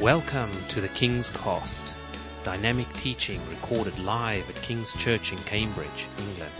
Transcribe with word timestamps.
Welcome 0.00 0.50
to 0.70 0.80
the 0.80 0.88
King's 0.88 1.30
Cost, 1.30 1.84
dynamic 2.44 2.90
teaching 2.94 3.38
recorded 3.50 3.96
live 3.98 4.48
at 4.48 4.56
King's 4.56 4.94
Church 4.94 5.32
in 5.32 5.38
Cambridge, 5.40 6.08
England. 6.18 6.52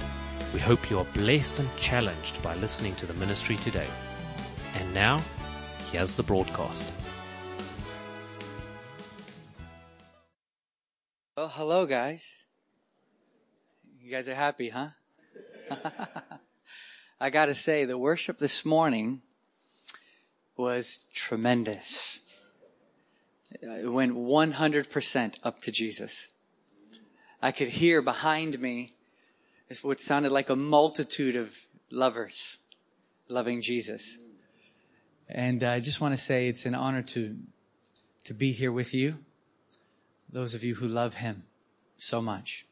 We 0.52 0.60
hope 0.60 0.90
you 0.90 0.98
are 0.98 1.06
blessed 1.06 1.58
and 1.58 1.76
challenged 1.78 2.40
by 2.42 2.54
listening 2.56 2.94
to 2.96 3.06
the 3.06 3.14
ministry 3.14 3.56
today. 3.56 3.86
And 4.78 4.92
now, 4.92 5.22
here's 5.90 6.12
the 6.12 6.22
broadcast. 6.22 6.92
Well, 11.34 11.48
hello, 11.48 11.86
guys. 11.86 12.44
You 13.98 14.10
guys 14.10 14.28
are 14.28 14.34
happy, 14.34 14.68
huh? 14.68 14.88
I 17.20 17.30
gotta 17.30 17.54
say, 17.54 17.86
the 17.86 17.98
worship 17.98 18.38
this 18.38 18.64
morning 18.64 19.22
was 20.54 21.06
tremendous. 21.14 22.21
It 23.60 23.90
went 23.90 24.14
100% 24.14 25.38
up 25.42 25.60
to 25.62 25.72
Jesus. 25.72 26.28
I 27.40 27.52
could 27.52 27.68
hear 27.68 28.00
behind 28.00 28.60
me 28.60 28.94
is 29.68 29.82
what 29.82 30.00
sounded 30.00 30.32
like 30.32 30.48
a 30.48 30.56
multitude 30.56 31.36
of 31.36 31.56
lovers 31.90 32.58
loving 33.28 33.60
Jesus. 33.60 34.18
And 35.28 35.64
I 35.64 35.80
just 35.80 36.00
want 36.00 36.14
to 36.14 36.20
say 36.20 36.48
it's 36.48 36.66
an 36.66 36.74
honor 36.74 37.02
to, 37.02 37.36
to 38.24 38.34
be 38.34 38.52
here 38.52 38.70
with 38.70 38.94
you. 38.94 39.16
Those 40.30 40.54
of 40.54 40.62
you 40.62 40.76
who 40.76 40.86
love 40.86 41.14
him 41.14 41.44
so 41.98 42.20
much. 42.20 42.66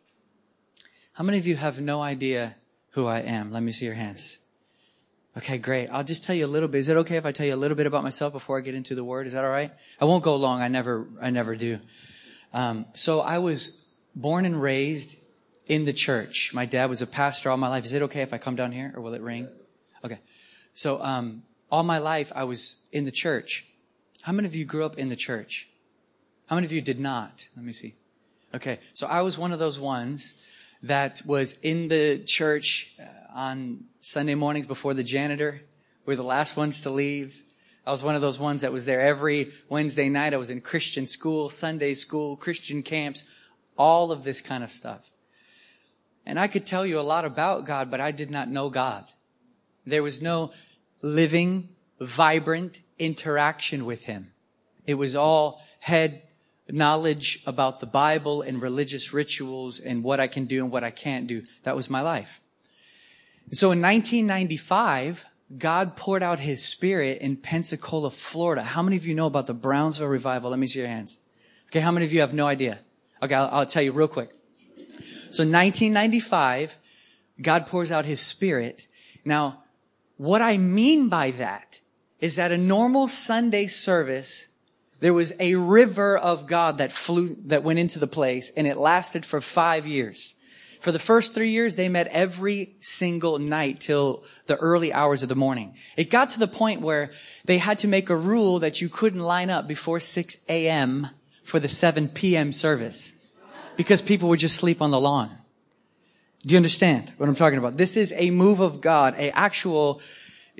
How 1.15 1.25
many 1.25 1.39
of 1.39 1.47
you 1.47 1.57
have 1.57 1.81
no 1.81 2.03
idea 2.03 2.57
who 2.91 3.07
I 3.07 3.21
am? 3.21 3.53
Let 3.53 3.63
me 3.63 3.73
see 3.73 3.87
your 3.87 3.95
hands. 3.95 4.39
Okay, 5.37 5.59
great. 5.59 5.89
I'll 5.89 6.03
just 6.03 6.25
tell 6.25 6.35
you 6.35 6.45
a 6.45 6.49
little 6.49 6.69
bit. 6.69 6.79
Is 6.79 6.89
it 6.89 6.97
okay 6.99 7.17
if 7.17 7.25
I 7.25 7.31
tell 7.31 7.47
you 7.47 7.55
a 7.55 7.57
little 7.57 7.77
bit 7.77 7.87
about 7.87 8.03
myself 8.03 8.33
before 8.33 8.59
I 8.59 8.63
get 8.63 8.75
into 8.75 8.97
the 8.97 9.05
word? 9.05 9.29
Is 9.29 9.35
that 9.35 9.45
all 9.45 9.51
right? 9.51 9.71
I 10.01 10.05
won't 10.05 10.25
go 10.25 10.35
long. 10.35 10.61
I 10.61 10.69
never, 10.69 11.07
I 11.23 11.31
never 11.31 11.55
do. 11.55 11.79
Um, 12.53 12.87
so 12.95 13.21
I 13.21 13.39
was 13.39 13.87
born 14.17 14.45
and 14.45 14.61
raised 14.61 15.23
in 15.69 15.85
the 15.85 15.93
church. 15.93 16.51
My 16.53 16.67
dad 16.67 16.91
was 16.91 17.01
a 17.01 17.07
pastor 17.07 17.49
all 17.49 17.57
my 17.57 17.69
life. 17.69 17.85
Is 17.85 17.93
it 17.93 18.03
okay 18.03 18.23
if 18.23 18.35
I 18.35 18.39
come 18.39 18.57
down 18.57 18.73
here 18.73 18.93
or 18.97 19.03
will 19.03 19.15
it 19.15 19.23
ring? 19.23 19.49
Okay. 20.05 20.19
So, 20.75 21.01
um, 21.01 21.45
all 21.71 21.85
my 21.85 21.99
life 21.99 22.33
I 22.35 22.43
was 22.43 22.85
in 22.91 23.05
the 23.05 23.13
church. 23.13 23.67
How 24.23 24.33
many 24.33 24.49
of 24.49 24.57
you 24.57 24.65
grew 24.65 24.85
up 24.85 24.99
in 24.99 25.09
the 25.09 25.17
church? 25.17 25.69
How 26.49 26.57
many 26.57 26.67
of 26.67 26.73
you 26.73 26.81
did 26.81 26.99
not? 26.99 27.47
Let 27.55 27.65
me 27.65 27.73
see. 27.73 27.95
Okay. 28.53 28.81
So 28.95 29.07
I 29.07 29.23
was 29.23 29.39
one 29.39 29.53
of 29.53 29.61
those 29.61 29.79
ones 29.79 30.43
that 30.83 31.23
was 31.25 31.61
in 31.61 31.87
the 31.87 32.25
church 32.27 32.97
uh, 33.01 33.05
on 33.39 33.85
Sunday 34.01 34.35
mornings 34.35 34.67
before 34.67 34.95
the 34.95 35.03
janitor. 35.03 35.61
We 36.07 36.13
were 36.13 36.17
the 36.17 36.23
last 36.23 36.57
ones 36.57 36.81
to 36.83 36.91
leave. 36.91 37.43
I 37.87 37.91
was 37.91 38.03
one 38.03 38.15
of 38.15 38.23
those 38.23 38.39
ones 38.39 38.63
that 38.63 38.73
was 38.73 38.87
there 38.87 39.01
every 39.01 39.53
Wednesday 39.69 40.09
night. 40.09 40.33
I 40.33 40.39
was 40.39 40.51
in 40.51 40.63
Christian 40.63 41.07
school, 41.07 41.51
Sunday 41.51 41.95
school, 41.95 42.37
Christian 42.37 42.83
camps, 42.83 43.25
all 43.77 44.11
of 44.11 44.25
this 44.25 44.41
kind 44.41 44.65
of 44.65 44.71
stuff. 44.71 45.11
And 46.25 46.41
I 46.41 46.49
could 46.49 46.65
tell 46.65 46.87
you 46.87 46.99
a 46.99 47.03
lot 47.03 47.25
about 47.25 47.67
God, 47.67 47.91
but 47.91 48.01
I 48.01 48.11
did 48.11 48.31
not 48.31 48.49
know 48.49 48.71
God. 48.71 49.05
There 49.87 50.03
was 50.03 50.23
no 50.23 50.53
living, 51.03 51.69
vibrant 52.01 52.81
interaction 52.99 53.85
with 53.85 54.05
Him. 54.05 54.33
It 54.87 54.95
was 54.95 55.15
all 55.15 55.63
head 55.81 56.23
knowledge 56.69 57.43
about 57.47 57.81
the 57.81 57.87
Bible 57.87 58.43
and 58.43 58.63
religious 58.63 59.13
rituals 59.13 59.79
and 59.79 60.03
what 60.03 60.21
I 60.21 60.27
can 60.27 60.45
do 60.47 60.63
and 60.63 60.73
what 60.73 60.85
I 60.85 60.91
can't 60.91 61.27
do. 61.27 61.43
That 61.65 61.77
was 61.77 61.91
my 61.91 62.01
life. 62.01 62.41
So 63.53 63.73
in 63.73 63.83
1995, 63.83 65.27
God 65.59 65.97
poured 65.97 66.23
out 66.23 66.39
his 66.39 66.65
spirit 66.65 67.21
in 67.21 67.37
Pensacola, 67.37 68.11
Florida. 68.11 68.63
How 68.63 68.83
many 68.83 68.97
of 68.97 69.07
you 69.07 69.15
know 69.15 69.27
about 69.27 69.47
the 69.47 69.55
Brownsville 69.55 70.07
revival? 70.07 70.51
Let 70.51 70.59
me 70.59 70.67
see 70.67 70.79
your 70.79 70.89
hands. 70.89 71.19
Okay, 71.69 71.81
how 71.81 71.91
many 71.91 72.07
of 72.07 72.13
you 72.13 72.21
have 72.21 72.35
no 72.35 72.47
idea? 72.47 72.79
Okay, 73.23 73.35
I'll, 73.35 73.49
I'll 73.51 73.67
tell 73.67 73.83
you 73.83 73.93
real 73.93 74.09
quick. 74.09 74.31
So 75.31 75.45
1995, 75.45 76.79
God 77.43 77.67
pours 77.67 77.91
out 77.91 78.05
his 78.05 78.21
spirit. 78.21 78.87
Now, 79.25 79.65
what 80.17 80.43
I 80.43 80.57
mean 80.57 81.09
by 81.09 81.31
that 81.33 81.81
is 82.21 82.37
that 82.37 82.53
a 82.53 82.59
normal 82.59 83.09
Sunday 83.09 83.67
service, 83.67 84.49
there 85.01 85.15
was 85.15 85.33
a 85.41 85.55
river 85.55 86.17
of 86.17 86.47
God 86.47 86.79
that 86.79 86.93
flew, 86.93 87.37
that 87.47 87.63
went 87.63 87.79
into 87.79 87.99
the 87.99 88.07
place 88.07 88.51
and 88.57 88.67
it 88.67 88.77
lasted 88.77 89.25
for 89.25 89.41
five 89.41 89.87
years. 89.87 90.37
For 90.81 90.93
the 90.93 90.99
first 90.99 91.35
three 91.35 91.51
years, 91.51 91.77
they 91.77 91.91
met 91.91 92.07
every 92.09 92.75
single 92.81 93.39
night 93.39 93.81
till 93.81 94.25
the 94.47 94.57
early 94.57 94.93
hours 94.93 95.23
of 95.23 95.29
the 95.29 95.35
morning. 95.35 95.75
It 95.97 96.09
got 96.09 96.31
to 96.31 96.39
the 96.39 96.49
point 96.49 96.81
where 96.81 97.11
they 97.45 97.59
had 97.59 97.79
to 97.81 97.89
make 97.89 98.09
a 98.09 98.17
rule 98.17 98.59
that 98.61 98.81
you 98.81 98.89
couldn't 98.89 99.21
line 99.21 99.51
up 99.51 99.69
before 99.69 100.01
6 100.01 100.39
a.m. 100.49 101.09
for 101.43 101.61
the 101.61 101.69
7 101.69 102.09
p.m. 102.09 102.51
service 102.51 103.27
because 103.77 104.01
people 104.01 104.31
would 104.31 104.41
just 104.41 104.57
sleep 104.57 104.81
on 104.81 104.91
the 104.91 105.01
lawn. 105.01 105.31
Do 106.47 106.55
you 106.55 106.57
understand 106.57 107.13
what 107.19 107.29
I'm 107.29 107.35
talking 107.35 107.59
about? 107.59 107.77
This 107.77 107.99
is 107.99 108.15
a 108.17 108.31
move 108.31 108.61
of 108.61 108.81
God, 108.81 109.15
a 109.19 109.31
actual 109.37 110.01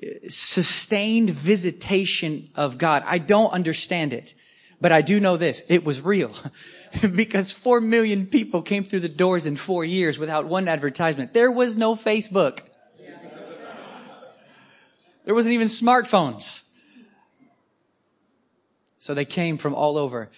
uh, 0.03 0.07
sustained 0.29 1.31
visitation 1.31 2.51
of 2.55 2.77
God. 2.77 3.03
I 3.07 3.17
don't 3.17 3.51
understand 3.53 4.13
it, 4.13 4.35
but 4.81 4.93
I 4.93 5.03
do 5.03 5.21
know 5.21 5.37
this. 5.37 5.63
It 5.69 5.85
was 5.85 6.01
real. 6.01 6.35
because 7.15 7.53
four 7.53 7.81
million 7.81 8.27
people 8.27 8.63
came 8.63 8.83
through 8.83 9.01
the 9.01 9.09
doors 9.09 9.47
in 9.47 9.57
four 9.57 9.85
years 9.85 10.19
without 10.19 10.47
one 10.47 10.69
advertisement. 10.69 11.33
There 11.33 11.51
was 11.51 11.77
no 11.77 11.95
Facebook. 11.95 12.61
There 15.25 15.35
wasn't 15.35 15.55
even 15.55 15.69
smartphones. 15.69 16.71
So 18.99 19.15
they 19.15 19.25
came 19.25 19.59
from 19.59 19.75
all 19.75 19.97
over. 19.97 20.31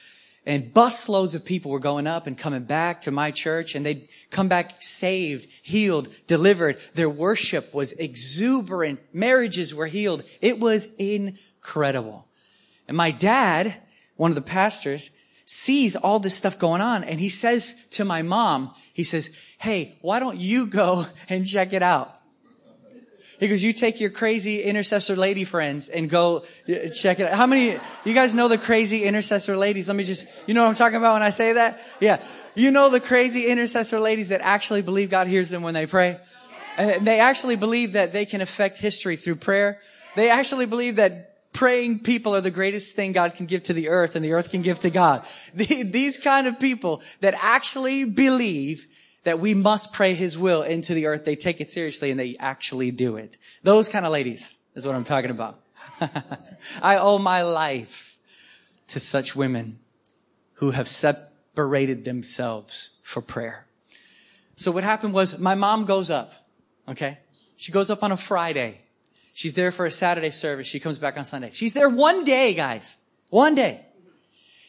And 0.45 0.75
busloads 0.75 1.37
of 1.37 1.45
people 1.45 1.71
were 1.71 1.79
going 1.79 2.09
up 2.09 2.27
and 2.27 2.37
coming 2.37 2.65
back 2.65 3.03
to 3.03 3.13
my 3.13 3.31
church 3.31 3.77
and 3.77 3.87
they'd 3.87 4.09
come 4.31 4.49
back 4.49 4.83
saved, 4.83 5.49
healed, 5.63 6.09
delivered. 6.27 6.79
Their 6.95 7.09
worship 7.09 7.73
was 7.73 7.93
exuberant. 7.93 9.01
Marriages 9.13 9.73
were 9.73 9.87
healed. 9.87 10.25
It 10.41 10.59
was 10.59 10.93
incredible. 10.97 12.27
And 12.89 12.97
my 12.97 13.13
dad, 13.13 13.75
one 14.17 14.31
of 14.31 14.35
the 14.35 14.43
pastors, 14.43 15.11
sees 15.45 15.97
all 15.97 16.19
this 16.19 16.35
stuff 16.35 16.59
going 16.59 16.81
on 16.81 17.05
and 17.05 17.21
he 17.21 17.29
says 17.29 17.87
to 17.91 18.05
my 18.05 18.23
mom, 18.23 18.75
he 18.93 19.05
says, 19.05 19.37
Hey, 19.59 19.97
why 20.01 20.21
don't 20.21 20.39
you 20.39 20.67
go 20.67 21.07
and 21.29 21.47
check 21.47 21.73
it 21.73 21.83
out? 21.83 22.17
He 23.43 23.49
goes, 23.49 23.65
you 23.65 23.73
take 23.73 24.01
your 24.01 24.11
crazy 24.11 24.63
intercessor 24.63 25.17
lady 25.17 25.43
friends 25.43 25.89
and 25.89 26.09
go 26.09 26.45
uh, 26.69 26.91
check 26.91 27.19
it 27.19 27.25
out. 27.25 27.37
How 27.37 27.49
many, 27.49 27.77
you 28.05 28.15
guys 28.15 28.35
know 28.37 28.47
the 28.47 28.57
crazy 28.57 29.03
intercessor 29.03 29.57
ladies? 29.57 29.89
Let 29.89 29.97
me 29.97 30.05
just, 30.05 30.29
you 30.47 30.55
know 30.55 30.63
what 30.63 30.69
I'm 30.69 30.77
talking 30.77 30.97
about 30.97 31.15
when 31.15 31.23
I 31.23 31.31
say 31.31 31.55
that? 31.55 31.81
Yeah. 31.99 32.23
You 32.55 32.71
know 32.71 32.89
the 32.89 33.01
crazy 33.01 33.49
intercessor 33.49 33.99
ladies 33.99 34.29
that 34.29 34.43
actually 34.43 34.83
believe 34.83 35.11
God 35.11 35.27
hears 35.27 35.51
them 35.51 35.63
when 35.63 35.75
they 35.75 35.87
pray? 35.87 36.21
And 36.77 37.05
they 37.05 37.19
actually 37.19 37.57
believe 37.57 37.95
that 37.95 38.13
they 38.13 38.27
can 38.27 38.43
affect 38.43 38.79
history 38.79 39.17
through 39.17 39.37
prayer. 39.37 39.81
They 40.15 40.31
actually 40.31 40.67
believe 40.67 40.97
that 40.97 41.32
praying 41.53 42.01
people 42.01 42.35
are 42.35 42.41
the 42.41 42.51
greatest 42.51 42.97
thing 42.97 43.13
God 43.13 43.35
can 43.35 43.47
give 43.47 43.63
to 43.65 43.73
the 43.73 43.89
earth 43.89 44.17
and 44.17 44.25
the 44.25 44.33
earth 44.33 44.51
can 44.51 44.63
give 44.63 44.81
to 44.81 44.91
God. 44.91 45.27
These 45.55 46.19
kind 46.19 46.47
of 46.47 46.59
people 46.59 47.03
that 47.21 47.35
actually 47.41 48.05
believe 48.05 48.87
that 49.25 49.39
we 49.39 49.55
must 49.55 49.93
pray 49.93 50.15
his 50.15 50.37
will 50.37 50.63
into 50.63 50.95
the 50.95 51.07
earth, 51.07 51.25
they 51.25 51.37
take 51.37 51.61
it 51.61 51.71
seriously 51.71 52.11
and 52.11 52.19
they 52.19 52.37
actually 52.39 52.91
do 52.91 53.17
it. 53.17 53.37
Those 53.63 53.89
kind 53.89 54.05
of 54.05 54.13
ladies 54.13 54.59
is 54.75 54.87
what 54.87 54.97
I'm 54.97 55.05
talking 55.05 55.31
about. 55.31 55.61
I 56.83 56.97
owe 56.97 57.19
my 57.19 57.43
life 57.43 58.19
to 58.89 58.99
such 58.99 59.37
women 59.37 59.79
who 60.55 60.73
have 60.73 60.89
separated 60.89 62.05
themselves 62.05 62.99
for 63.03 63.21
prayer. 63.21 63.67
So 64.57 64.73
what 64.73 64.85
happened 64.85 65.15
was 65.15 65.39
my 65.39 65.55
mom 65.55 65.85
goes 65.85 66.11
up, 66.11 66.33
okay? 66.89 67.19
She 67.57 67.73
goes 67.73 67.91
up 67.91 68.03
on 68.03 68.13
a 68.13 68.17
Friday 68.17 68.81
She's 69.33 69.55
there 69.55 69.73
for 69.73 69.87
a 69.87 69.91
Saturday 69.91 70.31
service. 70.31 70.67
She 70.67 70.81
comes 70.81 70.99
back 70.99 71.17
on 71.17 71.25
Sunday. 71.25 71.51
She's 71.53 71.73
there 71.73 71.89
one 71.89 72.25
day, 72.25 72.55
guys. 72.55 72.99
One 73.31 73.55
day. 73.55 73.87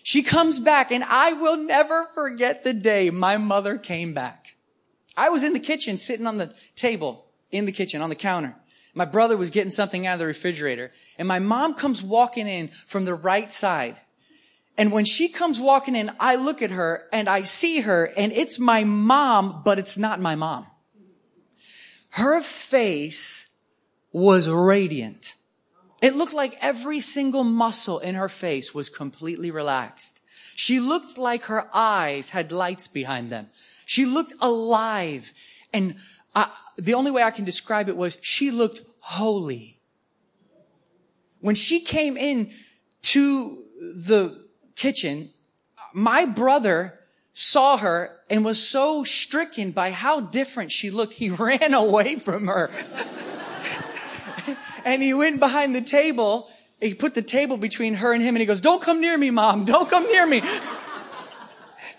She 0.04 0.22
comes 0.22 0.60
back 0.60 0.92
and 0.92 1.04
I 1.04 1.34
will 1.34 1.58
never 1.58 2.06
forget 2.14 2.64
the 2.64 2.74
day 2.74 3.10
my 3.10 3.38
mother 3.38 3.78
came 3.78 4.14
back. 4.14 4.56
I 5.16 5.30
was 5.30 5.44
in 5.44 5.54
the 5.54 5.60
kitchen 5.60 5.98
sitting 5.98 6.28
on 6.28 6.38
the 6.38 6.54
table 6.76 7.26
in 7.52 7.66
the 7.66 7.72
kitchen 7.72 8.02
on 8.02 8.10
the 8.10 8.16
counter. 8.16 8.56
My 8.94 9.06
brother 9.06 9.38
was 9.38 9.50
getting 9.50 9.72
something 9.72 10.06
out 10.06 10.14
of 10.14 10.20
the 10.20 10.26
refrigerator 10.26 10.92
and 11.18 11.28
my 11.28 11.40
mom 11.40 11.74
comes 11.74 12.04
walking 12.04 12.48
in 12.48 12.68
from 12.68 13.06
the 13.06 13.16
right 13.16 13.52
side. 13.52 13.98
And 14.78 14.92
when 14.92 15.06
she 15.06 15.30
comes 15.30 15.60
walking 15.60 15.96
in, 15.96 16.12
I 16.20 16.36
look 16.36 16.62
at 16.62 16.72
her 16.72 17.08
and 17.14 17.30
I 17.30 17.44
see 17.44 17.82
her 17.82 18.06
and 18.18 18.32
it's 18.34 18.60
my 18.60 18.84
mom, 18.84 19.62
but 19.64 19.80
it's 19.80 19.98
not 19.98 20.20
my 20.20 20.36
mom. 20.36 20.68
Her 22.10 22.42
face 22.42 23.43
was 24.14 24.48
radiant. 24.48 25.36
It 26.02 26.16
looked 26.16 26.34
like 26.34 26.58
every 26.62 27.02
single 27.02 27.44
muscle 27.44 28.00
in 28.00 28.16
her 28.16 28.30
face 28.30 28.74
was 28.74 28.90
completely 28.90 29.52
relaxed. 29.52 30.22
She 30.56 30.80
looked 30.80 31.18
like 31.18 31.44
her 31.46 31.68
eyes 31.74 32.30
had 32.30 32.52
lights 32.52 32.88
behind 32.88 33.32
them. 33.32 33.48
She 33.86 34.06
looked 34.06 34.34
alive. 34.40 35.34
And 35.74 35.96
I, 36.36 36.50
the 36.78 36.94
only 36.94 37.12
way 37.12 37.24
I 37.24 37.32
can 37.32 37.46
describe 37.46 37.90
it 37.90 37.98
was 37.98 38.18
she 38.22 38.52
looked 38.52 38.82
holy. 39.00 39.80
When 41.40 41.56
she 41.56 41.80
came 41.82 42.16
in 42.16 42.52
to 43.02 43.64
the 43.82 44.46
kitchen, 44.76 45.32
my 45.94 46.26
brother 46.26 47.00
saw 47.34 47.78
her 47.78 48.20
and 48.30 48.46
was 48.46 48.66
so 48.66 49.04
stricken 49.04 49.72
by 49.72 49.92
how 49.92 50.20
different 50.20 50.72
she 50.72 50.90
looked, 50.90 51.14
he 51.14 51.30
ran 51.30 51.74
away 51.74 52.16
from 52.16 52.48
her. 52.48 52.70
And 54.86 55.02
he 55.02 55.14
went 55.14 55.40
behind 55.40 55.76
the 55.76 55.82
table. 55.82 56.50
He 56.80 56.94
put 56.94 57.14
the 57.14 57.22
table 57.22 57.58
between 57.58 57.96
her 57.96 58.14
and 58.14 58.22
him 58.22 58.36
and 58.36 58.42
he 58.42 58.46
goes, 58.46 58.62
don't 58.62 58.82
come 58.82 59.00
near 59.00 59.18
me, 59.18 59.30
mom. 59.30 59.66
Don't 59.74 59.90
come 59.90 60.06
near 60.08 60.26
me. 60.26 60.42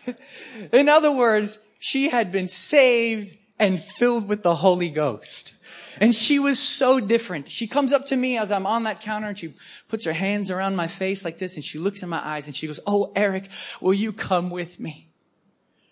In 0.72 0.88
other 0.88 1.10
words, 1.10 1.58
she 1.78 2.08
had 2.10 2.30
been 2.30 2.48
saved 2.48 3.36
and 3.58 3.80
filled 3.80 4.28
with 4.28 4.42
the 4.42 4.56
Holy 4.56 4.90
Ghost. 4.90 5.54
And 6.00 6.14
she 6.14 6.38
was 6.38 6.58
so 6.58 7.00
different. 7.00 7.48
She 7.48 7.66
comes 7.66 7.92
up 7.92 8.06
to 8.06 8.16
me 8.16 8.36
as 8.36 8.50
I'm 8.50 8.66
on 8.66 8.82
that 8.82 9.00
counter 9.00 9.28
and 9.28 9.38
she 9.38 9.54
puts 9.88 10.04
her 10.04 10.12
hands 10.12 10.50
around 10.50 10.76
my 10.76 10.88
face 10.88 11.24
like 11.24 11.38
this 11.38 11.56
and 11.56 11.64
she 11.64 11.78
looks 11.78 12.02
in 12.02 12.08
my 12.08 12.20
eyes 12.26 12.46
and 12.46 12.54
she 12.54 12.66
goes, 12.66 12.80
Oh, 12.86 13.12
Eric, 13.14 13.48
will 13.80 13.94
you 13.94 14.12
come 14.12 14.50
with 14.50 14.80
me? 14.80 15.08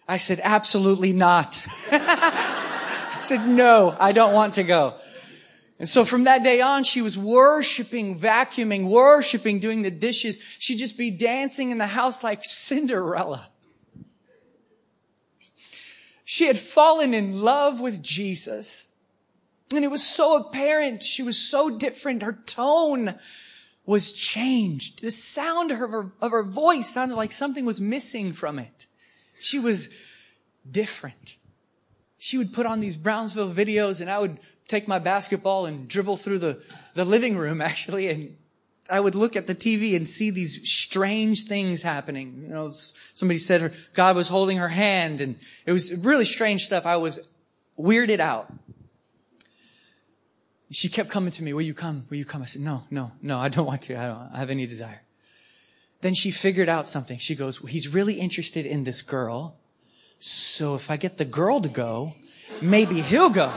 I 0.09 0.17
said, 0.17 0.41
absolutely 0.43 1.13
not. 1.13 1.65
I 1.93 3.21
said, 3.23 3.47
no, 3.49 3.97
I 3.99 4.13
don't 4.13 4.35
want 4.35 4.55
to 4.55 4.63
go. 4.65 4.95
And 5.83 5.89
so 5.89 6.05
from 6.05 6.23
that 6.25 6.45
day 6.45 6.61
on, 6.61 6.85
she 6.85 7.03
was 7.03 7.19
worshiping, 7.19 8.17
vacuuming, 8.17 8.85
worshiping, 8.85 9.59
doing 9.59 9.83
the 9.83 9.91
dishes. 9.91 10.39
She'd 10.61 10.79
just 10.79 10.97
be 10.97 11.11
dancing 11.11 11.73
in 11.73 11.79
the 11.79 11.89
house 11.89 12.23
like 12.23 12.45
Cinderella. 12.45 13.49
She 16.23 16.47
had 16.47 16.57
fallen 16.57 17.15
in 17.15 17.43
love 17.43 17.81
with 17.81 18.01
Jesus. 18.01 18.95
And 19.75 19.85
it 19.85 19.91
was 19.91 20.07
so 20.07 20.37
apparent. 20.37 21.03
She 21.03 21.25
was 21.25 21.37
so 21.37 21.69
different. 21.69 22.23
Her 22.23 22.39
tone 22.47 23.17
was 23.85 24.13
changed. 24.13 25.03
The 25.03 25.11
sound 25.11 25.73
of 25.73 25.79
her, 25.79 26.13
of 26.21 26.31
her 26.31 26.45
voice 26.45 26.91
sounded 26.91 27.17
like 27.17 27.33
something 27.33 27.65
was 27.65 27.81
missing 27.81 28.33
from 28.33 28.61
it. 28.61 28.87
She 29.41 29.59
was 29.59 29.93
different. 30.71 31.35
She 32.19 32.39
would 32.39 32.53
put 32.53 32.67
on 32.67 32.79
these 32.79 32.97
Brownsville 32.97 33.53
videos 33.53 34.01
and 34.01 34.09
I 34.09 34.21
would 34.21 34.39
take 34.73 34.89
my 34.89 34.99
basketball 34.99 35.67
and 35.67 35.87
dribble 35.87 36.17
through 36.17 36.39
the, 36.39 36.63
the 36.95 37.05
living 37.05 37.37
room 37.37 37.61
actually 37.71 38.09
and 38.09 38.37
I 38.91 39.01
would 39.01 39.15
look 39.15 39.37
at 39.37 39.47
the 39.47 39.55
TV 39.55 39.97
and 39.97 40.09
see 40.09 40.31
these 40.31 40.69
strange 40.71 41.47
things 41.47 41.83
happening. 41.83 42.43
You 42.43 42.49
know, 42.49 42.69
somebody 43.15 43.39
said 43.39 43.61
her, 43.61 43.73
God 43.95 44.17
was 44.17 44.29
holding 44.29 44.59
her 44.59 44.69
hand 44.69 45.21
and 45.21 45.37
it 45.65 45.73
was 45.73 45.95
really 46.05 46.25
strange 46.25 46.63
stuff. 46.65 46.85
I 46.85 46.97
was 46.97 47.35
weirded 47.79 48.19
out. 48.19 48.53
She 50.71 50.89
kept 50.89 51.11
coming 51.11 51.31
to 51.33 51.43
me, 51.43 51.53
will 51.53 51.63
you 51.63 51.75
come? 51.75 52.07
Will 52.11 52.17
you 52.17 52.25
come? 52.25 52.43
I 52.43 52.47
said, 52.47 52.61
no, 52.61 52.83
no, 52.91 53.13
no, 53.23 53.39
I 53.39 53.49
don't 53.49 53.67
want 53.67 53.83
to. 53.83 53.99
I 53.99 54.07
don't 54.07 54.35
have 54.35 54.51
any 54.51 54.67
desire. 54.67 55.03
Then 56.01 56.13
she 56.13 56.31
figured 56.31 56.69
out 56.69 56.89
something. 56.89 57.19
She 57.19 57.35
goes, 57.35 57.59
he's 57.59 57.89
really 57.89 58.15
interested 58.15 58.67
in 58.67 58.85
this 58.85 59.01
girl. 59.01 59.57
So 60.19 60.75
if 60.75 60.91
I 60.91 60.97
get 60.97 61.19
the 61.19 61.25
girl 61.25 61.61
to 61.61 61.69
go, 61.69 62.15
maybe 62.61 63.01
he'll 63.01 63.31
go. 63.31 63.53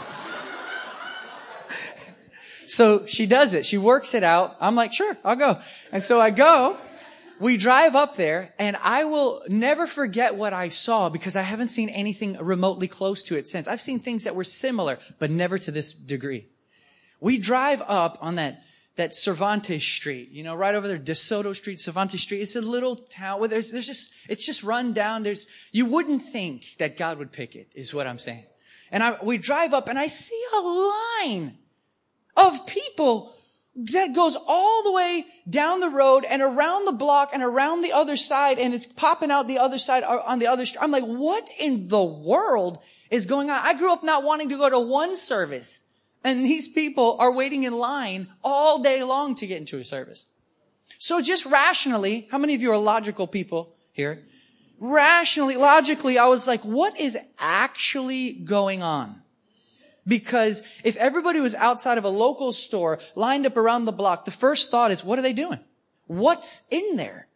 So 2.68 3.06
she 3.06 3.26
does 3.26 3.54
it. 3.54 3.66
She 3.66 3.78
works 3.78 4.14
it 4.14 4.24
out. 4.24 4.56
I'm 4.60 4.76
like, 4.76 4.94
sure, 4.94 5.18
I'll 5.24 5.36
go. 5.36 5.60
And 5.92 6.04
so 6.04 6.20
I 6.20 6.30
go. 6.30 6.78
We 7.40 7.58
drive 7.58 7.96
up 7.96 8.16
there 8.16 8.54
and 8.58 8.78
I 8.82 9.04
will 9.04 9.44
never 9.50 9.88
forget 9.88 10.36
what 10.36 10.54
I 10.54 10.70
saw 10.70 11.10
because 11.10 11.36
I 11.36 11.42
haven't 11.42 11.68
seen 11.68 11.90
anything 11.90 12.38
remotely 12.38 12.88
close 12.88 13.24
to 13.24 13.36
it 13.36 13.48
since. 13.48 13.68
I've 13.68 13.82
seen 13.82 14.00
things 14.00 14.24
that 14.24 14.36
were 14.36 14.46
similar, 14.46 15.00
but 15.20 15.32
never 15.32 15.58
to 15.58 15.72
this 15.72 15.92
degree. 15.92 16.46
We 17.20 17.38
drive 17.38 17.82
up 17.86 18.18
on 18.22 18.36
that 18.36 18.62
that 18.96 19.14
Cervantes 19.14 19.84
Street, 19.84 20.30
you 20.32 20.44
know, 20.44 20.56
right 20.56 20.74
over 20.74 20.88
there, 20.88 20.98
DeSoto 20.98 21.54
Street, 21.56 21.82
Cervantes 21.82 22.22
Street. 22.22 22.42
It's 22.42 22.56
a 22.56 22.62
little 22.62 22.96
town 22.96 23.40
where 23.40 23.50
there's, 23.50 23.72
there's 23.72 23.88
just, 23.88 24.14
it's 24.30 24.46
just 24.46 24.64
run 24.64 24.94
down. 24.94 25.24
There's, 25.24 25.48
you 25.72 25.86
wouldn't 25.86 26.22
think 26.22 26.78
that 26.80 26.96
God 26.96 27.20
would 27.20 27.32
pick 27.32 27.56
it, 27.56 27.74
is 27.76 27.94
what 27.94 28.08
I'm 28.08 28.20
saying. 28.20 28.46
And 28.92 29.04
I, 29.04 29.18
we 29.22 29.38
drive 29.38 29.74
up 29.74 29.90
and 29.90 30.00
I 30.00 30.08
see 30.08 30.42
a 30.56 30.60
line 30.62 31.58
of 32.36 32.68
people 32.68 33.36
that 33.76 34.16
goes 34.16 34.38
all 34.48 34.84
the 34.84 34.92
way 34.92 35.26
down 35.50 35.82
the 35.82 35.90
road 35.90 36.24
and 36.24 36.42
around 36.42 36.86
the 36.86 36.94
block 36.94 37.32
and 37.34 37.44
around 37.44 37.82
the 37.82 37.92
other 37.92 38.16
side 38.16 38.58
and 38.58 38.74
it's 38.74 38.86
popping 38.86 39.32
out 39.32 39.48
the 39.48 39.58
other 39.58 39.78
side 39.78 40.04
uh, 40.04 40.22
on 40.26 40.40
the 40.40 40.48
other 40.48 40.66
street. 40.66 40.82
I'm 40.82 40.92
like, 40.92 41.04
what 41.04 41.48
in 41.60 41.90
the 41.90 42.04
world 42.04 42.82
is 43.12 43.26
going 43.26 43.50
on? 43.50 43.60
I 43.62 43.74
grew 43.74 43.92
up 43.92 44.04
not 44.04 44.24
wanting 44.24 44.50
to 44.50 44.58
go 44.58 44.70
to 44.70 44.80
one 44.80 45.18
service. 45.18 45.84
And 46.24 46.44
these 46.44 46.68
people 46.68 47.18
are 47.20 47.32
waiting 47.32 47.64
in 47.64 47.74
line 47.74 48.28
all 48.44 48.82
day 48.82 49.04
long 49.04 49.36
to 49.36 49.48
get 49.48 49.58
into 49.58 49.78
a 49.78 49.84
service. 49.84 50.26
So 50.98 51.22
just 51.22 51.46
rationally, 51.46 52.28
how 52.32 52.38
many 52.38 52.56
of 52.56 52.62
you 52.62 52.72
are 52.72 52.78
logical 52.78 53.28
people 53.28 53.76
here? 53.92 54.24
Rationally, 54.80 55.56
logically, 55.56 56.18
I 56.18 56.28
was 56.28 56.48
like, 56.48 56.62
what 56.62 57.00
is 57.00 57.18
actually 57.40 58.34
going 58.34 58.82
on? 58.82 59.22
Because 60.08 60.62
if 60.84 60.96
everybody 60.98 61.40
was 61.40 61.56
outside 61.56 61.98
of 61.98 62.04
a 62.04 62.10
local 62.10 62.54
store 62.54 63.00
lined 63.16 63.46
up 63.46 63.58
around 63.58 63.86
the 63.86 63.92
block, 63.92 64.26
the 64.26 64.32
first 64.32 64.70
thought 64.70 64.92
is, 64.92 65.04
what 65.04 65.18
are 65.18 65.24
they 65.24 65.34
doing? 65.34 65.60
What's 66.08 66.68
in 66.70 66.96
there? 66.96 67.28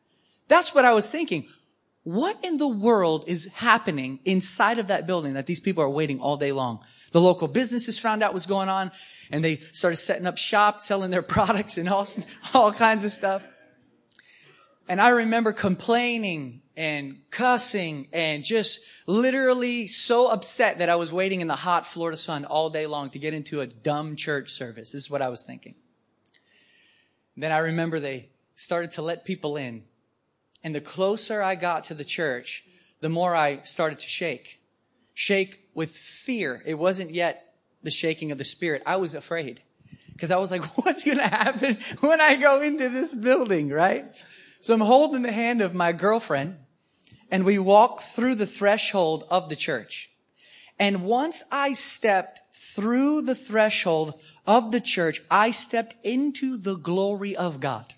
That's 0.48 0.75
what 0.75 0.86
I 0.86 0.94
was 0.94 1.10
thinking. 1.12 1.48
What 2.04 2.38
in 2.44 2.57
the 2.57 2.68
world 2.68 3.25
is 3.27 3.51
happening 3.54 4.19
inside 4.25 4.80
of 4.80 4.88
that 4.88 5.07
building 5.07 5.33
that 5.33 5.45
these 5.45 5.60
people 5.60 5.83
are 5.83 5.89
waiting 5.89 6.19
all 6.19 6.38
day 6.38 6.51
long? 6.51 6.80
The 7.12 7.21
local 7.21 7.48
businesses 7.48 7.98
found 8.00 8.24
out 8.24 8.33
what's 8.33 8.45
going 8.45 8.69
on 8.69 8.92
and 9.31 9.44
they 9.44 9.57
started 9.71 9.98
setting 9.98 10.27
up 10.27 10.38
shop, 10.38 10.80
selling 10.80 11.12
their 11.12 11.21
products 11.36 11.77
and 11.77 11.89
all, 11.89 12.07
all 12.54 12.71
kinds 12.71 13.04
of 13.04 13.12
stuff. 13.12 13.44
And 14.89 15.00
I 15.00 15.09
remember 15.09 15.53
complaining 15.53 16.63
and 16.75 17.19
cussing 17.30 18.07
and 18.12 18.44
just 18.44 18.83
literally 19.06 19.86
so 19.86 20.31
upset 20.31 20.80
that 20.80 20.89
I 20.89 20.95
was 20.95 21.13
waiting 21.13 21.41
in 21.41 21.47
the 21.47 21.56
hot 21.56 21.86
Florida 21.86 22.18
sun 22.18 22.44
all 22.44 22.71
day 22.71 22.88
long 22.88 23.12
to 23.12 23.19
get 23.19 23.36
into 23.36 23.62
a 23.62 23.68
dumb 23.68 24.15
church 24.15 24.50
service. 24.50 24.94
This 24.94 25.03
is 25.03 25.12
what 25.12 25.21
I 25.21 25.30
was 25.30 25.44
thinking. 25.44 25.75
Then 27.38 27.51
I 27.51 27.59
remember 27.59 28.00
they 28.00 28.30
started 28.56 28.91
to 28.94 29.03
let 29.03 29.25
people 29.25 29.57
in. 29.57 29.83
And 30.63 30.74
the 30.74 30.81
closer 30.81 31.44
I 31.44 31.53
got 31.53 31.83
to 31.85 31.94
the 31.94 32.03
church, 32.03 32.63
the 33.00 33.09
more 33.09 33.35
I 33.35 33.62
started 33.62 34.00
to 34.00 34.09
shake. 34.09 34.59
Shake 35.13 35.69
with 35.75 35.92
fear. 35.92 36.63
It 36.65 36.80
wasn't 36.80 37.12
yet 37.12 37.53
the 37.83 37.92
shaking 37.92 38.31
of 38.31 38.39
the 38.39 38.44
spirit. 38.44 38.81
I 38.88 38.95
was 38.95 39.13
afraid 39.13 39.62
because 40.13 40.31
I 40.31 40.38
was 40.38 40.50
like, 40.50 40.63
what's 40.83 41.03
going 41.03 41.19
to 41.19 41.27
happen 41.27 41.77
when 42.00 42.19
I 42.19 42.38
go 42.38 42.62
into 42.62 42.89
this 42.89 43.13
building, 43.13 43.69
right? 43.69 44.15
So 44.61 44.73
I'm 44.73 44.81
holding 44.81 45.21
the 45.21 45.31
hand 45.31 45.61
of 45.61 45.73
my 45.73 45.92
girlfriend 45.94 46.57
and 47.31 47.45
we 47.45 47.57
walk 47.59 48.01
through 48.01 48.35
the 48.35 48.45
threshold 48.45 49.23
of 49.30 49.49
the 49.49 49.56
church. 49.56 50.09
And 50.78 51.06
once 51.06 51.44
I 51.51 51.73
stepped 51.73 52.42
through 52.54 53.21
the 53.21 53.35
threshold 53.35 54.19
of 54.45 54.71
the 54.71 54.81
church, 54.81 55.21
I 55.30 55.51
stepped 55.51 55.95
into 56.04 56.57
the 56.57 56.75
glory 56.75 57.35
of 57.35 57.59
God. 57.59 57.94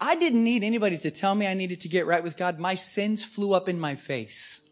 I 0.00 0.14
didn't 0.16 0.44
need 0.44 0.62
anybody 0.62 0.96
to 0.98 1.10
tell 1.10 1.34
me 1.34 1.46
I 1.46 1.54
needed 1.54 1.80
to 1.80 1.88
get 1.88 2.06
right 2.06 2.22
with 2.22 2.36
God. 2.36 2.58
My 2.58 2.74
sins 2.74 3.24
flew 3.24 3.52
up 3.52 3.68
in 3.68 3.78
my 3.78 3.96
face. 3.96 4.68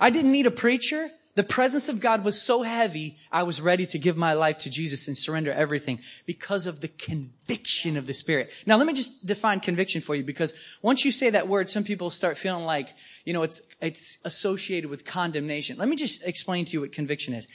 I 0.00 0.10
didn't 0.10 0.32
need 0.32 0.46
a 0.46 0.50
preacher. 0.50 1.08
The 1.34 1.42
presence 1.42 1.88
of 1.88 2.00
God 2.00 2.24
was 2.24 2.40
so 2.40 2.62
heavy, 2.62 3.16
I 3.32 3.42
was 3.42 3.60
ready 3.60 3.86
to 3.86 3.98
give 3.98 4.16
my 4.16 4.34
life 4.34 4.58
to 4.58 4.70
Jesus 4.70 5.08
and 5.08 5.18
surrender 5.18 5.50
everything 5.52 5.98
because 6.26 6.66
of 6.66 6.80
the 6.80 6.86
conviction 6.86 7.96
of 7.96 8.06
the 8.06 8.14
Spirit. 8.14 8.52
Now, 8.66 8.76
let 8.76 8.86
me 8.86 8.92
just 8.92 9.26
define 9.26 9.58
conviction 9.58 10.00
for 10.00 10.14
you 10.14 10.22
because 10.22 10.54
once 10.80 11.04
you 11.04 11.10
say 11.10 11.30
that 11.30 11.48
word, 11.48 11.68
some 11.68 11.82
people 11.82 12.10
start 12.10 12.38
feeling 12.38 12.64
like, 12.64 12.90
you 13.24 13.32
know, 13.32 13.42
it's, 13.42 13.62
it's 13.80 14.18
associated 14.24 14.88
with 14.88 15.04
condemnation. 15.04 15.76
Let 15.76 15.88
me 15.88 15.96
just 15.96 16.24
explain 16.24 16.66
to 16.66 16.72
you 16.72 16.82
what 16.82 16.92
conviction 16.92 17.34
is. 17.34 17.48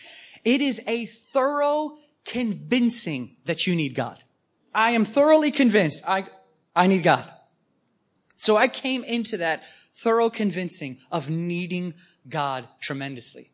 It 0.43 0.59
is 0.59 0.81
a 0.86 1.05
thorough 1.05 1.98
convincing 2.25 3.38
that 3.45 3.65
you 3.65 3.75
need 3.75 3.95
God. 3.95 4.21
I 4.75 4.91
am 4.91 5.05
thoroughly 5.05 5.51
convinced 5.51 6.01
I, 6.05 6.25
I 6.75 6.88
need 6.88 7.03
God. 7.03 7.24
So 8.36 8.57
I 8.57 8.67
came 8.67 9.05
into 9.05 9.38
that 9.38 9.63
thorough 9.93 10.29
convincing 10.29 10.98
of 11.12 11.29
needing 11.29 11.93
God 12.27 12.67
tremendously. 12.81 13.51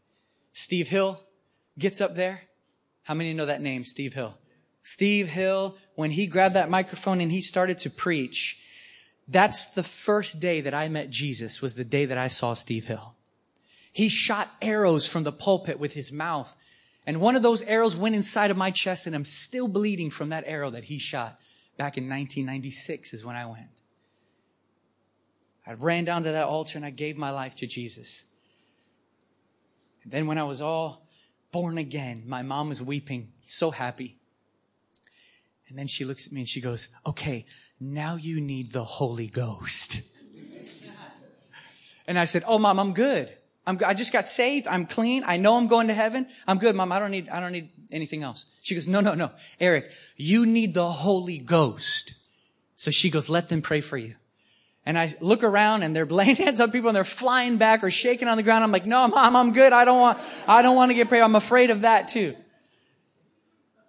Steve 0.55 0.87
Hill 0.87 1.21
gets 1.77 1.99
up 1.99 2.15
there. 2.15 2.41
How 3.03 3.13
many 3.13 3.33
know 3.33 3.45
that 3.45 3.61
name, 3.61 3.83
Steve 3.83 4.13
Hill? 4.13 4.35
Steve 4.83 5.27
Hill, 5.27 5.77
when 5.95 6.11
he 6.11 6.27
grabbed 6.27 6.55
that 6.55 6.69
microphone 6.69 7.19
and 7.19 7.29
he 7.29 7.41
started 7.41 7.77
to 7.79 7.89
preach, 7.89 8.61
that's 9.27 9.73
the 9.73 9.83
first 9.83 10.39
day 10.39 10.61
that 10.61 10.73
I 10.73 10.87
met 10.87 11.09
Jesus 11.09 11.61
was 11.61 11.75
the 11.75 11.83
day 11.83 12.05
that 12.05 12.17
I 12.17 12.29
saw 12.29 12.53
Steve 12.53 12.85
Hill. 12.85 13.15
He 13.91 14.07
shot 14.07 14.49
arrows 14.61 15.05
from 15.05 15.23
the 15.23 15.31
pulpit 15.33 15.77
with 15.77 15.93
his 15.93 16.13
mouth. 16.13 16.55
And 17.05 17.19
one 17.19 17.35
of 17.35 17.41
those 17.41 17.61
arrows 17.63 17.97
went 17.97 18.15
inside 18.15 18.49
of 18.49 18.57
my 18.57 18.71
chest 18.71 19.07
and 19.07 19.15
I'm 19.15 19.25
still 19.25 19.67
bleeding 19.67 20.09
from 20.09 20.29
that 20.29 20.45
arrow 20.47 20.69
that 20.69 20.85
he 20.85 20.99
shot 20.99 21.37
back 21.75 21.97
in 21.97 22.05
1996 22.05 23.13
is 23.13 23.25
when 23.25 23.35
I 23.35 23.45
went. 23.45 23.81
I 25.67 25.73
ran 25.73 26.05
down 26.05 26.23
to 26.23 26.31
that 26.31 26.47
altar 26.47 26.77
and 26.77 26.85
I 26.85 26.91
gave 26.91 27.17
my 27.17 27.31
life 27.31 27.55
to 27.55 27.67
Jesus. 27.67 28.25
And 30.05 30.13
then 30.13 30.27
when 30.27 30.37
I 30.37 30.43
was 30.43 30.61
all 30.61 31.05
born 31.51 31.77
again, 31.77 32.23
my 32.25 32.43
mom 32.43 32.69
was 32.69 32.81
weeping, 32.81 33.33
so 33.41 33.71
happy. 33.71 34.17
And 35.67 35.77
then 35.77 35.87
she 35.87 36.05
looks 36.05 36.27
at 36.27 36.31
me 36.31 36.41
and 36.41 36.47
she 36.47 36.61
goes, 36.61 36.89
okay, 37.05 37.45
now 37.79 38.15
you 38.15 38.39
need 38.39 38.71
the 38.71 38.83
Holy 38.83 39.27
Ghost. 39.27 40.01
and 42.07 42.19
I 42.19 42.25
said, 42.25 42.43
oh, 42.47 42.59
mom, 42.59 42.79
I'm 42.79 42.93
good. 42.93 43.29
I'm, 43.67 43.79
I 43.85 43.95
just 43.95 44.13
got 44.13 44.27
saved. 44.27 44.67
I'm 44.67 44.85
clean. 44.85 45.23
I 45.25 45.37
know 45.37 45.57
I'm 45.57 45.67
going 45.67 45.87
to 45.87 45.93
heaven. 45.93 46.27
I'm 46.47 46.59
good, 46.59 46.75
mom. 46.75 46.91
I 46.91 46.99
don't 46.99 47.09
need, 47.09 47.29
I 47.29 47.39
don't 47.39 47.51
need 47.51 47.69
anything 47.91 48.21
else. 48.21 48.45
She 48.61 48.75
goes, 48.75 48.87
no, 48.87 49.01
no, 49.01 49.15
no. 49.15 49.31
Eric, 49.59 49.89
you 50.15 50.45
need 50.45 50.75
the 50.75 50.89
Holy 50.89 51.39
Ghost. 51.39 52.13
So 52.75 52.91
she 52.91 53.09
goes, 53.09 53.27
let 53.27 53.49
them 53.49 53.63
pray 53.63 53.81
for 53.81 53.97
you. 53.97 54.15
And 54.85 54.97
I 54.97 55.13
look 55.19 55.43
around 55.43 55.83
and 55.83 55.95
they're 55.95 56.05
laying 56.21 56.35
hands 56.35 56.61
on 56.61 56.71
people 56.71 56.89
and 56.89 56.95
they're 56.95 57.03
flying 57.03 57.57
back 57.57 57.83
or 57.83 57.91
shaking 57.91 58.27
on 58.27 58.37
the 58.37 58.43
ground. 58.43 58.63
I'm 58.63 58.71
like, 58.71 58.85
no, 58.85 59.07
mom, 59.07 59.35
I'm 59.35 59.53
good. 59.53 59.73
I 59.73 59.85
don't 59.85 59.99
want, 59.99 60.19
I 60.47 60.61
don't 60.61 60.75
want 60.75 60.91
to 60.91 60.95
get 60.95 61.07
prayed. 61.07 61.21
I'm 61.21 61.35
afraid 61.35 61.69
of 61.69 61.81
that 61.81 62.07
too. 62.07 62.35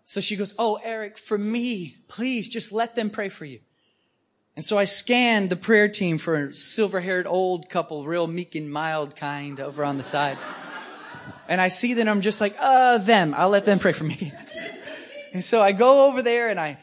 So 0.04 0.20
she 0.20 0.36
goes, 0.36 0.54
Oh, 0.56 0.78
Eric, 0.84 1.18
for 1.18 1.36
me, 1.36 1.96
please 2.06 2.48
just 2.48 2.72
let 2.72 2.94
them 2.94 3.10
pray 3.10 3.28
for 3.28 3.44
you. 3.44 3.58
And 4.54 4.64
so 4.64 4.78
I 4.78 4.84
scanned 4.84 5.50
the 5.50 5.56
prayer 5.56 5.88
team 5.88 6.16
for 6.16 6.46
a 6.46 6.54
silver 6.54 7.00
haired 7.00 7.26
old 7.26 7.68
couple, 7.68 8.04
real 8.06 8.26
meek 8.26 8.54
and 8.54 8.72
mild 8.72 9.16
kind 9.16 9.60
over 9.60 9.84
on 9.84 9.98
the 9.98 10.04
side. 10.04 10.38
And 11.48 11.60
I 11.60 11.68
see 11.68 11.94
that 11.94 12.08
I'm 12.08 12.20
just 12.20 12.40
like, 12.40 12.56
uh, 12.58 12.98
them. 12.98 13.34
I'll 13.36 13.50
let 13.50 13.66
them 13.66 13.78
pray 13.78 13.92
for 13.92 14.04
me. 14.04 14.32
and 15.32 15.44
so 15.44 15.60
I 15.60 15.72
go 15.72 16.06
over 16.06 16.22
there 16.22 16.48
and 16.48 16.58
I, 16.58 16.78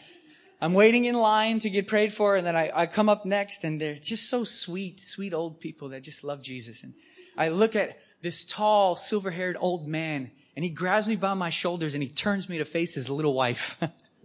I'm 0.63 0.73
waiting 0.73 1.03
in 1.03 1.15
line 1.15 1.59
to 1.59 1.69
get 1.69 1.89
prayed 1.89 2.13
for. 2.13 2.37
And 2.37 2.47
then 2.47 2.55
I, 2.55 2.71
I 2.73 2.85
come 2.85 3.09
up 3.09 3.25
next 3.25 3.65
and 3.65 3.81
they're 3.81 3.95
just 3.95 4.29
so 4.29 4.45
sweet, 4.45 4.97
sweet 5.01 5.33
old 5.33 5.59
people 5.59 5.89
that 5.89 6.03
just 6.03 6.23
love 6.23 6.41
Jesus. 6.41 6.83
And 6.83 6.93
I 7.37 7.49
look 7.49 7.75
at 7.75 7.99
this 8.21 8.45
tall, 8.45 8.95
silver 8.95 9.29
haired 9.29 9.57
old 9.59 9.89
man 9.89 10.31
and 10.55 10.63
he 10.63 10.71
grabs 10.71 11.05
me 11.05 11.17
by 11.17 11.33
my 11.33 11.49
shoulders 11.49 11.95
and 11.95 12.01
he 12.01 12.07
turns 12.07 12.47
me 12.47 12.59
to 12.59 12.65
face 12.65 12.95
his 12.95 13.09
little 13.09 13.33
wife. 13.33 13.77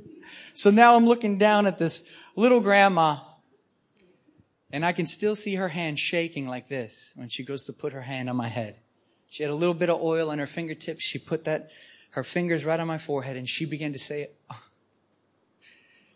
so 0.54 0.71
now 0.71 0.95
I'm 0.95 1.07
looking 1.07 1.38
down 1.38 1.66
at 1.66 1.80
this 1.80 2.09
little 2.37 2.61
grandma 2.61 3.16
and 4.73 4.87
I 4.87 4.92
can 4.92 5.07
still 5.07 5.35
see 5.35 5.57
her 5.57 5.68
hand 5.68 5.99
shaking 5.99 6.47
like 6.47 6.68
this 6.68 7.14
when 7.16 7.28
she 7.28 7.45
goes 7.45 7.64
to 7.64 7.73
put 7.73 7.92
her 7.92 8.02
hand 8.02 8.30
on 8.30 8.37
my 8.37 8.49
head. 8.49 8.76
She 9.28 9.42
had 9.42 9.50
a 9.50 9.57
little 9.57 9.75
bit 9.75 9.90
of 9.90 10.00
oil 10.00 10.30
on 10.30 10.38
her 10.38 10.47
fingertips. 10.47 11.02
She 11.02 11.18
put 11.18 11.47
that, 11.47 11.73
her 12.11 12.23
fingers 12.23 12.64
right 12.64 12.78
on 12.78 12.87
my 12.87 12.99
forehead 12.99 13.37
and 13.37 13.49
she 13.49 13.66
began 13.66 13.92
to 13.92 13.99
say, 13.99 14.28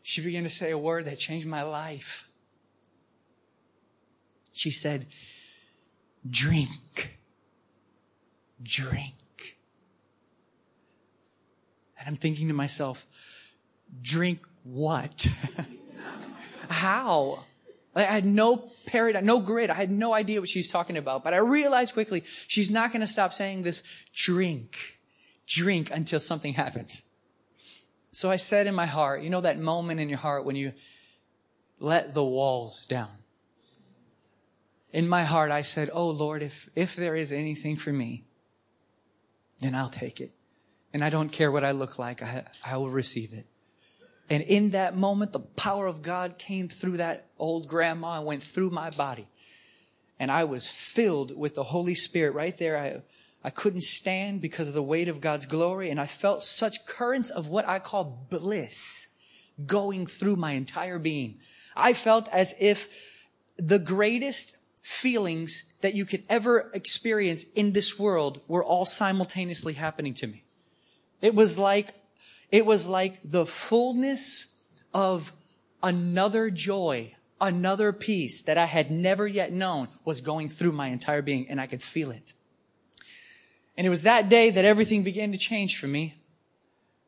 she 0.02 0.20
began 0.20 0.42
to 0.42 0.50
say 0.50 0.70
a 0.70 0.78
word 0.78 1.04
that 1.04 1.18
changed 1.18 1.46
my 1.46 1.62
life. 1.62 2.28
She 4.52 4.70
said, 4.70 5.06
drink, 6.28 7.16
drink. 8.62 9.58
And 11.98 12.08
I'm 12.08 12.16
thinking 12.16 12.48
to 12.48 12.54
myself, 12.54 13.06
drink 14.02 14.40
what? 14.64 15.28
How? 16.68 17.44
I 17.94 18.02
had 18.02 18.24
no 18.24 18.70
paradigm, 18.86 19.26
no 19.26 19.40
grid. 19.40 19.70
I 19.70 19.74
had 19.74 19.90
no 19.90 20.14
idea 20.14 20.40
what 20.40 20.48
she 20.48 20.58
was 20.58 20.68
talking 20.68 20.96
about. 20.96 21.22
But 21.22 21.34
I 21.34 21.38
realized 21.38 21.92
quickly 21.92 22.22
she's 22.48 22.70
not 22.70 22.90
going 22.90 23.02
to 23.02 23.06
stop 23.06 23.32
saying 23.32 23.62
this 23.62 23.82
drink, 24.14 24.98
drink 25.46 25.90
until 25.90 26.18
something 26.18 26.54
happens. 26.54 27.02
So 28.12 28.30
I 28.30 28.36
said 28.36 28.66
in 28.66 28.74
my 28.74 28.86
heart, 28.86 29.22
you 29.22 29.30
know 29.30 29.40
that 29.40 29.58
moment 29.58 29.98
in 29.98 30.08
your 30.08 30.18
heart 30.18 30.44
when 30.44 30.56
you 30.56 30.72
let 31.80 32.14
the 32.14 32.24
walls 32.24 32.86
down. 32.86 33.10
In 34.92 35.08
my 35.08 35.24
heart, 35.24 35.50
I 35.50 35.62
said, 35.62 35.88
Oh 35.92 36.10
Lord, 36.10 36.42
if, 36.42 36.68
if 36.76 36.94
there 36.94 37.16
is 37.16 37.32
anything 37.32 37.76
for 37.76 37.92
me, 37.92 38.24
then 39.60 39.74
I'll 39.74 39.88
take 39.88 40.20
it 40.20 40.32
and 40.92 41.02
I 41.02 41.10
don't 41.10 41.30
care 41.30 41.50
what 41.50 41.64
I 41.64 41.70
look 41.70 41.98
like, 41.98 42.22
I, 42.22 42.44
I 42.66 42.76
will 42.76 42.90
receive 42.90 43.32
it. 43.32 43.46
And 44.28 44.42
in 44.42 44.70
that 44.70 44.96
moment, 44.96 45.32
the 45.32 45.40
power 45.40 45.86
of 45.86 46.02
God 46.02 46.38
came 46.38 46.68
through 46.68 46.98
that 46.98 47.26
old 47.38 47.66
grandma 47.66 48.18
and 48.18 48.26
went 48.26 48.42
through 48.42 48.70
my 48.70 48.90
body. 48.90 49.26
And 50.18 50.30
I 50.30 50.44
was 50.44 50.68
filled 50.68 51.36
with 51.36 51.54
the 51.54 51.64
Holy 51.64 51.94
Spirit 51.94 52.34
right 52.34 52.56
there. 52.56 52.78
I, 52.78 53.02
I 53.44 53.50
couldn't 53.50 53.82
stand 53.82 54.40
because 54.40 54.68
of 54.68 54.74
the 54.74 54.82
weight 54.82 55.08
of 55.08 55.20
God's 55.20 55.46
glory. 55.46 55.90
And 55.90 56.00
I 56.00 56.06
felt 56.06 56.42
such 56.42 56.86
currents 56.86 57.30
of 57.30 57.48
what 57.48 57.68
I 57.68 57.78
call 57.78 58.26
bliss 58.30 59.08
going 59.66 60.06
through 60.06 60.36
my 60.36 60.52
entire 60.52 60.98
being. 60.98 61.38
I 61.76 61.92
felt 61.92 62.28
as 62.32 62.54
if 62.60 62.88
the 63.56 63.78
greatest 63.78 64.56
feelings 64.82 65.74
that 65.80 65.94
you 65.94 66.04
could 66.04 66.24
ever 66.28 66.70
experience 66.74 67.44
in 67.54 67.72
this 67.72 67.98
world 67.98 68.40
were 68.48 68.64
all 68.64 68.84
simultaneously 68.84 69.74
happening 69.74 70.14
to 70.14 70.26
me. 70.26 70.44
It 71.20 71.34
was 71.34 71.58
like, 71.58 71.94
it 72.50 72.66
was 72.66 72.86
like 72.86 73.20
the 73.24 73.46
fullness 73.46 74.60
of 74.92 75.32
another 75.82 76.50
joy, 76.50 77.14
another 77.40 77.92
peace 77.92 78.42
that 78.42 78.58
I 78.58 78.66
had 78.66 78.90
never 78.90 79.26
yet 79.26 79.52
known 79.52 79.88
was 80.04 80.20
going 80.20 80.48
through 80.48 80.72
my 80.72 80.88
entire 80.88 81.22
being 81.22 81.48
and 81.48 81.60
I 81.60 81.66
could 81.66 81.82
feel 81.82 82.10
it. 82.10 82.34
And 83.76 83.86
it 83.86 83.90
was 83.90 84.02
that 84.02 84.28
day 84.28 84.50
that 84.50 84.64
everything 84.64 85.02
began 85.02 85.32
to 85.32 85.38
change 85.38 85.78
for 85.78 85.86
me. 85.86 86.14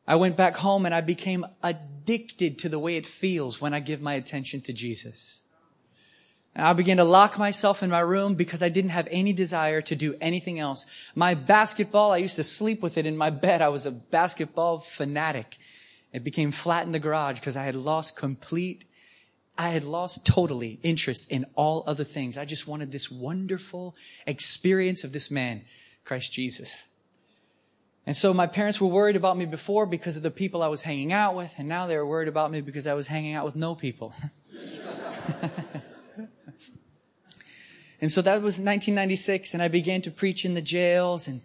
I 0.07 0.15
went 0.15 0.37
back 0.37 0.57
home 0.57 0.85
and 0.85 0.93
I 0.93 1.01
became 1.01 1.45
addicted 1.63 2.59
to 2.59 2.69
the 2.69 2.79
way 2.79 2.95
it 2.95 3.05
feels 3.05 3.59
when 3.59 3.73
I 3.73 3.79
give 3.79 4.01
my 4.01 4.13
attention 4.13 4.61
to 4.61 4.73
Jesus. 4.73 5.41
I 6.55 6.71
began 6.73 6.97
to 6.97 7.03
lock 7.03 7.37
myself 7.37 7.83
in 7.83 7.89
my 7.89 7.99
room 7.99 8.35
because 8.35 8.63
I 8.63 8.69
didn't 8.69 8.91
have 8.91 9.09
any 9.11 9.33
desire 9.33 9.81
to 9.81 9.95
do 9.95 10.15
anything 10.21 10.57
else. 10.57 10.85
My 11.13 11.33
basketball, 11.33 12.13
I 12.13 12.17
used 12.17 12.37
to 12.37 12.45
sleep 12.45 12.81
with 12.81 12.97
it 12.97 13.05
in 13.05 13.17
my 13.17 13.29
bed. 13.29 13.61
I 13.61 13.67
was 13.67 13.85
a 13.85 13.91
basketball 13.91 14.79
fanatic. 14.79 15.57
It 16.13 16.23
became 16.23 16.51
flat 16.51 16.85
in 16.85 16.93
the 16.93 16.99
garage 16.99 17.39
because 17.39 17.57
I 17.57 17.65
had 17.65 17.75
lost 17.75 18.15
complete, 18.15 18.85
I 19.57 19.69
had 19.69 19.83
lost 19.83 20.25
totally 20.25 20.79
interest 20.81 21.29
in 21.29 21.45
all 21.55 21.83
other 21.87 22.05
things. 22.05 22.37
I 22.37 22.45
just 22.45 22.67
wanted 22.67 22.91
this 22.91 23.11
wonderful 23.11 23.95
experience 24.25 25.03
of 25.03 25.11
this 25.11 25.29
man, 25.29 25.63
Christ 26.05 26.31
Jesus. 26.31 26.85
And 28.05 28.15
so 28.15 28.33
my 28.33 28.47
parents 28.47 28.79
were 28.79 28.87
worried 28.87 29.15
about 29.15 29.35
me 29.35 29.45
before 29.45 29.85
because 29.85 30.15
of 30.15 30.23
the 30.23 30.31
people 30.31 30.63
I 30.63 30.67
was 30.67 30.83
hanging 30.83 31.11
out 31.11 31.35
with, 31.35 31.55
and 31.57 31.67
now 31.67 31.87
they 31.87 31.97
were 31.97 32.05
worried 32.05 32.27
about 32.27 32.51
me 32.51 32.61
because 32.61 32.87
I 32.87 32.93
was 32.93 33.07
hanging 33.07 33.33
out 33.33 33.45
with 33.45 33.55
no 33.55 33.75
people. 33.75 34.13
And 38.01 38.11
so 38.11 38.21
that 38.21 38.35
was 38.35 38.59
1996, 38.59 39.53
and 39.53 39.63
I 39.63 39.67
began 39.67 40.01
to 40.03 40.11
preach 40.11 40.45
in 40.45 40.53
the 40.53 40.61
jails, 40.61 41.27
and 41.27 41.41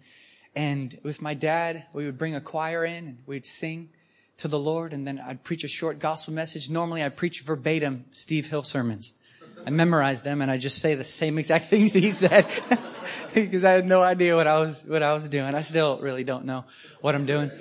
and 0.53 0.99
with 1.01 1.21
my 1.21 1.33
dad, 1.33 1.85
we 1.93 2.05
would 2.05 2.17
bring 2.17 2.35
a 2.35 2.41
choir 2.41 2.83
in, 2.83 3.07
and 3.07 3.17
we'd 3.25 3.45
sing 3.45 3.89
to 4.37 4.49
the 4.49 4.59
Lord, 4.59 4.91
and 4.91 5.07
then 5.07 5.17
I'd 5.17 5.43
preach 5.43 5.63
a 5.63 5.69
short 5.69 5.97
gospel 5.97 6.33
message. 6.33 6.69
Normally, 6.69 7.03
I 7.03 7.09
preach 7.09 7.41
verbatim 7.41 8.05
Steve 8.11 8.49
Hill 8.49 8.63
sermons. 8.63 9.19
I 9.65 9.69
memorized 9.69 10.23
them, 10.23 10.41
and 10.41 10.49
I 10.49 10.57
just 10.57 10.79
say 10.79 10.95
the 10.95 11.03
same 11.03 11.37
exact 11.37 11.65
things 11.69 11.93
he 11.93 12.11
said 12.11 12.45
because 13.33 13.63
I 13.63 13.71
had 13.71 13.87
no 13.87 14.01
idea 14.01 14.35
what 14.35 14.47
I 14.47 14.59
was 14.59 14.83
what 14.83 15.03
I 15.03 15.13
was 15.13 15.27
doing. 15.27 15.53
I 15.55 15.61
still 15.61 15.99
really 15.99 16.23
don't 16.23 16.45
know 16.45 16.65
what 17.01 17.15
I'm 17.15 17.25
doing. 17.25 17.51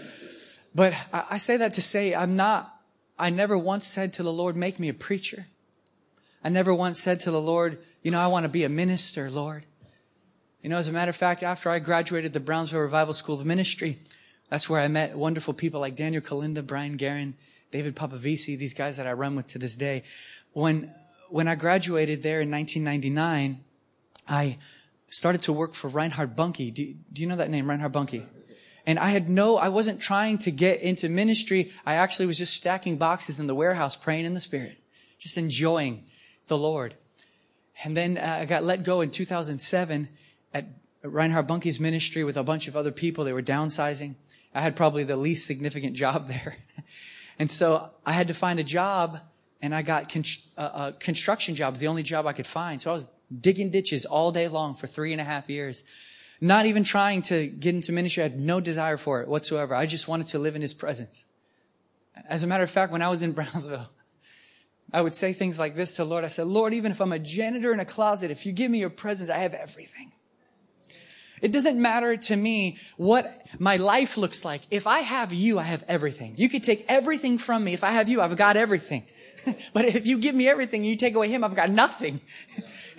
But 0.75 0.95
I, 1.13 1.25
I 1.31 1.39
say 1.39 1.57
that 1.59 1.75
to 1.75 1.83
say 1.83 2.15
I'm 2.15 2.37
not. 2.37 2.73
I 3.19 3.31
never 3.31 3.59
once 3.59 3.87
said 3.87 4.15
to 4.15 4.23
the 4.23 4.33
Lord, 4.33 4.57
"Make 4.57 4.79
me 4.79 4.89
a 4.89 4.95
preacher." 4.95 5.47
I 6.43 6.49
never 6.49 6.75
once 6.75 6.99
said 6.99 7.21
to 7.21 7.31
the 7.31 7.41
Lord, 7.41 7.79
you 8.03 8.11
know, 8.11 8.19
I 8.19 8.29
want 8.29 8.45
to 8.45 8.49
be 8.49 8.65
a 8.65 8.69
minister, 8.69 9.31
Lord. 9.31 9.67
You 10.63 10.71
know, 10.71 10.77
as 10.77 10.89
a 10.89 10.93
matter 10.93 11.11
of 11.11 11.17
fact, 11.17 11.43
after 11.43 11.71
I 11.71 11.79
graduated 11.79 12.33
the 12.33 12.41
Brownsville 12.41 12.81
Revival 12.81 13.15
School 13.15 13.41
of 13.41 13.47
Ministry, 13.47 13.99
that's 14.49 14.69
where 14.69 14.81
I 14.81 14.89
met 14.89 15.17
wonderful 15.17 15.55
people 15.55 15.81
like 15.81 15.97
Daniel 15.97 16.23
Kolenda, 16.23 16.67
Brian 16.67 16.97
Guerin, 16.97 17.35
David 17.71 17.95
Papavisi, 17.95 18.59
these 18.59 18.75
guys 18.75 18.97
that 18.97 19.07
I 19.07 19.13
run 19.13 19.37
with 19.37 19.49
to 19.49 19.59
this 19.59 19.77
day. 19.77 20.03
When, 20.53 20.93
when 21.31 21.49
I 21.49 21.55
graduated 21.55 22.23
there 22.23 22.41
in 22.41 22.51
1999, 22.51 23.61
I 24.29 24.59
started 25.09 25.43
to 25.43 25.53
work 25.53 25.75
for 25.75 25.89
Reinhard 25.89 26.37
Bonnke. 26.37 26.73
Do, 26.73 26.95
do 27.13 27.23
you 27.23 27.29
know 27.29 27.37
that 27.37 27.51
name, 27.51 27.69
Reinhard 27.69 27.93
Bonnke? 27.93 28.25
And 28.87 28.99
I 28.99 29.11
had 29.11 29.29
no, 29.29 29.57
I 29.57 29.69
wasn't 29.69 30.01
trying 30.01 30.39
to 30.39 30.51
get 30.51 30.81
into 30.81 31.09
ministry. 31.09 31.71
I 31.85 31.95
actually 31.95 32.27
was 32.27 32.39
just 32.39 32.55
stacking 32.55 32.97
boxes 32.97 33.39
in 33.39 33.47
the 33.47 33.55
warehouse, 33.55 33.97
praying 33.97 34.25
in 34.25 34.35
the 34.35 34.41
Spirit, 34.41 34.79
just 35.19 35.37
enjoying 35.37 36.05
the 36.49 36.59
Lord. 36.59 36.95
And 37.85 37.97
then 37.97 38.19
uh, 38.19 38.39
I 38.41 38.45
got 38.47 38.65
let 38.65 38.83
go 38.83 39.01
in 39.01 39.11
2007 39.11 40.09
at 40.53 40.67
Reinhard 41.03 41.47
Bonnke's 41.47 41.81
ministry 41.81 42.25
with 42.25 42.37
a 42.37 42.43
bunch 42.43 42.69
of 42.69 42.77
other 42.77 42.91
people. 42.91 43.25
They 43.25 43.33
were 43.33 43.43
downsizing. 43.43 44.15
I 44.55 44.61
had 44.61 44.77
probably 44.77 45.05
the 45.05 45.17
least 45.17 45.47
significant 45.47 45.95
job 46.05 46.29
there. 46.29 46.57
and 47.39 47.51
so 47.51 47.91
I 48.05 48.13
had 48.13 48.29
to 48.29 48.35
find 48.35 48.59
a 48.59 48.65
job 48.65 49.19
and 49.63 49.75
I 49.75 49.83
got 49.83 50.09
con- 50.09 50.25
uh, 50.57 50.61
uh, 50.61 50.93
construction 50.93 51.55
jobs, 51.55 51.81
the 51.81 51.89
only 51.89 52.03
job 52.03 52.27
I 52.27 52.33
could 52.33 52.47
find. 52.47 52.81
So 52.81 52.91
I 52.91 52.95
was 52.95 53.09
digging 53.41 53.71
ditches 53.71 54.07
all 54.07 54.33
day 54.33 54.49
long 54.49 54.75
for 54.75 54.87
three 54.87 55.13
and 55.13 55.21
a 55.21 55.25
half 55.25 55.49
years. 55.49 55.85
Not 56.41 56.67
even 56.67 56.85
trying 56.85 57.23
to 57.23 57.47
get 57.47 57.75
into 57.75 57.93
ministry. 57.93 58.23
I 58.23 58.29
had 58.29 58.41
no 58.41 58.61
desire 58.61 58.97
for 58.97 59.21
it 59.21 59.29
whatsoever. 59.29 59.75
I 59.75 59.87
just 59.87 60.09
wanted 60.09 60.29
to 60.29 60.39
live 60.39 60.57
in 60.57 60.63
his 60.63 60.73
presence. 60.73 61.27
As 62.29 62.43
a 62.43 62.47
matter 62.47 62.65
of 62.65 62.71
fact, 62.71 62.93
when 62.93 63.03
I 63.03 63.09
was 63.09 63.23
in 63.23 63.33
Brownsville, 63.41 63.89
I 64.93 65.03
would 65.03 65.15
say 65.15 65.33
things 65.33 65.59
like 65.59 65.77
this 65.77 65.95
to 65.95 66.05
Lord. 66.05 66.25
I 66.25 66.29
said, 66.29 66.47
Lord, 66.47 66.75
even 66.75 66.91
if 66.91 67.01
I'm 67.01 67.13
a 67.13 67.19
janitor 67.19 67.73
in 67.73 67.81
a 67.81 67.85
closet, 67.85 68.31
if 68.31 68.47
you 68.47 68.53
give 68.53 68.71
me 68.71 68.79
your 68.79 68.91
presence, 68.91 69.31
I 69.31 69.39
have 69.39 69.55
everything. 69.55 70.13
It 71.41 71.53
doesn't 71.53 71.81
matter 71.81 72.17
to 72.17 72.37
me 72.37 72.77
what 72.97 73.47
my 73.59 73.77
life 73.77 74.19
looks 74.19 74.45
like. 74.45 74.63
If 74.71 74.87
I 74.87 75.01
have 75.01 75.33
you, 75.33 75.59
I 75.59 75.63
have 75.63 75.85
everything. 75.89 76.35
You 76.37 76.49
could 76.49 76.63
take 76.63 76.85
everything 76.89 77.39
from 77.39 77.65
me. 77.65 77.73
If 77.73 77.85
I 77.85 77.93
have 77.93 78.09
you, 78.09 78.21
I've 78.21 78.37
got 78.37 78.57
everything. 78.57 79.05
but 79.73 79.85
if 79.85 80.07
you 80.07 80.19
give 80.19 80.35
me 80.35 80.49
everything 80.49 80.81
and 80.81 80.91
you 80.91 80.97
take 80.97 81.15
away 81.15 81.29
him, 81.29 81.45
I've 81.45 81.55
got 81.55 81.71
nothing. 81.71 82.21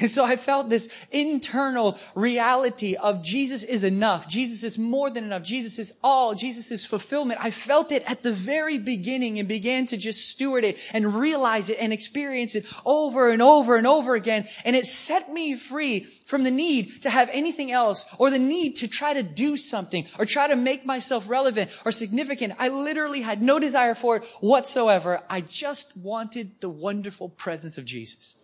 And 0.01 0.09
so 0.09 0.25
I 0.25 0.35
felt 0.35 0.67
this 0.67 0.89
internal 1.11 1.97
reality 2.15 2.95
of 2.95 3.23
Jesus 3.23 3.61
is 3.61 3.83
enough. 3.83 4.27
Jesus 4.27 4.63
is 4.63 4.79
more 4.79 5.11
than 5.11 5.23
enough. 5.23 5.43
Jesus 5.43 5.77
is 5.77 5.93
all. 6.03 6.33
Jesus 6.33 6.71
is 6.71 6.85
fulfillment. 6.85 7.39
I 7.41 7.51
felt 7.51 7.91
it 7.91 8.03
at 8.09 8.23
the 8.23 8.33
very 8.33 8.79
beginning 8.79 9.37
and 9.37 9.47
began 9.47 9.85
to 9.85 9.97
just 9.97 10.27
steward 10.27 10.63
it 10.63 10.79
and 10.91 11.13
realize 11.13 11.69
it 11.69 11.77
and 11.79 11.93
experience 11.93 12.55
it 12.55 12.65
over 12.83 13.29
and 13.29 13.43
over 13.43 13.75
and 13.75 13.85
over 13.85 14.15
again. 14.15 14.47
And 14.65 14.75
it 14.75 14.87
set 14.87 15.31
me 15.31 15.55
free 15.55 16.01
from 16.01 16.43
the 16.43 16.51
need 16.51 17.03
to 17.03 17.11
have 17.11 17.29
anything 17.31 17.71
else 17.71 18.05
or 18.17 18.31
the 18.31 18.39
need 18.39 18.77
to 18.77 18.87
try 18.87 19.13
to 19.13 19.21
do 19.21 19.55
something 19.55 20.07
or 20.17 20.25
try 20.25 20.47
to 20.47 20.55
make 20.55 20.83
myself 20.83 21.29
relevant 21.29 21.69
or 21.85 21.91
significant. 21.91 22.53
I 22.57 22.69
literally 22.69 23.21
had 23.21 23.43
no 23.43 23.59
desire 23.59 23.93
for 23.93 24.17
it 24.17 24.23
whatsoever. 24.39 25.21
I 25.29 25.41
just 25.41 25.95
wanted 25.95 26.59
the 26.59 26.69
wonderful 26.69 27.29
presence 27.29 27.77
of 27.77 27.85
Jesus. 27.85 28.40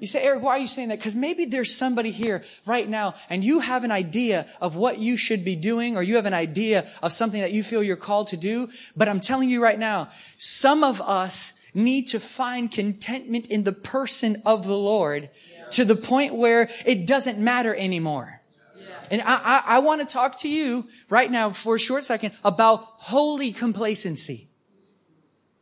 You 0.00 0.06
say, 0.06 0.22
Eric, 0.24 0.42
why 0.42 0.52
are 0.52 0.58
you 0.58 0.66
saying 0.66 0.88
that? 0.88 0.98
Because 0.98 1.14
maybe 1.14 1.44
there's 1.44 1.74
somebody 1.74 2.10
here 2.10 2.42
right 2.66 2.88
now 2.88 3.14
and 3.30 3.44
you 3.44 3.60
have 3.60 3.84
an 3.84 3.92
idea 3.92 4.46
of 4.60 4.76
what 4.76 4.98
you 4.98 5.16
should 5.16 5.44
be 5.44 5.56
doing 5.56 5.96
or 5.96 6.02
you 6.02 6.16
have 6.16 6.26
an 6.26 6.34
idea 6.34 6.88
of 7.02 7.12
something 7.12 7.40
that 7.40 7.52
you 7.52 7.62
feel 7.62 7.82
you're 7.82 7.96
called 7.96 8.28
to 8.28 8.36
do. 8.36 8.68
But 8.96 9.08
I'm 9.08 9.20
telling 9.20 9.48
you 9.48 9.62
right 9.62 9.78
now, 9.78 10.08
some 10.36 10.82
of 10.82 11.00
us 11.00 11.60
need 11.74 12.08
to 12.08 12.20
find 12.20 12.70
contentment 12.70 13.46
in 13.48 13.64
the 13.64 13.72
person 13.72 14.42
of 14.44 14.66
the 14.66 14.76
Lord 14.76 15.30
yeah. 15.56 15.64
to 15.70 15.84
the 15.84 15.96
point 15.96 16.34
where 16.34 16.68
it 16.84 17.06
doesn't 17.06 17.38
matter 17.38 17.74
anymore. 17.74 18.40
Yeah. 18.78 19.00
And 19.10 19.22
I, 19.22 19.34
I, 19.34 19.62
I 19.66 19.78
want 19.78 20.00
to 20.00 20.06
talk 20.06 20.40
to 20.40 20.48
you 20.48 20.86
right 21.08 21.30
now 21.30 21.50
for 21.50 21.76
a 21.76 21.80
short 21.80 22.04
second 22.04 22.34
about 22.44 22.80
holy 22.80 23.52
complacency. 23.52 24.48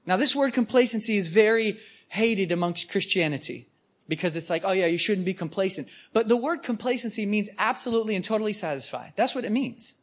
Now, 0.05 0.17
this 0.17 0.35
word 0.35 0.53
complacency 0.53 1.17
is 1.17 1.29
very 1.29 1.79
hated 2.09 2.51
amongst 2.51 2.91
Christianity 2.91 3.69
because 4.09 4.37
it's 4.37 4.51
like, 4.51 4.63
oh 4.65 4.73
yeah, 4.73 4.87
you 4.87 4.99
shouldn't 4.99 5.27
be 5.27 5.35
complacent. 5.35 5.89
But 6.13 6.29
the 6.29 6.37
word 6.37 6.63
complacency 6.63 7.27
means 7.27 7.49
absolutely 7.59 8.17
and 8.17 8.25
totally 8.25 8.53
satisfied. 8.53 9.13
That's 9.17 9.35
what 9.35 9.45
it 9.45 9.53
means. 9.53 9.95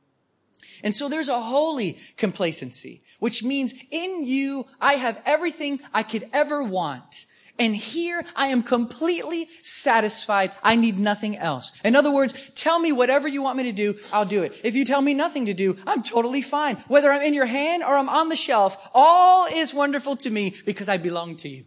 And 0.84 0.96
so 0.96 1.10
there's 1.10 1.30
a 1.30 1.40
holy 1.40 1.98
complacency, 2.18 3.02
which 3.20 3.44
means 3.44 3.74
in 3.92 4.24
you, 4.26 4.66
I 4.80 4.94
have 4.94 5.22
everything 5.26 5.80
I 5.94 6.04
could 6.04 6.30
ever 6.32 6.64
want. 6.64 7.26
And 7.58 7.76
here 7.76 8.24
I 8.38 8.48
am 8.48 8.64
completely 8.64 9.50
satisfied. 9.64 10.54
I 10.64 10.78
need 10.78 10.98
nothing 10.98 11.36
else. 11.36 11.74
In 11.84 11.94
other 11.98 12.10
words, 12.10 12.52
tell 12.56 12.80
me 12.80 12.94
whatever 12.94 13.28
you 13.28 13.44
want 13.44 13.58
me 13.58 13.64
to 13.64 13.74
do, 13.74 14.00
I'll 14.14 14.26
do 14.26 14.44
it. 14.44 14.60
If 14.64 14.76
you 14.76 14.86
tell 14.86 15.02
me 15.02 15.14
nothing 15.14 15.48
to 15.48 15.54
do, 15.54 15.76
I'm 15.86 16.02
totally 16.02 16.42
fine. 16.42 16.78
Whether 16.88 17.12
I'm 17.12 17.22
in 17.22 17.34
your 17.34 17.46
hand 17.46 17.84
or 17.84 17.98
I'm 17.98 18.08
on 18.08 18.30
the 18.30 18.38
shelf, 18.38 18.90
all 18.96 19.46
is 19.48 19.74
wonderful 19.74 20.16
to 20.18 20.30
me 20.30 20.56
because 20.66 20.88
I 20.88 20.96
belong 20.96 21.36
to 21.38 21.50
you. 21.50 21.66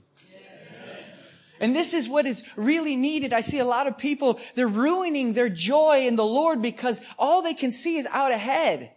And 1.63 1.75
this 1.77 1.95
is 1.95 2.09
what 2.09 2.27
is 2.27 2.45
really 2.57 2.97
needed. 2.97 3.33
I 3.33 3.41
see 3.41 3.61
a 3.61 3.65
lot 3.65 3.87
of 3.87 3.97
people, 3.97 4.41
they're 4.57 4.67
ruining 4.67 5.33
their 5.33 5.49
joy 5.49 6.09
in 6.09 6.17
the 6.17 6.25
Lord 6.25 6.61
because 6.61 7.01
all 7.17 7.41
they 7.41 7.55
can 7.55 7.71
see 7.71 7.97
is 7.97 8.07
out 8.11 8.33
ahead. 8.33 8.91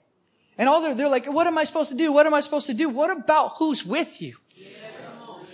And 0.57 0.67
all 0.67 0.81
they're, 0.81 0.95
they're 0.95 1.09
like, 1.09 1.27
what 1.27 1.45
am 1.45 1.59
I 1.59 1.63
supposed 1.63 1.91
to 1.91 1.95
do? 1.95 2.11
What 2.11 2.25
am 2.25 2.33
I 2.33 2.41
supposed 2.41 2.65
to 2.65 2.73
do? 2.73 2.89
What 2.89 3.15
about 3.15 3.53
who's 3.59 3.85
with 3.85 4.19
you? 4.19 4.35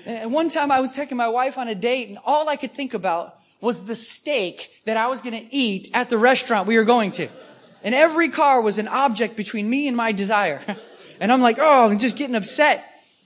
And 0.06 0.32
one 0.32 0.50
time 0.50 0.72
I 0.72 0.80
was 0.80 0.96
taking 0.96 1.18
my 1.18 1.28
wife 1.28 1.58
on 1.58 1.68
a 1.68 1.76
date 1.76 2.08
and 2.08 2.18
all 2.26 2.48
I 2.48 2.56
could 2.56 2.72
think 2.72 2.94
about 2.94 3.38
was 3.60 3.86
the 3.86 3.96
steak 3.96 4.72
that 4.86 4.98
I 4.98 5.08
was 5.08 5.22
going 5.22 5.36
to 5.38 5.54
eat 5.54 5.90
at 5.94 6.10
the 6.10 6.18
restaurant 6.18 6.66
we 6.66 6.78
were 6.78 6.86
going 6.86 7.12
to. 7.12 7.28
And 7.84 7.94
every 7.94 8.30
car 8.30 8.62
was 8.62 8.80
an 8.80 8.88
object 8.88 9.36
between 9.36 9.70
me 9.70 9.88
and 9.88 9.98
my 9.98 10.12
desire. 10.12 10.62
And 11.20 11.32
I'm 11.32 11.40
like, 11.40 11.58
oh, 11.60 11.88
I'm 11.88 12.00
just 12.00 12.18
getting 12.18 12.34
upset. 12.34 12.84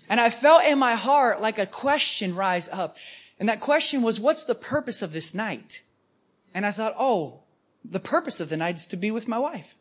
And 0.10 0.20
I 0.20 0.30
felt 0.30 0.66
in 0.66 0.78
my 0.78 0.96
heart 0.96 1.40
like 1.40 1.60
a 1.60 1.66
question 1.66 2.36
rise 2.36 2.68
up. 2.68 2.98
And 3.40 3.50
that 3.50 3.60
question 3.60 4.02
was, 4.02 4.20
what's 4.20 4.46
the 4.46 4.56
purpose 4.56 5.02
of 5.02 5.12
this 5.12 5.36
night? 5.36 5.84
And 6.54 6.66
I 6.66 6.72
thought, 6.72 6.96
oh, 6.98 7.42
the 7.84 8.00
purpose 8.00 8.40
of 8.40 8.50
the 8.50 8.58
night 8.58 8.78
is 8.78 8.88
to 8.88 8.98
be 8.98 9.12
with 9.12 9.28
my 9.28 9.38
wife. 9.38 9.76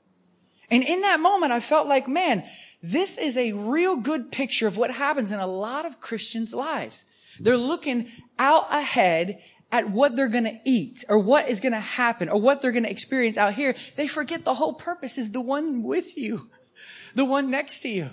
And 0.70 0.82
in 0.82 1.02
that 1.02 1.20
moment, 1.20 1.52
I 1.52 1.60
felt 1.60 1.86
like, 1.86 2.08
man, 2.08 2.44
this 2.82 3.16
is 3.16 3.36
a 3.36 3.52
real 3.52 3.96
good 3.96 4.32
picture 4.32 4.66
of 4.66 4.76
what 4.76 4.90
happens 4.90 5.30
in 5.30 5.40
a 5.40 5.46
lot 5.46 5.86
of 5.86 6.00
Christians' 6.00 6.54
lives. 6.54 7.04
They're 7.38 7.56
looking 7.56 8.08
out 8.38 8.66
ahead 8.70 9.40
at 9.72 9.90
what 9.90 10.14
they're 10.14 10.28
going 10.28 10.44
to 10.44 10.60
eat 10.64 11.04
or 11.08 11.18
what 11.18 11.48
is 11.48 11.60
going 11.60 11.72
to 11.72 11.80
happen 11.80 12.28
or 12.28 12.40
what 12.40 12.62
they're 12.62 12.72
going 12.72 12.84
to 12.84 12.90
experience 12.90 13.36
out 13.36 13.54
here. 13.54 13.74
They 13.96 14.06
forget 14.06 14.44
the 14.44 14.54
whole 14.54 14.74
purpose 14.74 15.18
is 15.18 15.32
the 15.32 15.40
one 15.40 15.82
with 15.82 16.16
you, 16.16 16.48
the 17.14 17.24
one 17.24 17.50
next 17.50 17.80
to 17.80 17.88
you. 17.88 18.10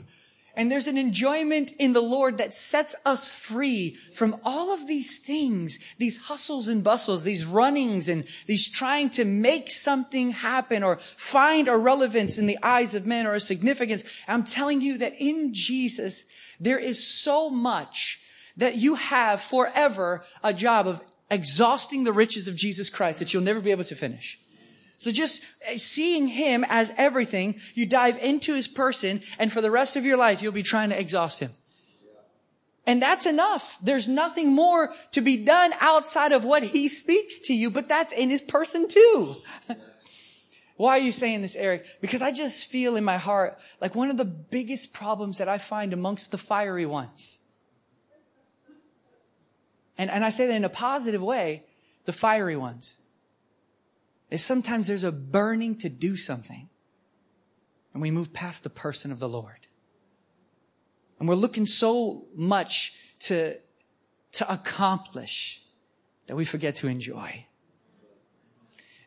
And 0.56 0.70
there's 0.70 0.88
an 0.88 0.98
enjoyment 0.98 1.72
in 1.80 1.94
the 1.94 2.02
Lord 2.02 2.38
that 2.40 2.54
sets 2.54 2.94
us 3.06 3.32
free 3.32 3.92
from 4.14 4.36
all 4.44 4.74
of 4.74 4.86
these 4.86 5.18
things, 5.18 5.80
these 5.98 6.18
hustles 6.18 6.68
and 6.68 6.84
bustles, 6.84 7.24
these 7.24 7.46
runnings 7.46 8.10
and 8.10 8.26
these 8.48 8.70
trying 8.70 9.10
to 9.12 9.24
make 9.24 9.72
something 9.72 10.32
happen 10.32 10.84
or 10.84 10.98
find 10.98 11.70
a 11.70 11.78
relevance 11.78 12.38
in 12.38 12.48
the 12.48 12.60
eyes 12.62 12.96
of 12.96 13.06
men 13.06 13.26
or 13.26 13.34
a 13.34 13.40
significance. 13.40 14.04
I'm 14.28 14.44
telling 14.44 14.82
you 14.82 14.98
that 14.98 15.14
in 15.20 15.54
Jesus, 15.54 16.26
there 16.60 16.80
is 16.80 17.08
so 17.08 17.50
much 17.50 18.20
that 18.58 18.76
you 18.76 18.96
have 18.96 19.42
forever 19.42 20.24
a 20.44 20.54
job 20.54 20.86
of 20.86 21.02
exhausting 21.30 22.04
the 22.04 22.12
riches 22.12 22.50
of 22.50 22.58
Jesus 22.58 22.90
Christ 22.90 23.20
that 23.20 23.34
you'll 23.34 23.42
never 23.42 23.62
be 23.62 23.72
able 23.72 23.86
to 23.86 23.96
finish. 23.96 24.38
So 25.02 25.12
just 25.12 25.42
uh, 25.68 25.80
seeing 25.80 26.28
him 26.28 26.64
as 26.70 26.94
everything, 26.96 27.60
you 27.74 27.88
dive 27.88 28.20
into 28.20 28.54
his 28.54 28.68
person 28.68 29.24
and 29.40 29.52
for 29.52 29.60
the 29.60 29.72
rest 29.72 29.96
of 29.96 30.06
your 30.06 30.16
life, 30.16 30.44
you'll 30.44 30.52
be 30.52 30.62
trying 30.62 30.92
to 30.92 31.00
exhaust 31.00 31.40
him. 31.40 31.50
And 32.86 33.02
that's 33.02 33.26
enough. 33.26 33.80
There's 33.82 34.08
nothing 34.08 34.54
more 34.54 34.94
to 35.14 35.22
be 35.22 35.44
done 35.44 35.74
outside 35.80 36.34
of 36.34 36.46
what 36.46 36.62
he 36.62 36.88
speaks 36.88 37.40
to 37.48 37.54
you, 37.56 37.72
but 37.72 37.88
that's 37.88 38.14
in 38.14 38.30
his 38.30 38.44
person 38.44 38.88
too. 38.88 39.38
Why 40.78 41.00
are 41.00 41.02
you 41.02 41.12
saying 41.12 41.42
this, 41.42 41.56
Eric? 41.56 41.84
Because 42.00 42.22
I 42.22 42.32
just 42.32 42.68
feel 42.68 42.96
in 42.96 43.04
my 43.04 43.18
heart 43.18 43.58
like 43.82 43.96
one 43.96 44.12
of 44.12 44.18
the 44.18 44.26
biggest 44.26 44.94
problems 44.94 45.40
that 45.40 45.50
I 45.50 45.58
find 45.58 45.94
amongst 45.94 46.30
the 46.30 46.38
fiery 46.38 46.86
ones. 46.86 47.42
And, 49.98 50.12
and 50.12 50.24
I 50.24 50.30
say 50.30 50.46
that 50.46 50.56
in 50.56 50.64
a 50.64 50.70
positive 50.70 51.24
way, 51.24 51.64
the 52.06 52.14
fiery 52.14 52.56
ones 52.56 53.01
is 54.32 54.44
sometimes 54.44 54.88
there's 54.88 55.04
a 55.04 55.12
burning 55.12 55.76
to 55.76 55.90
do 55.90 56.16
something 56.16 56.70
and 57.94 58.02
we 58.02 58.10
move 58.10 58.34
past 58.34 58.64
the 58.64 58.70
person 58.70 59.12
of 59.12 59.20
the 59.20 59.30
Lord. 59.30 59.68
And 61.20 61.28
we're 61.28 61.36
looking 61.36 61.66
so 61.66 62.24
much 62.34 62.94
to, 63.22 63.56
to 64.32 64.52
accomplish 64.52 65.62
that 66.28 66.36
we 66.36 66.46
forget 66.46 66.78
to 66.78 66.88
enjoy. 66.88 67.46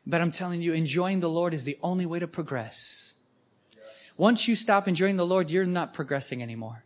But 0.07 0.21
I'm 0.21 0.31
telling 0.31 0.61
you, 0.61 0.75
enjoying 0.75 1.21
the 1.21 1.31
Lord 1.31 1.55
is 1.55 1.65
the 1.65 1.79
only 1.83 2.05
way 2.05 2.19
to 2.19 2.29
progress. 2.29 3.15
Once 4.19 4.47
you 4.47 4.55
stop 4.55 4.87
enjoying 4.87 5.17
the 5.17 5.27
Lord, 5.27 5.51
you're 5.51 5.65
not 5.65 5.95
progressing 5.95 6.43
anymore. 6.43 6.85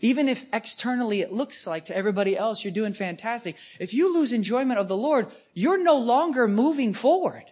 Even 0.00 0.28
if 0.28 0.44
externally 0.52 1.20
it 1.20 1.32
looks 1.32 1.66
like 1.66 1.86
to 1.86 1.96
everybody 1.96 2.36
else 2.36 2.62
you're 2.62 2.72
doing 2.72 2.92
fantastic, 2.92 3.56
if 3.78 3.94
you 3.94 4.12
lose 4.12 4.32
enjoyment 4.32 4.78
of 4.78 4.88
the 4.88 4.96
Lord, 4.96 5.28
you're 5.54 5.82
no 5.82 5.96
longer 5.96 6.46
moving 6.46 6.92
forward. 6.92 7.44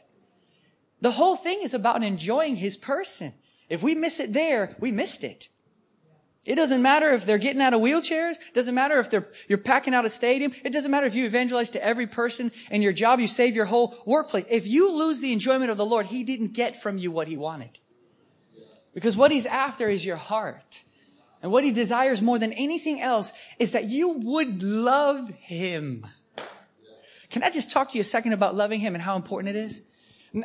The 1.06 1.12
whole 1.12 1.36
thing 1.36 1.60
is 1.62 1.72
about 1.72 2.02
enjoying 2.02 2.56
his 2.56 2.76
person. 2.76 3.32
If 3.68 3.80
we 3.80 3.94
miss 3.94 4.18
it 4.18 4.32
there, 4.32 4.74
we 4.80 4.90
missed 4.90 5.22
it. 5.22 5.48
It 6.44 6.56
doesn't 6.56 6.82
matter 6.82 7.12
if 7.12 7.24
they're 7.24 7.38
getting 7.38 7.62
out 7.62 7.74
of 7.74 7.80
wheelchairs. 7.80 8.34
Doesn't 8.54 8.74
matter 8.74 8.98
if 8.98 9.08
they're, 9.08 9.28
you're 9.46 9.56
packing 9.56 9.94
out 9.94 10.04
a 10.04 10.10
stadium. 10.10 10.50
It 10.64 10.72
doesn't 10.72 10.90
matter 10.90 11.06
if 11.06 11.14
you 11.14 11.24
evangelize 11.24 11.70
to 11.70 11.84
every 11.84 12.08
person 12.08 12.50
in 12.72 12.82
your 12.82 12.92
job. 12.92 13.20
You 13.20 13.28
save 13.28 13.54
your 13.54 13.66
whole 13.66 13.94
workplace. 14.04 14.46
If 14.50 14.66
you 14.66 14.96
lose 14.96 15.20
the 15.20 15.32
enjoyment 15.32 15.70
of 15.70 15.76
the 15.76 15.86
Lord, 15.86 16.06
He 16.06 16.24
didn't 16.24 16.54
get 16.54 16.82
from 16.82 16.98
you 16.98 17.12
what 17.12 17.28
He 17.28 17.36
wanted. 17.36 17.78
Because 18.92 19.16
what 19.16 19.30
He's 19.30 19.46
after 19.46 19.88
is 19.88 20.04
your 20.04 20.16
heart. 20.16 20.82
And 21.40 21.52
what 21.52 21.62
He 21.62 21.70
desires 21.70 22.20
more 22.20 22.40
than 22.40 22.52
anything 22.52 23.00
else 23.00 23.32
is 23.60 23.70
that 23.70 23.84
you 23.84 24.08
would 24.08 24.60
love 24.60 25.28
Him. 25.28 26.04
Can 27.30 27.44
I 27.44 27.52
just 27.52 27.70
talk 27.70 27.92
to 27.92 27.94
you 27.96 28.00
a 28.00 28.04
second 28.04 28.32
about 28.32 28.56
loving 28.56 28.80
Him 28.80 28.96
and 28.96 29.02
how 29.04 29.14
important 29.14 29.54
it 29.54 29.60
is? 29.60 29.86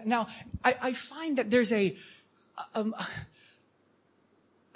Now, 0.05 0.27
I, 0.63 0.75
I 0.81 0.93
find 0.93 1.37
that 1.37 1.51
there's 1.51 1.71
a, 1.71 1.95
um, 2.73 2.95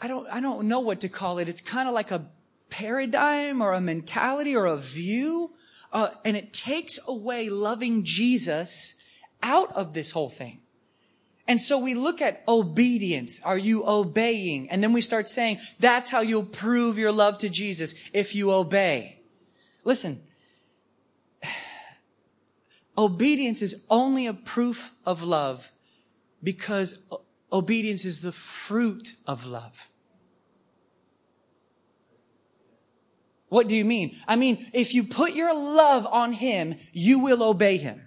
I 0.01 0.08
don't, 0.08 0.28
I 0.30 0.41
don't 0.41 0.67
know 0.67 0.82
what 0.82 1.01
to 1.01 1.10
call 1.10 1.39
it. 1.39 1.47
It's 1.47 1.62
kind 1.62 1.88
of 1.88 1.93
like 1.93 2.12
a 2.12 2.25
paradigm 2.69 3.62
or 3.62 3.73
a 3.73 3.80
mentality 3.80 4.56
or 4.56 4.65
a 4.65 4.78
view. 4.78 5.51
Uh, 5.93 6.10
and 6.25 6.36
it 6.36 6.51
takes 6.51 6.99
away 7.08 7.49
loving 7.49 8.04
Jesus 8.04 9.01
out 9.41 9.71
of 9.73 9.93
this 9.93 10.12
whole 10.12 10.30
thing. 10.30 10.60
And 11.47 11.62
so 11.62 11.80
we 11.80 11.93
look 11.93 12.21
at 12.21 12.43
obedience. 12.47 13.41
Are 13.43 13.58
you 13.58 13.88
obeying? 13.88 14.69
And 14.69 14.84
then 14.84 14.91
we 14.91 15.01
start 15.01 15.30
saying, 15.30 15.60
that's 15.80 16.10
how 16.10 16.21
you'll 16.21 16.43
prove 16.43 16.97
your 16.97 17.12
love 17.12 17.38
to 17.38 17.49
Jesus 17.49 18.10
if 18.13 18.36
you 18.36 18.51
obey. 18.51 19.19
Listen, 19.84 20.19
Obedience 22.98 23.62
is 23.62 23.84
only 23.90 24.26
a 24.28 24.34
proof 24.34 24.94
of 25.06 25.22
love 25.22 25.72
Because 26.42 27.08
obedience 27.52 28.06
is 28.06 28.22
the 28.22 28.32
fruit 28.32 29.16
of 29.26 29.46
love. 29.46 29.90
What 33.50 33.68
do 33.68 33.76
you 33.76 33.86
mean? 33.86 34.16
I 34.28 34.36
mean, 34.36 34.70
if 34.74 34.94
you 34.94 35.04
put 35.04 35.34
your 35.34 35.54
love 35.54 36.06
on 36.06 36.34
him, 36.34 36.76
you 36.92 37.20
will 37.20 37.44
obey 37.44 37.78
him. 37.78 38.02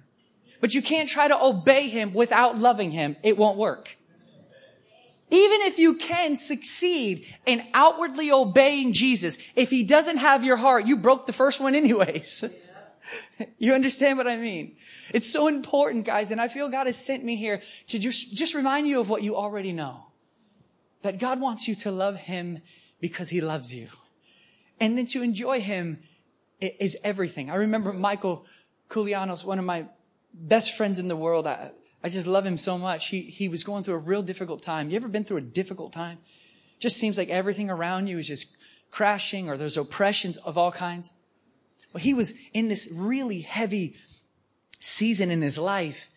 But 0.61 0.75
you 0.75 0.83
can't 0.83 1.09
try 1.09 1.29
to 1.29 1.43
obey 1.43 1.89
him 1.89 2.13
without 2.13 2.59
loving 2.59 2.91
him. 2.91 3.17
It 3.23 3.39
won't 3.39 3.57
work. 3.57 3.97
Even 5.31 5.61
if 5.63 5.79
you 5.79 5.97
can 5.97 6.37
succeed 6.37 7.27
in 7.45 7.63
outwardly 7.75 8.33
obeying 8.33 8.93
Jesus, 8.93 9.39
if 9.57 9.71
he 9.71 9.85
doesn't 9.85 10.17
have 10.17 10.43
your 10.43 10.57
heart, 10.57 10.87
you 10.87 10.97
broke 10.97 11.27
the 11.27 11.33
first 11.33 11.61
one 11.61 11.75
anyways. 11.75 12.45
you 13.59 13.75
understand 13.75 14.19
what 14.19 14.27
I 14.27 14.37
mean? 14.37 14.77
It's 15.13 15.31
so 15.31 15.49
important, 15.49 16.05
guys, 16.05 16.31
and 16.31 16.41
I 16.41 16.49
feel 16.49 16.69
God 16.69 16.87
has 16.87 16.97
sent 16.97 17.25
me 17.25 17.37
here 17.37 17.61
to 17.89 17.99
just, 17.99 18.35
just 18.35 18.55
remind 18.55 18.87
you 18.87 19.01
of 19.01 19.09
what 19.09 19.23
you 19.23 19.37
already 19.37 19.73
know. 19.73 20.07
That 21.03 21.19
God 21.19 21.41
wants 21.41 21.69
you 21.69 21.75
to 21.77 21.91
love 21.91 22.17
him 22.17 22.61
because 23.01 23.29
he 23.29 23.41
loves 23.41 23.75
you. 23.75 23.89
And 24.81 24.97
then 24.97 25.07
to 25.07 25.23
enjoy 25.23 25.61
him 25.61 26.01
is 26.61 26.97
everything. 27.05 27.51
I 27.51 27.57
remember 27.57 27.93
Michael 27.93 28.47
Koulianos, 28.89 29.45
one 29.45 29.59
of 29.59 29.65
my 29.65 29.87
best 30.35 30.77
friends 30.77 30.99
in 30.99 31.09
the 31.09 31.17
world. 31.17 31.47
I, 31.47 31.71
I 32.03 32.09
just 32.09 32.27
love 32.27 32.45
him 32.45 32.57
so 32.57 32.79
much. 32.79 33.09
He, 33.09 33.23
he 33.23 33.49
was 33.49 33.65
going 33.65 33.85
through 33.85 33.95
a 33.95 33.99
real 33.99 34.23
difficult 34.23 34.63
time. 34.63 34.91
You 34.91 34.97
ever 34.97 35.09
been 35.09 35.25
through 35.25 35.39
a 35.39 35.43
difficult 35.43 35.93
time? 35.93 36.19
Just 36.79 36.97
seems 36.97 37.19
like 37.19 37.29
everything 37.29 37.71
around 37.71 38.07
you 38.07 38.19
is 38.19 38.29
just 38.29 38.57
crashing 38.91 39.49
or 39.49 39.57
there's 39.57 39.77
oppressions 39.77 40.37
of 40.39 40.57
all 40.57 40.73
kinds. 40.73 41.13
Well, 41.93 42.03
he 42.03 42.15
was 42.15 42.35
in 42.53 42.69
this 42.69 42.89
really 42.93 43.41
heavy 43.41 43.97
season 44.81 45.31
in 45.31 45.43
his 45.43 45.59
life 45.59 46.09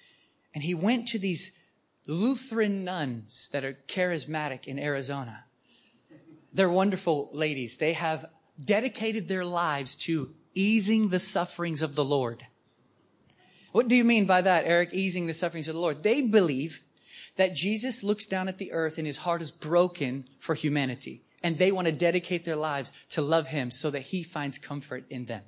and 0.53 0.63
he 0.63 0.73
went 0.73 1.07
to 1.09 1.19
these 1.19 1.59
Lutheran 2.07 2.83
nuns 2.83 3.49
that 3.53 3.63
are 3.63 3.77
charismatic 3.87 4.67
in 4.67 4.77
Arizona. 4.79 5.45
They're 6.53 6.69
wonderful 6.69 7.29
ladies. 7.31 7.77
They 7.77 7.93
have 7.93 8.25
dedicated 8.63 9.27
their 9.27 9.45
lives 9.45 9.95
to 9.95 10.33
easing 10.53 11.09
the 11.09 11.19
sufferings 11.19 11.81
of 11.81 11.95
the 11.95 12.03
Lord. 12.03 12.45
What 13.71 13.87
do 13.87 13.95
you 13.95 14.03
mean 14.03 14.25
by 14.25 14.41
that, 14.41 14.65
Eric? 14.65 14.93
Easing 14.93 15.27
the 15.27 15.33
sufferings 15.33 15.69
of 15.69 15.75
the 15.75 15.79
Lord. 15.79 16.03
They 16.03 16.21
believe 16.21 16.83
that 17.37 17.55
Jesus 17.55 18.03
looks 18.03 18.25
down 18.25 18.49
at 18.49 18.57
the 18.57 18.73
earth 18.73 18.97
and 18.97 19.07
his 19.07 19.19
heart 19.19 19.41
is 19.41 19.51
broken 19.51 20.25
for 20.39 20.55
humanity. 20.55 21.23
And 21.41 21.57
they 21.57 21.71
want 21.71 21.87
to 21.87 21.93
dedicate 21.93 22.43
their 22.43 22.57
lives 22.57 22.91
to 23.11 23.21
love 23.21 23.47
him 23.47 23.71
so 23.71 23.89
that 23.89 24.01
he 24.01 24.21
finds 24.21 24.57
comfort 24.57 25.05
in 25.09 25.25
them. 25.25 25.43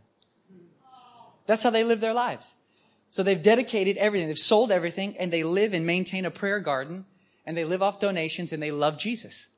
That's 1.46 1.64
how 1.64 1.70
they 1.70 1.84
live 1.84 2.00
their 2.00 2.14
lives. 2.14 2.56
So 3.10 3.22
they've 3.22 3.42
dedicated 3.42 3.98
everything. 3.98 4.28
They've 4.28 4.40
sold 4.40 4.72
everything 4.72 5.16
and 5.18 5.32
they 5.32 5.44
live 5.44 5.74
and 5.74 5.86
maintain 5.86 6.26
a 6.26 6.32
prayer 6.32 6.60
garden 6.60 7.06
and 7.46 7.56
they 7.56 7.66
live 7.66 7.84
off 7.84 8.00
donations 8.00 8.54
and 8.54 8.64
they 8.64 8.72
love 8.72 8.98
Jesus. 8.98 9.50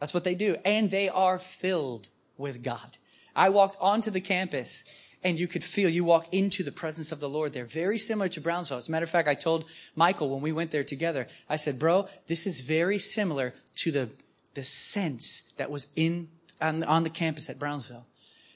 That's 0.00 0.12
what 0.12 0.24
they 0.24 0.34
do. 0.34 0.56
And 0.64 0.90
they 0.90 1.08
are 1.08 1.38
filled 1.38 2.08
with 2.36 2.62
God. 2.62 2.96
I 3.36 3.50
walked 3.50 3.76
onto 3.80 4.10
the 4.10 4.20
campus 4.20 4.84
and 5.22 5.38
you 5.38 5.46
could 5.46 5.64
feel 5.64 5.88
you 5.88 6.04
walk 6.04 6.26
into 6.32 6.62
the 6.62 6.72
presence 6.72 7.10
of 7.10 7.20
the 7.20 7.28
Lord 7.28 7.52
there. 7.52 7.64
Very 7.64 7.98
similar 7.98 8.28
to 8.28 8.40
Brownsville. 8.40 8.78
As 8.78 8.88
a 8.88 8.92
matter 8.92 9.04
of 9.04 9.10
fact, 9.10 9.26
I 9.26 9.34
told 9.34 9.64
Michael 9.96 10.28
when 10.28 10.42
we 10.42 10.52
went 10.52 10.70
there 10.70 10.84
together, 10.84 11.26
I 11.48 11.56
said, 11.56 11.78
bro, 11.78 12.08
this 12.26 12.46
is 12.46 12.60
very 12.60 12.98
similar 12.98 13.54
to 13.76 13.90
the, 13.90 14.10
the 14.52 14.62
sense 14.62 15.52
that 15.56 15.70
was 15.70 15.88
in, 15.96 16.28
on, 16.60 16.84
on 16.84 17.04
the 17.04 17.10
campus 17.10 17.48
at 17.48 17.58
Brownsville. 17.58 18.04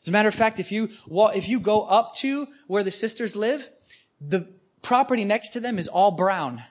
As 0.01 0.09
a 0.09 0.13
matter 0.13 0.29
of 0.29 0.35
fact, 0.35 0.59
if 0.59 0.71
you 0.71 0.91
if 1.11 1.49
you 1.49 1.61
go 1.61 1.83
up 1.83 2.15
to 2.17 2.47
where 2.67 2.83
the 2.83 2.91
sisters 2.91 3.35
live, 3.37 3.69
the 4.21 4.49
property 4.83 5.25
next 5.25 5.51
to 5.51 5.61
them 5.61 5.79
is 5.79 5.89
all 5.89 6.11
brown. 6.11 6.63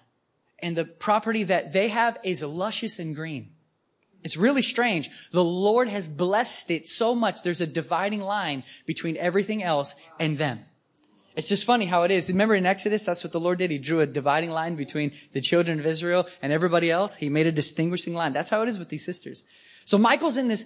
And 0.60 0.76
the 0.76 0.86
property 0.86 1.44
that 1.44 1.74
they 1.74 1.90
have 1.90 2.18
is 2.24 2.44
luscious 2.44 3.00
and 3.00 3.16
green. 3.16 3.52
It's 4.24 4.38
really 4.38 4.64
strange. 4.64 5.10
The 5.32 5.44
Lord 5.44 5.88
has 5.88 6.08
blessed 6.08 6.72
it 6.72 6.88
so 6.88 7.14
much. 7.14 7.44
There's 7.44 7.62
a 7.62 7.68
dividing 7.68 8.22
line 8.22 8.64
between 8.86 9.18
everything 9.18 9.62
else 9.62 9.94
and 10.20 10.38
them. 10.38 10.66
It's 11.36 11.50
just 11.50 11.66
funny 11.66 11.86
how 11.86 12.02
it 12.02 12.10
is. 12.10 12.30
Remember 12.30 12.56
in 12.56 12.66
Exodus, 12.66 13.06
that's 13.06 13.24
what 13.24 13.32
the 13.32 13.40
Lord 13.40 13.60
did. 13.60 13.70
He 13.70 13.78
drew 13.78 14.00
a 14.00 14.08
dividing 14.08 14.50
line 14.50 14.76
between 14.76 15.12
the 15.34 15.42
children 15.42 15.80
of 15.80 15.86
Israel 15.86 16.28
and 16.42 16.52
everybody 16.52 16.90
else. 16.90 17.14
He 17.14 17.30
made 17.30 17.46
a 17.46 17.52
distinguishing 17.52 18.16
line. 18.16 18.34
That's 18.34 18.50
how 18.50 18.64
it 18.64 18.70
is 18.70 18.80
with 18.80 18.90
these 18.90 19.06
sisters. 19.06 19.44
So 19.86 20.00
Michael's 20.00 20.36
in 20.36 20.48
this 20.48 20.66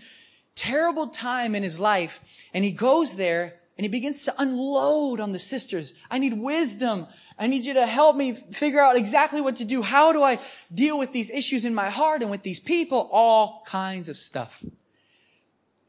terrible 0.56 1.08
time 1.08 1.56
in 1.56 1.64
his 1.64 1.80
life 1.80 2.48
and 2.54 2.64
he 2.64 2.72
goes 2.72 3.16
there 3.16 3.56
and 3.78 3.86
he 3.86 3.90
begins 3.90 4.26
to 4.26 4.34
unload 4.38 5.20
on 5.20 5.32
the 5.32 5.40
sisters. 5.40 5.94
I 6.10 6.20
need 6.20 6.34
wisdom. 6.34 7.08
I 7.40 7.48
need 7.48 7.66
you 7.66 7.74
to 7.74 7.86
help 7.88 8.16
me 8.16 8.34
figure 8.34 8.82
out 8.82 8.96
exactly 8.96 9.42
what 9.42 9.56
to 9.56 9.66
do. 9.66 9.82
How 9.82 10.14
do 10.14 10.22
I 10.22 10.40
deal 10.74 11.00
with 11.00 11.14
these 11.14 11.32
issues 11.32 11.66
in 11.66 11.74
my 11.74 11.90
heart 11.90 12.22
and 12.22 12.30
with 12.30 12.44
these 12.44 12.60
people? 12.60 13.10
All 13.12 13.64
kinds 13.66 14.08
of 14.08 14.18
stuff. 14.18 14.64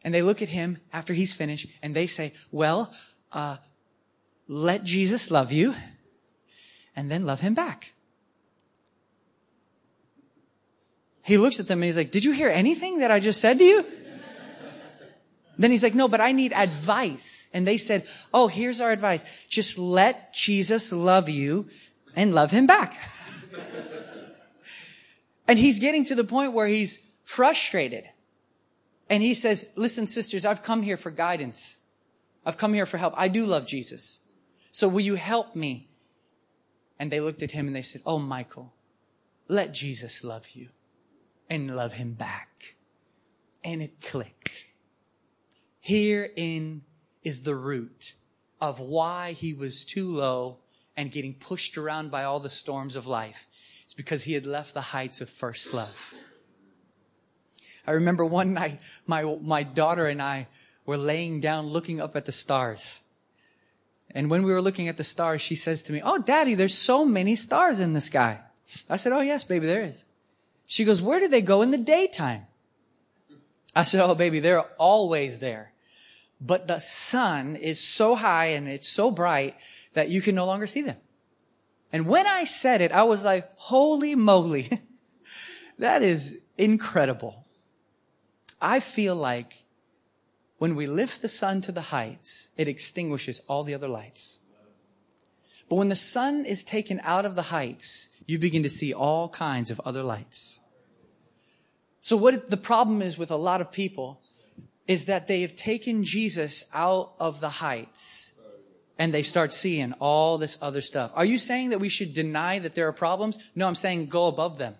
And 0.04 0.14
they 0.14 0.22
look 0.22 0.42
at 0.42 0.48
him 0.48 0.78
after 0.92 1.12
he's 1.12 1.32
finished 1.32 1.66
and 1.82 1.94
they 1.94 2.06
say, 2.06 2.32
well, 2.50 2.94
uh, 3.30 3.58
let 4.48 4.84
Jesus 4.84 5.30
love 5.30 5.52
you 5.52 5.74
and 6.96 7.10
then 7.10 7.26
love 7.26 7.40
him 7.40 7.54
back. 7.54 7.92
He 11.24 11.36
looks 11.36 11.60
at 11.60 11.68
them 11.68 11.78
and 11.78 11.84
he's 11.84 11.96
like, 11.96 12.10
did 12.10 12.24
you 12.24 12.32
hear 12.32 12.48
anything 12.48 12.98
that 12.98 13.10
I 13.10 13.20
just 13.20 13.40
said 13.40 13.58
to 13.58 13.64
you? 13.64 13.86
Then 15.58 15.70
he's 15.70 15.82
like, 15.82 15.94
no, 15.94 16.08
but 16.08 16.20
I 16.20 16.32
need 16.32 16.52
advice. 16.52 17.48
And 17.52 17.66
they 17.66 17.76
said, 17.76 18.06
oh, 18.32 18.48
here's 18.48 18.80
our 18.80 18.90
advice. 18.90 19.24
Just 19.48 19.78
let 19.78 20.32
Jesus 20.32 20.92
love 20.92 21.28
you 21.28 21.68
and 22.16 22.34
love 22.34 22.50
him 22.50 22.66
back. 22.66 22.98
and 25.48 25.58
he's 25.58 25.78
getting 25.78 26.04
to 26.04 26.14
the 26.14 26.24
point 26.24 26.52
where 26.52 26.66
he's 26.66 27.14
frustrated. 27.24 28.08
And 29.10 29.22
he 29.22 29.34
says, 29.34 29.72
listen, 29.76 30.06
sisters, 30.06 30.46
I've 30.46 30.62
come 30.62 30.82
here 30.82 30.96
for 30.96 31.10
guidance. 31.10 31.82
I've 32.44 32.56
come 32.56 32.72
here 32.74 32.86
for 32.86 32.98
help. 32.98 33.14
I 33.16 33.28
do 33.28 33.46
love 33.46 33.66
Jesus. 33.66 34.28
So 34.70 34.88
will 34.88 35.00
you 35.00 35.14
help 35.14 35.54
me? 35.54 35.88
And 36.98 37.10
they 37.10 37.20
looked 37.20 37.42
at 37.42 37.50
him 37.50 37.66
and 37.66 37.76
they 37.76 37.82
said, 37.82 38.02
Oh, 38.06 38.18
Michael, 38.18 38.72
let 39.48 39.74
Jesus 39.74 40.24
love 40.24 40.50
you 40.50 40.68
and 41.50 41.76
love 41.76 41.94
him 41.94 42.14
back. 42.14 42.76
And 43.64 43.82
it 43.82 44.00
clicked. 44.00 44.66
Herein 45.84 46.82
is 47.24 47.42
the 47.42 47.56
root 47.56 48.14
of 48.60 48.78
why 48.78 49.32
he 49.32 49.52
was 49.52 49.84
too 49.84 50.08
low 50.08 50.58
and 50.96 51.10
getting 51.10 51.34
pushed 51.34 51.76
around 51.76 52.12
by 52.12 52.22
all 52.22 52.38
the 52.38 52.48
storms 52.48 52.94
of 52.94 53.08
life. 53.08 53.48
It's 53.82 53.92
because 53.92 54.22
he 54.22 54.34
had 54.34 54.46
left 54.46 54.74
the 54.74 54.80
heights 54.80 55.20
of 55.20 55.28
first 55.28 55.74
love. 55.74 56.14
I 57.84 57.90
remember 57.90 58.24
one 58.24 58.54
night, 58.54 58.80
my, 59.08 59.24
my 59.42 59.64
daughter 59.64 60.06
and 60.06 60.22
I 60.22 60.46
were 60.86 60.96
laying 60.96 61.40
down 61.40 61.66
looking 61.66 62.00
up 62.00 62.14
at 62.14 62.26
the 62.26 62.32
stars. 62.32 63.00
And 64.12 64.30
when 64.30 64.44
we 64.44 64.52
were 64.52 64.62
looking 64.62 64.86
at 64.86 64.98
the 64.98 65.04
stars, 65.04 65.40
she 65.40 65.56
says 65.56 65.82
to 65.84 65.92
me, 65.92 66.00
Oh, 66.04 66.18
daddy, 66.18 66.54
there's 66.54 66.78
so 66.78 67.04
many 67.04 67.34
stars 67.34 67.80
in 67.80 67.92
the 67.92 68.00
sky. 68.00 68.38
I 68.88 68.98
said, 68.98 69.12
Oh, 69.12 69.20
yes, 69.20 69.42
baby, 69.42 69.66
there 69.66 69.82
is. 69.82 70.04
She 70.64 70.84
goes, 70.84 71.02
Where 71.02 71.18
do 71.18 71.26
they 71.26 71.40
go 71.40 71.62
in 71.62 71.72
the 71.72 71.78
daytime? 71.78 72.46
I 73.74 73.82
said, 73.82 74.00
Oh, 74.00 74.14
baby, 74.14 74.38
they're 74.38 74.60
always 74.78 75.40
there 75.40 75.71
but 76.44 76.66
the 76.66 76.80
sun 76.80 77.54
is 77.54 77.80
so 77.80 78.16
high 78.16 78.46
and 78.46 78.66
it's 78.66 78.88
so 78.88 79.12
bright 79.12 79.54
that 79.94 80.08
you 80.08 80.20
can 80.20 80.34
no 80.34 80.44
longer 80.44 80.66
see 80.66 80.82
them. 80.82 80.96
And 81.92 82.06
when 82.06 82.26
I 82.26 82.44
said 82.44 82.80
it, 82.80 82.90
I 82.90 83.04
was 83.04 83.24
like, 83.24 83.48
holy 83.56 84.16
moly. 84.16 84.68
that 85.78 86.02
is 86.02 86.44
incredible. 86.58 87.46
I 88.60 88.80
feel 88.80 89.14
like 89.14 89.64
when 90.58 90.74
we 90.74 90.86
lift 90.86 91.22
the 91.22 91.28
sun 91.28 91.60
to 91.62 91.72
the 91.72 91.80
heights, 91.80 92.48
it 92.56 92.66
extinguishes 92.66 93.40
all 93.48 93.62
the 93.62 93.74
other 93.74 93.88
lights. 93.88 94.40
But 95.68 95.76
when 95.76 95.88
the 95.88 95.96
sun 95.96 96.44
is 96.44 96.64
taken 96.64 97.00
out 97.04 97.24
of 97.24 97.36
the 97.36 97.42
heights, 97.42 98.16
you 98.26 98.38
begin 98.38 98.62
to 98.64 98.68
see 98.68 98.92
all 98.92 99.28
kinds 99.28 99.70
of 99.70 99.80
other 99.84 100.02
lights. 100.02 100.60
So 102.00 102.16
what 102.16 102.50
the 102.50 102.56
problem 102.56 103.00
is 103.00 103.16
with 103.16 103.30
a 103.30 103.36
lot 103.36 103.60
of 103.60 103.70
people 103.70 104.20
is 104.86 105.06
that 105.06 105.26
they 105.26 105.42
have 105.42 105.54
taken 105.54 106.04
Jesus 106.04 106.64
out 106.74 107.14
of 107.18 107.40
the 107.40 107.48
heights 107.48 108.40
and 108.98 109.12
they 109.12 109.22
start 109.22 109.52
seeing 109.52 109.92
all 109.94 110.38
this 110.38 110.58
other 110.60 110.80
stuff. 110.80 111.12
Are 111.14 111.24
you 111.24 111.38
saying 111.38 111.70
that 111.70 111.78
we 111.78 111.88
should 111.88 112.12
deny 112.12 112.58
that 112.58 112.74
there 112.74 112.88
are 112.88 112.92
problems? 112.92 113.38
No, 113.54 113.66
I'm 113.66 113.74
saying 113.74 114.06
go 114.06 114.26
above 114.26 114.58
them. 114.58 114.74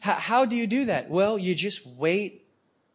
How, 0.00 0.14
how 0.14 0.44
do 0.44 0.56
you 0.56 0.66
do 0.66 0.86
that? 0.86 1.08
Well, 1.08 1.38
you 1.38 1.54
just 1.54 1.86
wait 1.86 2.48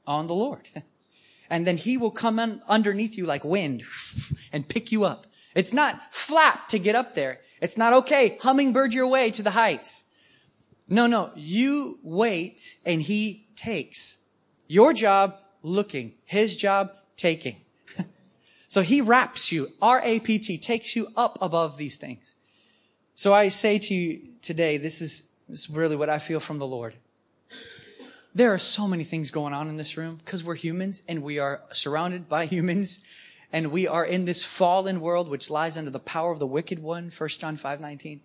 on 0.06 0.28
the 0.28 0.36
Lord. 0.36 0.68
and 1.50 1.66
then 1.66 1.78
he 1.78 1.98
will 1.98 2.12
come 2.12 2.40
underneath 2.68 3.18
you 3.18 3.26
like 3.26 3.46
wind 3.46 3.84
and 4.52 4.68
pick 4.68 4.92
you 4.92 5.06
up. 5.06 5.26
It's 5.56 5.74
not 5.74 6.14
flap 6.14 6.68
to 6.70 6.80
get 6.80 6.96
up 6.96 7.14
there. 7.16 7.40
It's 7.62 7.78
not 7.78 7.94
okay, 7.94 8.38
hummingbird 8.42 8.94
your 8.94 9.08
way 9.08 9.32
to 9.32 9.42
the 9.42 9.52
heights. 9.52 10.12
No, 10.90 11.08
no, 11.08 11.32
you 11.36 12.00
wait 12.04 12.78
and 12.86 13.02
he 13.02 13.48
takes. 13.56 14.28
Your 14.68 14.94
job 14.94 15.36
looking. 15.64 16.14
His 16.26 16.56
job, 16.56 16.92
taking. 17.16 17.58
so 18.68 18.82
he 18.82 19.02
wraps 19.02 19.52
you, 19.52 19.68
R-A-P-T, 19.82 20.58
takes 20.58 20.96
you 20.96 21.08
up 21.16 21.38
above 21.42 21.78
these 21.78 21.98
things. 21.98 22.36
So 23.16 23.34
I 23.34 23.50
say 23.50 23.80
to 23.80 23.94
you 23.94 24.22
today, 24.42 24.78
this 24.78 25.02
is 25.02 25.38
This 25.48 25.62
is 25.62 25.70
really 25.70 25.96
what 25.96 26.10
I 26.10 26.20
feel 26.20 26.40
from 26.40 26.60
the 26.60 26.68
Lord. 26.68 26.96
There 28.36 28.54
are 28.54 28.60
so 28.60 28.88
many 28.88 29.04
things 29.04 29.32
going 29.32 29.54
on 29.54 29.68
in 29.68 29.78
this 29.78 29.98
room 29.98 30.18
because 30.24 30.44
we're 30.44 30.56
humans 30.56 31.02
and 31.08 31.24
we 31.24 31.40
are 31.40 31.62
surrounded 31.72 32.28
by 32.28 32.46
humans 32.56 33.00
and 33.52 33.72
we 33.72 33.88
are 33.88 34.06
in 34.06 34.26
this 34.26 34.44
fallen 34.44 35.00
world 35.00 35.30
which 35.30 35.50
lies 35.50 35.78
under 35.78 35.90
the 35.90 36.00
power 36.00 36.32
of 36.32 36.40
the 36.40 36.46
wicked 36.46 36.80
one, 36.80 37.12
1 37.18 37.30
John 37.30 37.56
5 37.56 37.80
19. 37.80 38.22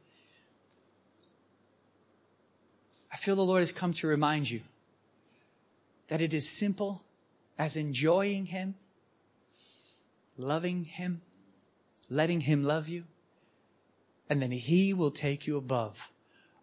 I 3.12 3.16
feel 3.16 3.36
the 3.36 3.42
Lord 3.42 3.60
has 3.60 3.72
come 3.72 3.92
to 3.92 4.06
remind 4.06 4.50
you 4.50 4.62
that 6.08 6.20
it 6.20 6.34
is 6.34 6.48
simple 6.48 7.02
as 7.62 7.76
enjoying 7.76 8.46
Him, 8.46 8.74
loving 10.36 10.84
Him, 10.84 11.22
letting 12.10 12.40
Him 12.40 12.64
love 12.64 12.88
you, 12.88 13.04
and 14.28 14.42
then 14.42 14.50
He 14.50 14.92
will 14.92 15.12
take 15.12 15.46
you 15.46 15.56
above 15.56 16.10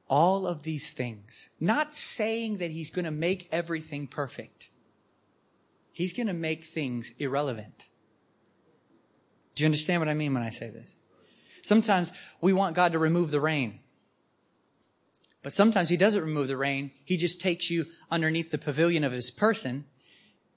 all 0.09 0.45
of 0.45 0.63
these 0.63 0.91
things. 0.91 1.51
Not 1.57 1.95
saying 1.95 2.57
that 2.57 2.71
He's 2.71 2.91
going 2.91 3.05
to 3.05 3.11
make 3.11 3.47
everything 3.49 4.07
perfect. 4.07 4.71
He's 5.93 6.11
going 6.11 6.27
to 6.27 6.33
make 6.33 6.65
things 6.65 7.13
irrelevant. 7.17 7.87
Do 9.55 9.63
you 9.63 9.67
understand 9.67 10.01
what 10.01 10.09
I 10.09 10.13
mean 10.13 10.33
when 10.33 10.43
I 10.43 10.49
say 10.49 10.69
this? 10.69 10.97
Sometimes 11.61 12.11
we 12.41 12.51
want 12.51 12.75
God 12.75 12.91
to 12.91 12.99
remove 12.99 13.31
the 13.31 13.39
rain. 13.39 13.79
But 15.43 15.53
sometimes 15.53 15.87
he 15.87 15.95
doesn't 15.95 16.25
remove 16.25 16.49
the 16.49 16.57
rain. 16.57 16.91
He 17.05 17.15
just 17.15 17.39
takes 17.39 17.71
you 17.71 17.85
underneath 18.11 18.51
the 18.51 18.57
pavilion 18.57 19.05
of 19.05 19.13
his 19.13 19.31
person 19.31 19.85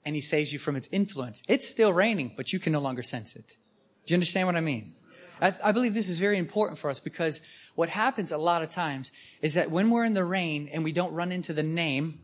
and 0.05 0.15
he 0.15 0.21
saves 0.21 0.51
you 0.51 0.59
from 0.59 0.75
its 0.75 0.89
influence. 0.91 1.43
It's 1.47 1.67
still 1.67 1.93
raining, 1.93 2.33
but 2.35 2.53
you 2.53 2.59
can 2.59 2.73
no 2.73 2.79
longer 2.79 3.03
sense 3.03 3.35
it. 3.35 3.55
Do 4.05 4.13
you 4.13 4.15
understand 4.15 4.47
what 4.47 4.55
I 4.55 4.61
mean? 4.61 4.95
I, 5.41 5.53
I, 5.63 5.71
believe 5.71 5.93
this 5.93 6.09
is 6.09 6.19
very 6.19 6.37
important 6.37 6.77
for 6.77 6.89
us 6.89 6.99
because 6.99 7.41
what 7.75 7.89
happens 7.89 8.31
a 8.31 8.37
lot 8.37 8.61
of 8.61 8.69
times 8.69 9.11
is 9.41 9.55
that 9.55 9.71
when 9.71 9.89
we're 9.89 10.05
in 10.05 10.13
the 10.13 10.23
rain 10.23 10.69
and 10.71 10.83
we 10.83 10.91
don't 10.91 11.13
run 11.13 11.31
into 11.31 11.53
the 11.53 11.63
name, 11.63 12.19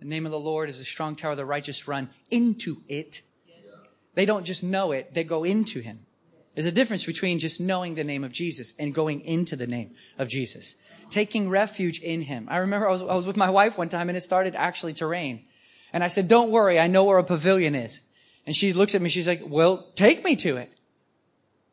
the 0.00 0.06
name 0.06 0.26
of 0.26 0.32
the 0.32 0.38
Lord 0.38 0.68
is 0.68 0.80
a 0.80 0.84
strong 0.84 1.16
tower, 1.16 1.34
the 1.34 1.44
righteous 1.44 1.88
run 1.88 2.10
into 2.30 2.76
it. 2.88 3.22
They 4.14 4.26
don't 4.26 4.44
just 4.44 4.62
know 4.62 4.92
it, 4.92 5.14
they 5.14 5.24
go 5.24 5.44
into 5.44 5.80
him. 5.80 6.00
There's 6.54 6.66
a 6.66 6.72
difference 6.72 7.04
between 7.04 7.38
just 7.38 7.60
knowing 7.60 7.94
the 7.94 8.04
name 8.04 8.24
of 8.24 8.32
Jesus 8.32 8.74
and 8.78 8.92
going 8.92 9.20
into 9.22 9.56
the 9.56 9.66
name 9.66 9.94
of 10.18 10.28
Jesus 10.28 10.82
taking 11.10 11.50
refuge 11.50 12.00
in 12.00 12.22
him. 12.22 12.46
I 12.48 12.58
remember 12.58 12.88
I 12.88 12.92
was, 12.92 13.02
I 13.02 13.14
was 13.14 13.26
with 13.26 13.36
my 13.36 13.50
wife 13.50 13.76
one 13.76 13.88
time 13.88 14.08
and 14.08 14.16
it 14.16 14.22
started 14.22 14.54
actually 14.56 14.94
to 14.94 15.06
rain. 15.06 15.44
And 15.92 16.04
I 16.04 16.08
said, 16.08 16.28
don't 16.28 16.50
worry, 16.50 16.78
I 16.78 16.86
know 16.86 17.04
where 17.04 17.18
a 17.18 17.24
pavilion 17.24 17.74
is. 17.74 18.04
And 18.46 18.54
she 18.54 18.72
looks 18.72 18.94
at 18.94 19.02
me, 19.02 19.08
she's 19.10 19.28
like, 19.28 19.42
well, 19.44 19.86
take 19.94 20.24
me 20.24 20.36
to 20.36 20.56
it. 20.56 20.72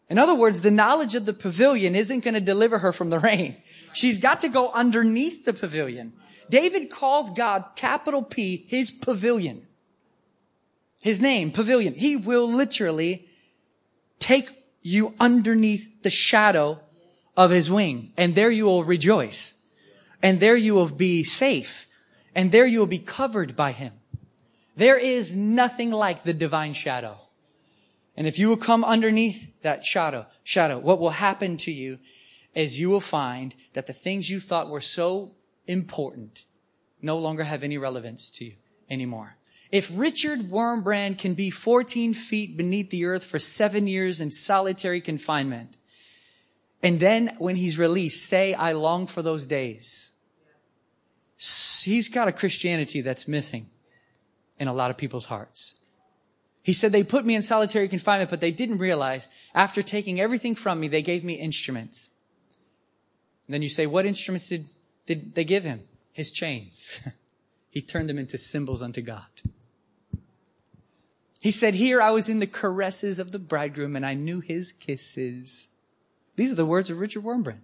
In 0.10 0.18
other 0.18 0.36
words, 0.36 0.62
the 0.62 0.72
knowledge 0.72 1.16
of 1.16 1.26
the 1.26 1.34
pavilion 1.34 1.96
isn't 1.96 2.24
going 2.24 2.34
to 2.34 2.42
deliver 2.42 2.80
her 2.80 2.94
from 2.94 3.10
the 3.10 3.20
rain. 3.20 3.58
She's 3.94 4.20
got 4.20 4.40
to 4.42 4.50
go 4.50 4.72
underneath 4.72 5.46
the 5.46 5.54
pavilion. 5.54 6.14
David 6.50 6.90
calls 6.90 7.32
God, 7.32 7.66
capital 7.76 8.24
P, 8.24 8.66
his 8.70 8.90
pavilion. 8.90 9.68
His 11.02 11.20
name, 11.22 11.52
pavilion. 11.52 11.94
He 11.94 12.16
will 12.16 12.50
literally 12.50 13.28
take 14.20 14.50
you 14.82 15.14
underneath 15.20 16.04
the 16.04 16.10
shadow 16.10 16.80
of 17.36 17.52
his 17.52 17.70
wing. 17.70 18.14
And 18.16 18.34
there 18.34 18.50
you 18.50 18.66
will 18.66 18.84
rejoice. 18.86 19.62
And 20.24 20.40
there 20.40 20.56
you 20.56 20.74
will 20.74 20.90
be 20.90 21.24
safe. 21.24 21.88
And 22.34 22.52
there 22.52 22.66
you 22.66 22.80
will 22.80 22.88
be 22.88 23.00
covered 23.00 23.56
by 23.56 23.74
him. 23.74 23.94
There 24.78 25.00
is 25.00 25.36
nothing 25.36 25.90
like 25.90 26.22
the 26.22 26.36
divine 26.36 26.74
shadow. 26.74 27.18
And 28.16 28.28
if 28.28 28.38
you 28.38 28.48
will 28.48 28.58
come 28.58 28.84
underneath 28.84 29.60
that 29.64 29.84
shadow, 29.84 30.28
shadow, 30.44 30.78
what 30.78 31.00
will 31.00 31.10
happen 31.10 31.58
to 31.58 31.72
you 31.72 31.98
is 32.54 32.80
you 32.80 32.90
will 32.92 33.02
find 33.02 33.56
that 33.74 33.88
the 33.88 33.94
things 33.94 34.30
you 34.30 34.40
thought 34.40 34.70
were 34.70 34.82
so 34.82 35.34
important 35.66 36.46
no 37.02 37.18
longer 37.18 37.44
have 37.44 37.64
any 37.64 37.80
relevance 37.80 38.30
to 38.30 38.46
you 38.46 38.54
anymore. 38.88 39.38
If 39.72 39.92
Richard 39.94 40.42
Wurmbrand 40.42 41.18
can 41.18 41.34
be 41.34 41.50
14 41.50 42.14
feet 42.14 42.56
beneath 42.56 42.92
the 42.92 43.06
earth 43.06 43.26
for 43.26 43.40
seven 43.40 43.88
years 43.88 44.22
in 44.22 44.30
solitary 44.30 45.02
confinement, 45.02 45.78
and 46.84 47.00
then 47.00 47.36
when 47.40 47.56
he's 47.56 47.80
released, 47.80 48.28
say, 48.28 48.54
I 48.54 48.74
long 48.74 49.08
for 49.08 49.24
those 49.24 49.48
days. 49.48 50.12
He's 51.84 52.10
got 52.10 52.28
a 52.28 52.32
Christianity 52.32 53.02
that's 53.02 53.28
missing 53.28 53.66
in 54.60 54.68
a 54.68 54.74
lot 54.74 54.90
of 54.90 54.98
people's 54.98 55.26
hearts. 55.26 55.84
He 56.64 56.74
said, 56.74 56.92
they 56.92 57.04
put 57.04 57.26
me 57.26 57.36
in 57.36 57.44
solitary 57.44 57.88
confinement, 57.88 58.30
but 58.30 58.42
they 58.42 58.52
didn't 58.52 58.80
realize 58.80 59.30
after 59.56 59.82
taking 59.82 60.20
everything 60.20 60.54
from 60.54 60.80
me, 60.80 60.90
they 60.90 61.02
gave 61.02 61.24
me 61.24 61.36
instruments. 61.36 62.10
And 63.48 63.54
then 63.54 63.62
you 63.62 63.70
say, 63.70 63.86
what 63.86 64.06
instruments 64.06 64.50
did, 64.50 64.66
did 65.06 65.34
they 65.34 65.46
give 65.46 65.64
him? 65.64 65.84
His 66.12 66.32
chains. 66.32 67.02
he 67.70 67.82
turned 67.82 68.10
them 68.10 68.18
into 68.18 68.38
cymbals 68.38 68.82
unto 68.82 69.02
God. 69.02 69.28
He 71.40 71.52
said, 71.52 71.76
here 71.76 72.02
I 72.02 72.12
was 72.12 72.28
in 72.28 72.40
the 72.40 72.48
caresses 72.48 73.20
of 73.20 73.32
the 73.32 73.40
bridegroom 73.40 73.96
and 73.96 74.06
I 74.06 74.16
knew 74.16 74.42
his 74.42 74.74
kisses. 74.74 75.70
These 76.36 76.52
are 76.52 76.56
the 76.56 76.66
words 76.66 76.90
of 76.90 77.00
Richard 77.00 77.24
Wurmbrand. 77.24 77.62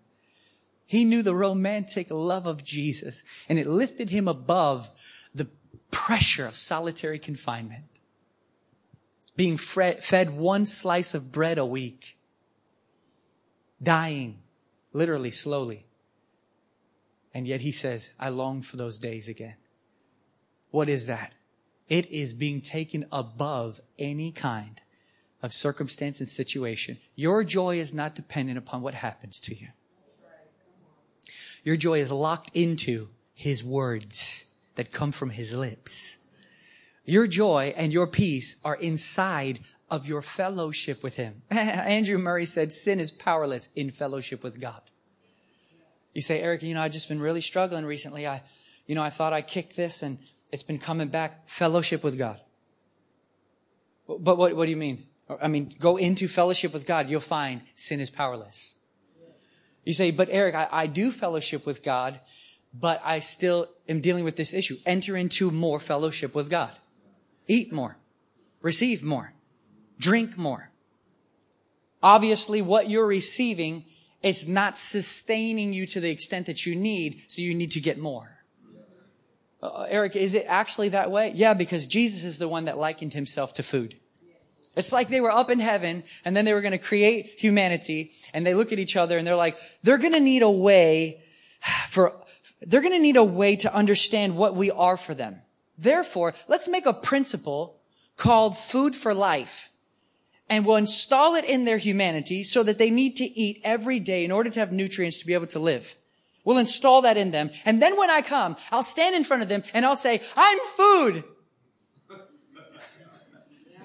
He 0.85 1.03
knew 1.03 1.23
the 1.23 1.35
romantic 1.35 2.09
love 2.09 2.45
of 2.45 2.63
Jesus 2.63 3.23
and 3.49 3.59
it 3.59 3.67
lifted 3.67 4.11
him 4.11 4.27
above 4.29 4.89
the 5.35 5.49
pressure 5.93 6.45
of 6.45 6.57
solitary 6.57 7.19
confinement. 7.19 7.85
Being 9.37 9.57
fed 9.57 10.31
one 10.31 10.65
slice 10.65 11.13
of 11.13 11.31
bread 11.31 11.57
a 11.57 11.65
week. 11.65 12.17
Dying, 13.81 14.39
literally 14.91 15.31
slowly. 15.31 15.85
And 17.33 17.47
yet 17.47 17.61
he 17.61 17.71
says, 17.71 18.11
I 18.19 18.29
long 18.29 18.61
for 18.61 18.75
those 18.75 18.97
days 18.97 19.27
again. 19.29 19.55
What 20.71 20.89
is 20.89 21.05
that? 21.05 21.35
It 21.87 22.09
is 22.11 22.33
being 22.33 22.61
taken 22.61 23.05
above 23.11 23.79
any 23.97 24.31
kind 24.31 24.81
of 25.41 25.53
circumstance 25.53 26.19
and 26.19 26.29
situation. 26.29 26.97
Your 27.15 27.43
joy 27.43 27.77
is 27.77 27.93
not 27.93 28.15
dependent 28.15 28.57
upon 28.57 28.81
what 28.81 28.93
happens 28.93 29.39
to 29.41 29.55
you. 29.55 29.67
Your 31.63 31.77
joy 31.77 31.99
is 31.99 32.11
locked 32.11 32.51
into 32.53 33.09
his 33.33 33.63
words 33.63 34.52
that 34.75 34.91
come 34.91 35.11
from 35.11 35.31
his 35.31 35.53
lips. 35.53 36.27
Your 37.05 37.27
joy 37.27 37.73
and 37.75 37.91
your 37.91 38.07
peace 38.07 38.59
are 38.63 38.75
inside 38.75 39.59
of 39.89 40.07
your 40.07 40.21
fellowship 40.21 41.03
with 41.03 41.17
him. 41.17 41.41
Andrew 41.51 42.17
Murray 42.17 42.45
said 42.45 42.73
sin 42.73 42.99
is 42.99 43.11
powerless 43.11 43.69
in 43.75 43.91
fellowship 43.91 44.43
with 44.43 44.59
God. 44.59 44.81
You 46.13 46.21
say, 46.21 46.41
Eric, 46.41 46.63
you 46.63 46.73
know, 46.73 46.81
I've 46.81 46.91
just 46.91 47.09
been 47.09 47.19
really 47.21 47.41
struggling 47.41 47.85
recently. 47.85 48.27
I, 48.27 48.41
you 48.85 48.95
know, 48.95 49.03
I 49.03 49.09
thought 49.09 49.33
I 49.33 49.41
kicked 49.41 49.75
this 49.75 50.03
and 50.03 50.17
it's 50.51 50.63
been 50.63 50.79
coming 50.79 51.07
back. 51.07 51.49
Fellowship 51.49 52.03
with 52.03 52.17
God. 52.17 52.39
But 54.07 54.37
what, 54.37 54.55
what 54.55 54.65
do 54.65 54.71
you 54.71 54.77
mean? 54.77 55.05
I 55.41 55.47
mean, 55.47 55.73
go 55.79 55.97
into 55.97 56.27
fellowship 56.27 56.73
with 56.73 56.85
God, 56.85 57.09
you'll 57.09 57.21
find 57.21 57.61
sin 57.75 57.99
is 57.99 58.09
powerless. 58.09 58.75
You 59.85 59.93
say, 59.93 60.11
but 60.11 60.29
Eric, 60.31 60.55
I, 60.55 60.67
I 60.71 60.87
do 60.87 61.11
fellowship 61.11 61.65
with 61.65 61.83
God, 61.83 62.19
but 62.73 63.01
I 63.03 63.19
still 63.19 63.67
am 63.87 64.01
dealing 64.01 64.23
with 64.23 64.35
this 64.35 64.53
issue. 64.53 64.77
Enter 64.85 65.15
into 65.15 65.51
more 65.51 65.79
fellowship 65.79 66.33
with 66.33 66.49
God. 66.49 66.71
Eat 67.47 67.71
more. 67.71 67.97
Receive 68.61 69.03
more. 69.03 69.33
Drink 69.99 70.37
more. 70.37 70.71
Obviously, 72.01 72.61
what 72.61 72.89
you're 72.89 73.07
receiving 73.07 73.85
is 74.21 74.47
not 74.47 74.77
sustaining 74.77 75.73
you 75.73 75.85
to 75.85 75.99
the 75.99 76.09
extent 76.09 76.47
that 76.47 76.65
you 76.65 76.75
need, 76.75 77.23
so 77.27 77.41
you 77.41 77.53
need 77.53 77.71
to 77.71 77.79
get 77.79 77.97
more. 77.97 78.39
Uh, 79.61 79.85
Eric, 79.89 80.15
is 80.15 80.33
it 80.33 80.45
actually 80.47 80.89
that 80.89 81.11
way? 81.11 81.31
Yeah, 81.35 81.53
because 81.53 81.87
Jesus 81.87 82.23
is 82.23 82.39
the 82.39 82.49
one 82.49 82.65
that 82.65 82.77
likened 82.77 83.13
himself 83.13 83.53
to 83.53 83.63
food. 83.63 83.99
It's 84.75 84.91
like 84.91 85.07
they 85.07 85.21
were 85.21 85.31
up 85.31 85.49
in 85.49 85.59
heaven 85.59 86.03
and 86.25 86.35
then 86.35 86.45
they 86.45 86.53
were 86.53 86.61
going 86.61 86.71
to 86.71 86.77
create 86.77 87.35
humanity 87.37 88.11
and 88.33 88.45
they 88.45 88.55
look 88.55 88.71
at 88.73 88.79
each 88.79 88.97
other 88.97 89.17
and 89.17 89.25
they're 89.25 89.35
like, 89.35 89.55
they're 89.83 89.99
going 89.99 90.13
to 90.13 90.19
need 90.19 90.41
a 90.41 90.49
way 90.49 91.23
for, 91.89 92.11
they're 92.67 92.81
going 92.81 92.93
to 92.93 92.99
need 92.99 93.17
a 93.17 93.23
way 93.23 93.55
to 93.57 93.73
understand 93.73 94.35
what 94.35 94.55
we 94.55 94.71
are 94.71 94.97
for 94.97 95.13
them. 95.13 95.41
Therefore, 95.77 96.33
let's 96.47 96.67
make 96.67 96.85
a 96.85 96.93
principle 96.93 97.79
called 98.15 98.57
food 98.57 98.95
for 98.95 99.13
life 99.13 99.69
and 100.49 100.65
we'll 100.65 100.75
install 100.75 101.35
it 101.35 101.45
in 101.45 101.65
their 101.65 101.77
humanity 101.77 102.43
so 102.43 102.63
that 102.63 102.77
they 102.77 102.89
need 102.89 103.15
to 103.17 103.25
eat 103.25 103.61
every 103.63 103.99
day 103.99 104.23
in 104.23 104.31
order 104.31 104.49
to 104.49 104.59
have 104.59 104.71
nutrients 104.71 105.19
to 105.19 105.25
be 105.25 105.33
able 105.33 105.47
to 105.47 105.59
live. 105.59 105.95
We'll 106.43 106.57
install 106.57 107.03
that 107.03 107.17
in 107.17 107.31
them. 107.31 107.49
And 107.65 107.81
then 107.81 107.97
when 107.97 108.09
I 108.09 108.21
come, 108.21 108.57
I'll 108.71 108.83
stand 108.83 109.15
in 109.15 109.23
front 109.23 109.43
of 109.43 109.49
them 109.49 109.63
and 109.73 109.85
I'll 109.85 109.95
say, 109.95 110.21
I'm 110.35 110.59
food. 110.75 111.23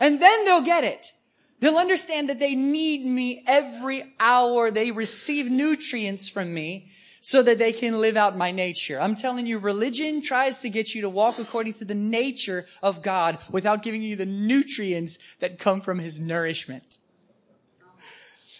And 0.00 0.22
then 0.22 0.44
they'll 0.44 0.62
get 0.62 0.84
it. 0.84 1.12
They'll 1.58 1.76
understand 1.76 2.28
that 2.28 2.38
they 2.38 2.54
need 2.54 3.04
me 3.04 3.42
every 3.48 4.14
hour. 4.20 4.70
They 4.70 4.92
receive 4.92 5.50
nutrients 5.50 6.28
from 6.28 6.54
me 6.54 6.86
so 7.28 7.42
that 7.42 7.58
they 7.58 7.74
can 7.74 8.00
live 8.00 8.16
out 8.16 8.38
my 8.38 8.50
nature. 8.50 8.98
I'm 8.98 9.14
telling 9.14 9.46
you, 9.46 9.58
religion 9.58 10.22
tries 10.22 10.60
to 10.60 10.70
get 10.70 10.94
you 10.94 11.02
to 11.02 11.10
walk 11.10 11.38
according 11.38 11.74
to 11.74 11.84
the 11.84 11.94
nature 11.94 12.64
of 12.82 13.02
God 13.02 13.36
without 13.50 13.82
giving 13.82 14.00
you 14.00 14.16
the 14.16 14.24
nutrients 14.24 15.18
that 15.40 15.58
come 15.58 15.82
from 15.82 15.98
his 15.98 16.18
nourishment. 16.18 17.00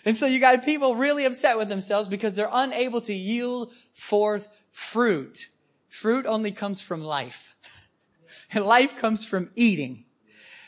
And 0.05 0.19
so 0.19 0.27
you 0.27 0.39
got 0.39 0.67
people 0.67 0.97
really 0.97 1.25
upset 1.25 1.57
with 1.57 1.71
themselves 1.71 2.09
because 2.11 2.35
they're 2.35 2.51
unable 2.53 3.01
to 3.01 3.15
yield 3.15 3.73
forth 3.95 4.49
fruit. 4.71 5.47
Fruit 5.89 6.27
only 6.27 6.53
comes 6.53 6.83
from 6.83 7.03
life. 7.03 7.57
Life 8.55 8.99
comes 8.99 9.27
from 9.27 9.49
eating. 9.57 10.05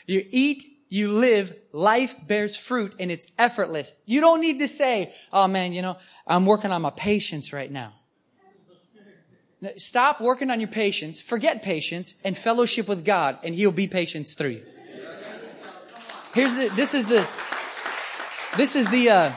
You 0.07 0.25
eat, 0.31 0.63
you 0.91 1.07
live, 1.07 1.55
life 1.71 2.15
bears 2.27 2.57
fruit 2.57 2.93
and 2.99 3.09
it's 3.09 3.25
effortless. 3.39 3.95
You 4.05 4.19
don't 4.19 4.41
need 4.41 4.59
to 4.59 4.67
say, 4.67 5.13
oh 5.31 5.47
man, 5.47 5.71
you 5.71 5.81
know, 5.81 5.97
I'm 6.27 6.45
working 6.45 6.69
on 6.69 6.81
my 6.81 6.89
patience 6.89 7.53
right 7.53 7.71
now. 7.71 7.93
Stop 9.77 10.19
working 10.19 10.51
on 10.51 10.59
your 10.59 10.67
patience, 10.67 11.21
forget 11.21 11.63
patience, 11.63 12.15
and 12.25 12.37
fellowship 12.37 12.89
with 12.89 13.05
God, 13.05 13.37
and 13.41 13.55
He'll 13.55 13.71
be 13.71 13.87
patience 13.87 14.33
through 14.33 14.49
you. 14.49 14.65
Here's 16.33 16.57
the, 16.57 16.67
this 16.75 16.93
is 16.93 17.05
the, 17.05 17.25
this 18.57 18.75
is 18.75 18.89
the, 18.89 19.09
uh, 19.09 19.31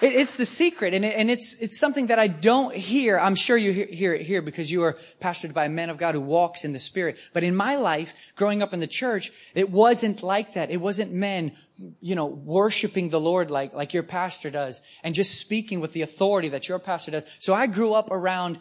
it's 0.00 0.36
the 0.36 0.46
secret, 0.46 0.94
and, 0.94 1.30
it's, 1.30 1.60
it's 1.60 1.78
something 1.78 2.06
that 2.06 2.18
I 2.18 2.28
don't 2.28 2.74
hear. 2.74 3.18
I'm 3.18 3.34
sure 3.34 3.56
you 3.56 3.72
hear, 3.72 4.14
it 4.14 4.22
here 4.22 4.42
because 4.42 4.70
you 4.70 4.84
are 4.84 4.96
pastored 5.20 5.52
by 5.52 5.64
a 5.64 5.68
man 5.68 5.90
of 5.90 5.98
God 5.98 6.14
who 6.14 6.20
walks 6.20 6.64
in 6.64 6.72
the 6.72 6.78
Spirit. 6.78 7.18
But 7.32 7.42
in 7.42 7.56
my 7.56 7.74
life, 7.74 8.32
growing 8.36 8.62
up 8.62 8.72
in 8.72 8.78
the 8.78 8.86
church, 8.86 9.32
it 9.54 9.70
wasn't 9.70 10.22
like 10.22 10.54
that. 10.54 10.70
It 10.70 10.80
wasn't 10.80 11.12
men, 11.12 11.52
you 12.00 12.14
know, 12.14 12.26
worshiping 12.26 13.08
the 13.08 13.18
Lord 13.18 13.50
like, 13.50 13.74
like 13.74 13.92
your 13.92 14.04
pastor 14.04 14.50
does, 14.50 14.80
and 15.02 15.14
just 15.14 15.40
speaking 15.40 15.80
with 15.80 15.92
the 15.94 16.02
authority 16.02 16.48
that 16.50 16.68
your 16.68 16.78
pastor 16.78 17.10
does. 17.10 17.26
So 17.40 17.52
I 17.52 17.66
grew 17.66 17.92
up 17.92 18.10
around 18.12 18.58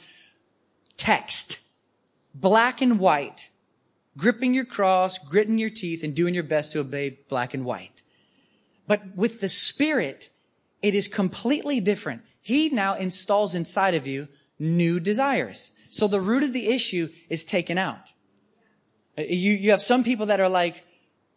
text, 0.98 1.62
black 2.34 2.82
and 2.82 3.00
white, 3.00 3.52
gripping 4.18 4.56
your 4.56 4.66
cross, 4.66 5.20
gritting 5.20 5.60
your 5.60 5.70
teeth, 5.70 6.04
and 6.04 6.16
doing 6.16 6.34
your 6.34 6.44
best 6.44 6.72
to 6.72 6.80
obey 6.80 7.20
black 7.30 7.54
and 7.54 7.64
white. 7.64 8.02
But 8.88 9.16
with 9.16 9.40
the 9.40 9.50
Spirit, 9.50 10.32
it 10.82 10.96
is 10.96 11.08
completely 11.08 11.80
different. 11.80 12.22
He 12.42 12.70
now 12.70 12.96
installs 12.96 13.56
inside 13.56 13.94
of 13.94 14.08
you 14.08 14.28
new 14.60 15.00
desires. 15.00 15.72
So 15.90 16.08
the 16.08 16.22
root 16.22 16.44
of 16.44 16.54
the 16.54 16.68
issue 16.68 17.10
is 17.30 17.46
taken 17.46 17.78
out. 17.78 18.12
Uh, 19.18 19.24
you, 19.24 19.54
you 19.54 19.72
have 19.72 19.82
some 19.82 20.04
people 20.04 20.28
that 20.28 20.40
are 20.40 20.50
like, 20.50 20.84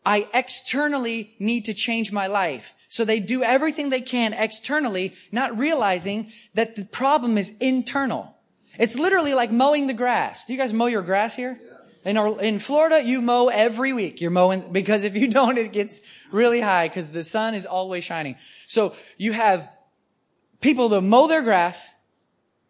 I 0.04 0.26
externally 0.32 1.34
need 1.38 1.66
to 1.66 1.74
change 1.74 2.12
my 2.12 2.26
life. 2.26 2.74
So 2.88 3.04
they 3.04 3.20
do 3.20 3.42
everything 3.42 3.90
they 3.90 4.00
can 4.00 4.32
externally, 4.32 5.14
not 5.30 5.56
realizing 5.56 6.32
that 6.54 6.76
the 6.76 6.84
problem 6.84 7.38
is 7.38 7.56
internal. 7.60 8.34
It's 8.78 8.98
literally 8.98 9.34
like 9.34 9.50
mowing 9.50 9.86
the 9.86 9.94
grass. 9.94 10.46
Do 10.46 10.52
you 10.52 10.58
guys 10.58 10.72
mow 10.72 10.86
your 10.86 11.02
grass 11.02 11.36
here? 11.36 11.60
In, 12.04 12.16
our, 12.16 12.40
in 12.40 12.58
Florida, 12.58 13.02
you 13.02 13.20
mow 13.20 13.48
every 13.48 13.92
week. 13.92 14.20
You're 14.20 14.30
mowing, 14.30 14.72
because 14.72 15.04
if 15.04 15.14
you 15.16 15.28
don't, 15.28 15.58
it 15.58 15.72
gets 15.72 16.00
really 16.32 16.60
high 16.60 16.88
because 16.88 17.12
the 17.12 17.24
sun 17.24 17.54
is 17.54 17.66
always 17.66 18.04
shining. 18.04 18.36
So 18.66 18.94
you 19.18 19.32
have 19.32 19.68
people 20.60 20.88
that 20.90 21.02
mow 21.02 21.26
their 21.26 21.42
grass 21.42 21.94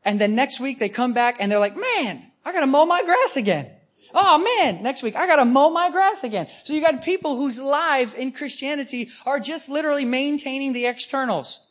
and 0.05 0.21
then 0.21 0.35
next 0.35 0.61
week 0.61 0.79
they 0.79 0.89
come 0.89 1.13
back 1.13 1.37
and 1.41 1.51
they're 1.51 1.59
like, 1.59 1.77
man, 1.77 2.31
I 2.45 2.53
gotta 2.53 2.67
mow 2.67 2.87
my 2.87 3.03
grass 3.03 3.37
again. 3.37 3.71
Oh 4.13 4.39
man, 4.39 4.83
next 4.83 5.03
week 5.03 5.15
I 5.15 5.27
gotta 5.27 5.45
mow 5.45 5.71
my 5.71 5.91
grass 5.91 6.25
again. 6.25 6.49
So 6.65 6.73
you 6.73 6.81
got 6.81 7.03
people 7.05 7.37
whose 7.37 7.61
lives 7.61 8.15
in 8.15 8.33
Christianity 8.33 9.11
are 9.27 9.39
just 9.39 9.69
literally 9.69 10.05
maintaining 10.05 10.73
the 10.73 10.87
externals. 10.87 11.67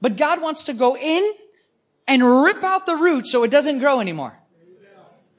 But 0.00 0.16
God 0.16 0.40
wants 0.40 0.64
to 0.64 0.74
go 0.74 0.96
in 0.96 1.32
and 2.06 2.44
rip 2.44 2.62
out 2.62 2.86
the 2.86 2.96
root 2.96 3.26
so 3.26 3.42
it 3.42 3.50
doesn't 3.50 3.78
grow 3.78 4.00
anymore. 4.00 4.38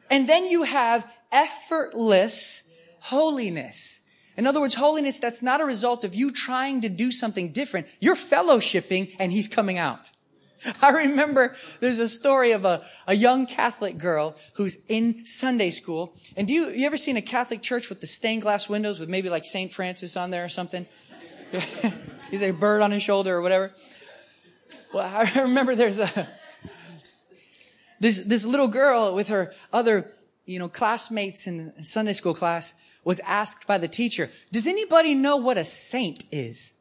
And 0.09 0.29
then 0.29 0.45
you 0.45 0.63
have 0.63 1.09
effortless 1.31 2.69
holiness. 2.99 4.01
In 4.37 4.47
other 4.47 4.59
words, 4.59 4.75
holiness 4.75 5.19
that's 5.19 5.41
not 5.41 5.61
a 5.61 5.65
result 5.65 6.03
of 6.03 6.13
you 6.13 6.31
trying 6.31 6.81
to 6.81 6.89
do 6.89 7.11
something 7.11 7.51
different. 7.51 7.87
You're 7.99 8.15
fellowshipping 8.15 9.15
and 9.19 9.31
he's 9.31 9.47
coming 9.47 9.77
out. 9.77 10.09
I 10.81 10.89
remember 10.89 11.55
there's 11.79 11.99
a 11.99 12.09
story 12.09 12.51
of 12.51 12.65
a, 12.65 12.83
a 13.07 13.13
young 13.13 13.45
Catholic 13.45 13.97
girl 13.97 14.35
who's 14.53 14.77
in 14.87 15.25
Sunday 15.25 15.69
school. 15.69 16.13
And 16.35 16.47
do 16.47 16.53
you, 16.53 16.69
you 16.69 16.85
ever 16.85 16.97
seen 16.97 17.17
a 17.17 17.21
Catholic 17.21 17.61
church 17.61 17.89
with 17.89 18.01
the 18.01 18.07
stained 18.07 18.41
glass 18.41 18.69
windows 18.69 18.99
with 18.99 19.09
maybe 19.09 19.29
like 19.29 19.45
St. 19.45 19.73
Francis 19.73 20.17
on 20.17 20.31
there 20.31 20.43
or 20.43 20.49
something? 20.49 20.85
He's 22.31 22.41
a 22.41 22.51
bird 22.51 22.81
on 22.81 22.91
his 22.91 23.03
shoulder 23.03 23.35
or 23.35 23.41
whatever. 23.41 23.71
Well, 24.93 25.05
I 25.35 25.41
remember 25.41 25.75
there's 25.75 25.99
a, 25.99 26.27
this, 28.05 28.19
this 28.19 28.45
little 28.45 28.67
girl 28.67 29.15
with 29.15 29.29
her 29.29 29.51
other, 29.73 30.11
you 30.45 30.59
know, 30.59 30.69
classmates 30.69 31.47
in 31.47 31.73
Sunday 31.83 32.13
school 32.13 32.35
class 32.35 32.75
was 33.03 33.19
asked 33.21 33.65
by 33.65 33.79
the 33.79 33.87
teacher, 33.87 34.29
does 34.51 34.67
anybody 34.67 35.15
know 35.15 35.37
what 35.37 35.57
a 35.57 35.63
saint 35.63 36.23
is? 36.31 36.73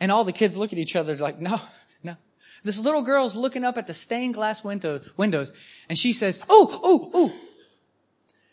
And 0.00 0.10
all 0.10 0.24
the 0.24 0.32
kids 0.32 0.56
look 0.56 0.72
at 0.72 0.78
each 0.78 0.96
other 0.96 1.14
like, 1.16 1.40
no, 1.40 1.60
no. 2.02 2.16
This 2.64 2.78
little 2.78 3.02
girl's 3.02 3.36
looking 3.36 3.64
up 3.64 3.76
at 3.76 3.86
the 3.86 3.92
stained 3.92 4.32
glass 4.32 4.64
window, 4.64 5.02
windows 5.18 5.52
and 5.90 5.98
she 5.98 6.14
says, 6.14 6.42
oh, 6.48 6.80
oh, 6.82 7.10
oh. 7.12 7.30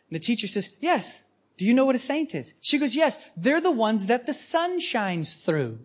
And 0.10 0.12
the 0.12 0.20
teacher 0.20 0.48
says, 0.48 0.76
yes. 0.82 1.24
Do 1.56 1.64
you 1.64 1.74
know 1.74 1.86
what 1.86 1.96
a 1.96 2.00
saint 2.00 2.36
is? 2.36 2.54
She 2.60 2.78
goes, 2.78 2.98
yes. 2.98 3.18
They're 3.38 3.62
the 3.62 3.72
ones 3.72 4.08
that 4.08 4.26
the 4.26 4.34
sun 4.34 4.82
shines 4.82 5.34
through. 5.34 5.80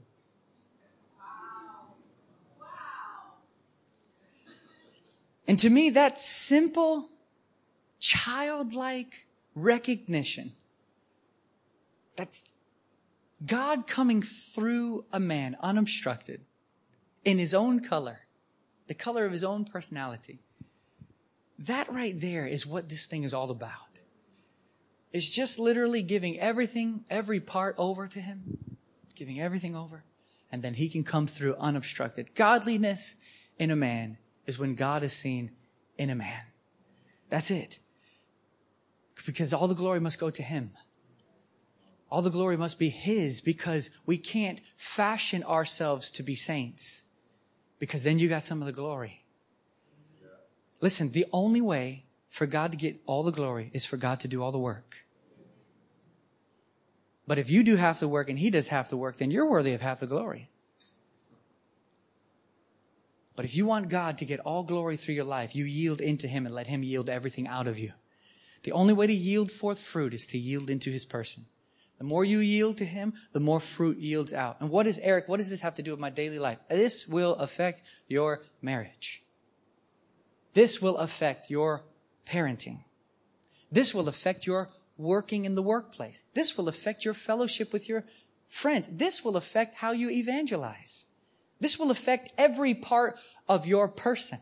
And 5.46 5.58
to 5.58 5.70
me, 5.70 5.90
that 5.90 6.20
simple, 6.20 7.08
childlike 7.98 9.26
recognition 9.54 10.52
that's 12.16 12.52
God 13.44 13.86
coming 13.86 14.22
through 14.22 15.04
a 15.12 15.20
man 15.20 15.56
unobstructed 15.60 16.42
in 17.24 17.38
his 17.38 17.54
own 17.54 17.80
color, 17.80 18.20
the 18.86 18.94
color 18.94 19.24
of 19.24 19.32
his 19.32 19.44
own 19.44 19.64
personality. 19.64 20.40
That 21.58 21.90
right 21.92 22.18
there 22.18 22.46
is 22.46 22.66
what 22.66 22.88
this 22.88 23.06
thing 23.06 23.24
is 23.24 23.34
all 23.34 23.50
about. 23.50 24.00
It's 25.12 25.28
just 25.28 25.58
literally 25.58 26.02
giving 26.02 26.38
everything, 26.38 27.04
every 27.10 27.40
part 27.40 27.74
over 27.78 28.06
to 28.06 28.20
him, 28.20 28.76
giving 29.14 29.40
everything 29.40 29.74
over, 29.74 30.04
and 30.52 30.62
then 30.62 30.74
he 30.74 30.88
can 30.88 31.02
come 31.02 31.26
through 31.26 31.56
unobstructed. 31.56 32.34
Godliness 32.34 33.16
in 33.58 33.70
a 33.70 33.76
man 33.76 34.18
is 34.46 34.58
when 34.58 34.74
God 34.74 35.02
is 35.02 35.12
seen 35.12 35.52
in 35.98 36.10
a 36.10 36.14
man. 36.14 36.42
That's 37.28 37.50
it. 37.50 37.78
Because 39.26 39.52
all 39.52 39.68
the 39.68 39.74
glory 39.74 40.00
must 40.00 40.18
go 40.18 40.30
to 40.30 40.42
him. 40.42 40.70
All 42.10 42.22
the 42.22 42.30
glory 42.30 42.56
must 42.56 42.78
be 42.78 42.88
his 42.88 43.40
because 43.40 43.90
we 44.04 44.18
can't 44.18 44.60
fashion 44.76 45.44
ourselves 45.44 46.10
to 46.12 46.22
be 46.22 46.34
saints 46.34 47.04
because 47.78 48.02
then 48.02 48.18
you 48.18 48.28
got 48.28 48.42
some 48.42 48.60
of 48.60 48.66
the 48.66 48.72
glory. 48.72 49.24
Listen, 50.80 51.12
the 51.12 51.26
only 51.32 51.60
way 51.60 52.04
for 52.28 52.46
God 52.46 52.72
to 52.72 52.76
get 52.76 53.00
all 53.06 53.22
the 53.22 53.30
glory 53.30 53.70
is 53.72 53.86
for 53.86 53.96
God 53.96 54.20
to 54.20 54.28
do 54.28 54.42
all 54.42 54.50
the 54.50 54.58
work. 54.58 55.04
But 57.26 57.38
if 57.38 57.48
you 57.48 57.62
do 57.62 57.76
half 57.76 58.00
the 58.00 58.08
work 58.08 58.28
and 58.28 58.38
he 58.38 58.50
does 58.50 58.68
half 58.68 58.90
the 58.90 58.96
work, 58.96 59.16
then 59.16 59.30
you're 59.30 59.48
worthy 59.48 59.72
of 59.72 59.80
half 59.80 60.00
the 60.00 60.06
glory. 60.06 60.49
But 63.40 63.46
if 63.46 63.56
you 63.56 63.64
want 63.64 63.88
God 63.88 64.18
to 64.18 64.26
get 64.26 64.40
all 64.40 64.62
glory 64.62 64.98
through 64.98 65.14
your 65.14 65.24
life, 65.24 65.56
you 65.56 65.64
yield 65.64 66.02
into 66.02 66.28
Him 66.28 66.44
and 66.44 66.54
let 66.54 66.66
Him 66.66 66.82
yield 66.82 67.08
everything 67.08 67.48
out 67.48 67.66
of 67.66 67.78
you. 67.78 67.94
The 68.64 68.72
only 68.72 68.92
way 68.92 69.06
to 69.06 69.14
yield 69.14 69.50
forth 69.50 69.78
fruit 69.78 70.12
is 70.12 70.26
to 70.26 70.36
yield 70.36 70.68
into 70.68 70.90
His 70.90 71.06
person. 71.06 71.46
The 71.96 72.04
more 72.04 72.22
you 72.22 72.40
yield 72.40 72.76
to 72.76 72.84
Him, 72.84 73.14
the 73.32 73.40
more 73.40 73.58
fruit 73.58 73.96
yields 73.96 74.34
out. 74.34 74.58
And 74.60 74.68
what 74.68 74.86
is, 74.86 74.98
Eric, 74.98 75.26
what 75.26 75.38
does 75.38 75.48
this 75.48 75.62
have 75.62 75.74
to 75.76 75.82
do 75.82 75.90
with 75.90 75.98
my 75.98 76.10
daily 76.10 76.38
life? 76.38 76.58
This 76.68 77.08
will 77.08 77.34
affect 77.36 77.80
your 78.08 78.42
marriage. 78.60 79.22
This 80.52 80.82
will 80.82 80.98
affect 80.98 81.48
your 81.48 81.84
parenting. 82.26 82.80
This 83.72 83.94
will 83.94 84.08
affect 84.08 84.46
your 84.46 84.68
working 84.98 85.46
in 85.46 85.54
the 85.54 85.62
workplace. 85.62 86.24
This 86.34 86.58
will 86.58 86.68
affect 86.68 87.06
your 87.06 87.14
fellowship 87.14 87.72
with 87.72 87.88
your 87.88 88.04
friends. 88.48 88.86
This 88.88 89.24
will 89.24 89.38
affect 89.38 89.76
how 89.76 89.92
you 89.92 90.10
evangelize. 90.10 91.06
This 91.60 91.78
will 91.78 91.90
affect 91.90 92.32
every 92.38 92.74
part 92.74 93.18
of 93.48 93.66
your 93.66 93.86
person. 93.88 94.38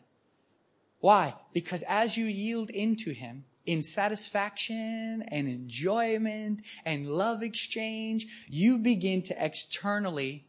Why? 1.01 1.35
Because 1.53 1.83
as 1.85 2.17
you 2.17 2.25
yield 2.27 2.71
into 2.71 3.13
Him 3.13 3.45
in 3.67 3.83
satisfaction 3.83 5.25
and 5.29 5.49
enjoyment 5.49 6.63
and 6.85 7.09
love 7.09 7.43
exchange, 7.43 8.47
you 8.49 8.79
begin 8.79 9.23
to 9.23 9.45
externally 9.45 10.47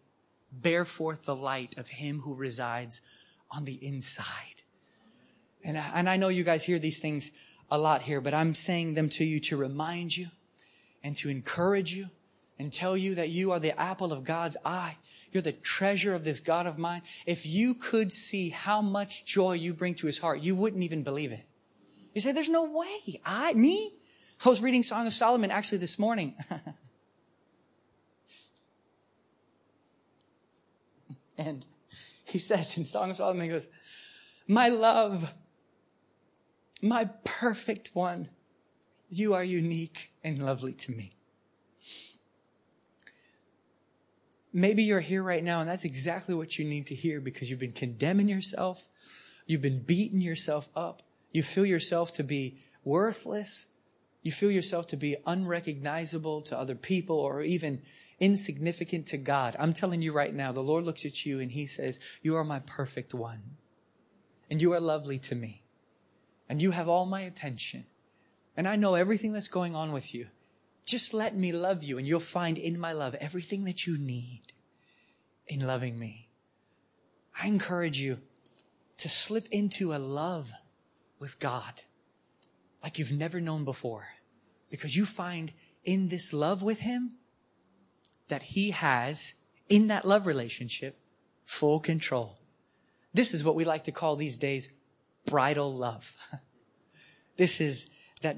bear 0.51 0.86
forth 0.86 1.26
the 1.26 1.36
light 1.36 1.78
of 1.78 1.89
Him 1.89 2.22
who 2.22 2.34
resides 2.34 3.01
on 3.51 3.65
the 3.65 3.84
inside. 3.86 4.63
And 5.63 5.78
I, 5.78 5.91
and 5.93 6.09
I 6.09 6.17
know 6.17 6.30
you 6.30 6.43
guys 6.43 6.63
hear 6.63 6.80
these 6.80 6.99
things 6.99 7.32
a 7.70 7.78
lot 7.78 8.03
here, 8.03 8.22
but 8.22 8.34
I'm 8.34 8.55
saying 8.55 8.93
them 8.93 9.09
to 9.09 9.26
you 9.26 9.39
to 9.41 9.57
remind 9.57 10.15
you 10.15 10.28
and 11.03 11.15
to 11.17 11.30
encourage 11.30 11.93
you 11.93 12.07
and 12.57 12.74
tell 12.74 12.97
you 12.97 13.15
that 13.15 13.30
you 13.30 13.51
are 13.51 13.59
the 13.59 13.80
apple 13.80 14.11
of 14.11 14.24
God's 14.24 14.57
eye 14.65 14.95
you're 15.32 15.43
the 15.43 15.51
treasure 15.51 16.15
of 16.15 16.23
this 16.23 16.39
God 16.39 16.65
of 16.65 16.77
mine. 16.77 17.01
If 17.25 17.45
you 17.45 17.73
could 17.73 18.11
see 18.13 18.49
how 18.49 18.82
much 18.82 19.25
joy 19.25 19.53
you 19.53 19.73
bring 19.73 19.95
to 19.95 20.07
his 20.07 20.19
heart, 20.19 20.41
you 20.41 20.55
wouldn't 20.55 20.84
even 20.84 21.03
believe 21.03 21.32
it. 21.32 21.45
You 22.13 22.21
say, 22.21 22.32
there's 22.32 22.49
no 22.49 22.63
way. 22.65 23.21
I, 23.25 23.53
me? 23.53 23.93
I 24.43 24.49
was 24.49 24.61
reading 24.61 24.84
Song 24.84 25.05
of 25.05 25.13
Solomon 25.13 25.51
actually 25.51 25.77
this 25.80 25.99
morning. 25.99 26.36
and 31.38 31.65
he 32.25 32.39
says 32.39 32.77
in 32.77 32.86
Song 32.86 33.11
of 33.11 33.17
Solomon, 33.17 33.43
he 33.43 33.49
goes, 33.49 33.67
my 34.47 34.69
love 34.69 35.34
My 36.82 37.05
perfect 37.23 37.91
one. 37.93 38.30
You 39.09 39.34
are 39.34 39.43
unique 39.43 40.11
and 40.23 40.43
lovely 40.43 40.73
to 40.73 40.91
me. 40.91 41.18
Maybe 44.51 44.83
you're 44.83 44.99
here 44.99 45.21
right 45.21 45.43
now 45.43 45.61
and 45.61 45.69
that's 45.69 45.85
exactly 45.85 46.33
what 46.33 46.57
you 46.57 46.65
need 46.65 46.87
to 46.87 46.95
hear 46.95 47.21
because 47.21 47.49
you've 47.49 47.59
been 47.59 47.71
condemning 47.71 48.27
yourself. 48.27 48.87
You've 49.45 49.61
been 49.61 49.83
beating 49.83 50.21
yourself 50.21 50.69
up. 50.75 51.03
You 51.31 51.43
feel 51.43 51.65
yourself 51.65 52.11
to 52.13 52.23
be 52.23 52.59
worthless. 52.83 53.67
You 54.23 54.31
feel 54.31 54.51
yourself 54.51 54.87
to 54.87 54.97
be 54.97 55.15
unrecognizable 55.25 56.41
to 56.43 56.57
other 56.57 56.75
people 56.75 57.17
or 57.17 57.41
even 57.41 57.81
insignificant 58.19 59.07
to 59.07 59.17
God. 59.17 59.55
I'm 59.59 59.73
telling 59.73 60.01
you 60.01 60.11
right 60.11 60.33
now, 60.33 60.51
the 60.51 60.61
Lord 60.61 60.83
looks 60.83 61.05
at 61.05 61.25
you 61.25 61.39
and 61.39 61.51
he 61.51 61.65
says, 61.65 61.99
you 62.21 62.35
are 62.35 62.43
my 62.43 62.59
perfect 62.59 63.13
one 63.13 63.41
and 64.49 64.61
you 64.61 64.73
are 64.73 64.79
lovely 64.79 65.19
to 65.19 65.35
me 65.35 65.63
and 66.49 66.61
you 66.61 66.71
have 66.71 66.87
all 66.89 67.05
my 67.05 67.21
attention 67.21 67.85
and 68.57 68.67
I 68.67 68.75
know 68.75 68.95
everything 68.95 69.31
that's 69.31 69.47
going 69.47 69.75
on 69.75 69.91
with 69.91 70.13
you. 70.13 70.27
Just 70.89 71.13
let 71.13 71.35
me 71.35 71.51
love 71.51 71.83
you 71.83 71.99
and 71.99 72.07
you'll 72.07 72.19
find 72.19 72.57
in 72.57 72.79
my 72.79 72.93
love 72.93 73.13
everything 73.21 73.63
that 73.65 73.85
you 73.85 73.95
need 73.95 74.41
in 75.47 75.59
loving 75.59 75.99
me. 75.99 76.29
I 77.39 77.47
encourage 77.47 77.99
you 77.99 78.17
to 78.97 79.07
slip 79.07 79.47
into 79.51 79.93
a 79.93 79.99
love 79.99 80.51
with 81.19 81.39
God 81.39 81.83
like 82.81 82.97
you've 82.97 83.11
never 83.11 83.39
known 83.39 83.65
before 83.65 84.07
because 84.71 84.97
you 84.97 85.05
find 85.05 85.53
in 85.85 86.07
this 86.07 86.33
love 86.33 86.63
with 86.63 86.79
Him 86.79 87.17
that 88.27 88.41
He 88.41 88.71
has 88.71 89.35
in 89.69 89.89
that 89.89 90.05
love 90.05 90.25
relationship 90.25 90.97
full 91.45 91.79
control. 91.79 92.39
This 93.13 93.35
is 93.35 93.43
what 93.43 93.53
we 93.53 93.63
like 93.63 93.83
to 93.83 93.91
call 93.91 94.15
these 94.15 94.39
days 94.39 94.69
bridal 95.27 95.71
love. 95.71 96.15
this 97.37 97.61
is 97.61 97.91
that 98.23 98.37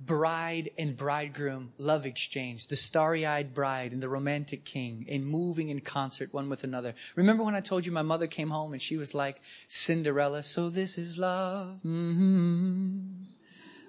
bride 0.00 0.70
and 0.78 0.96
bridegroom 0.96 1.72
love 1.76 2.06
exchange, 2.06 2.68
the 2.68 2.76
starry 2.76 3.26
eyed 3.26 3.54
bride 3.54 3.92
and 3.92 4.02
the 4.02 4.08
romantic 4.08 4.64
king 4.64 5.04
in 5.06 5.24
moving 5.24 5.68
in 5.68 5.80
concert 5.80 6.32
one 6.32 6.48
with 6.48 6.64
another. 6.64 6.94
Remember 7.16 7.44
when 7.44 7.54
I 7.54 7.60
told 7.60 7.84
you 7.84 7.92
my 7.92 8.02
mother 8.02 8.26
came 8.26 8.50
home 8.50 8.72
and 8.72 8.80
she 8.80 8.96
was 8.96 9.14
like 9.14 9.40
Cinderella, 9.68 10.42
so 10.42 10.70
this 10.70 10.96
is 10.96 11.18
love. 11.18 11.80
Mm-hmm. 11.84 13.24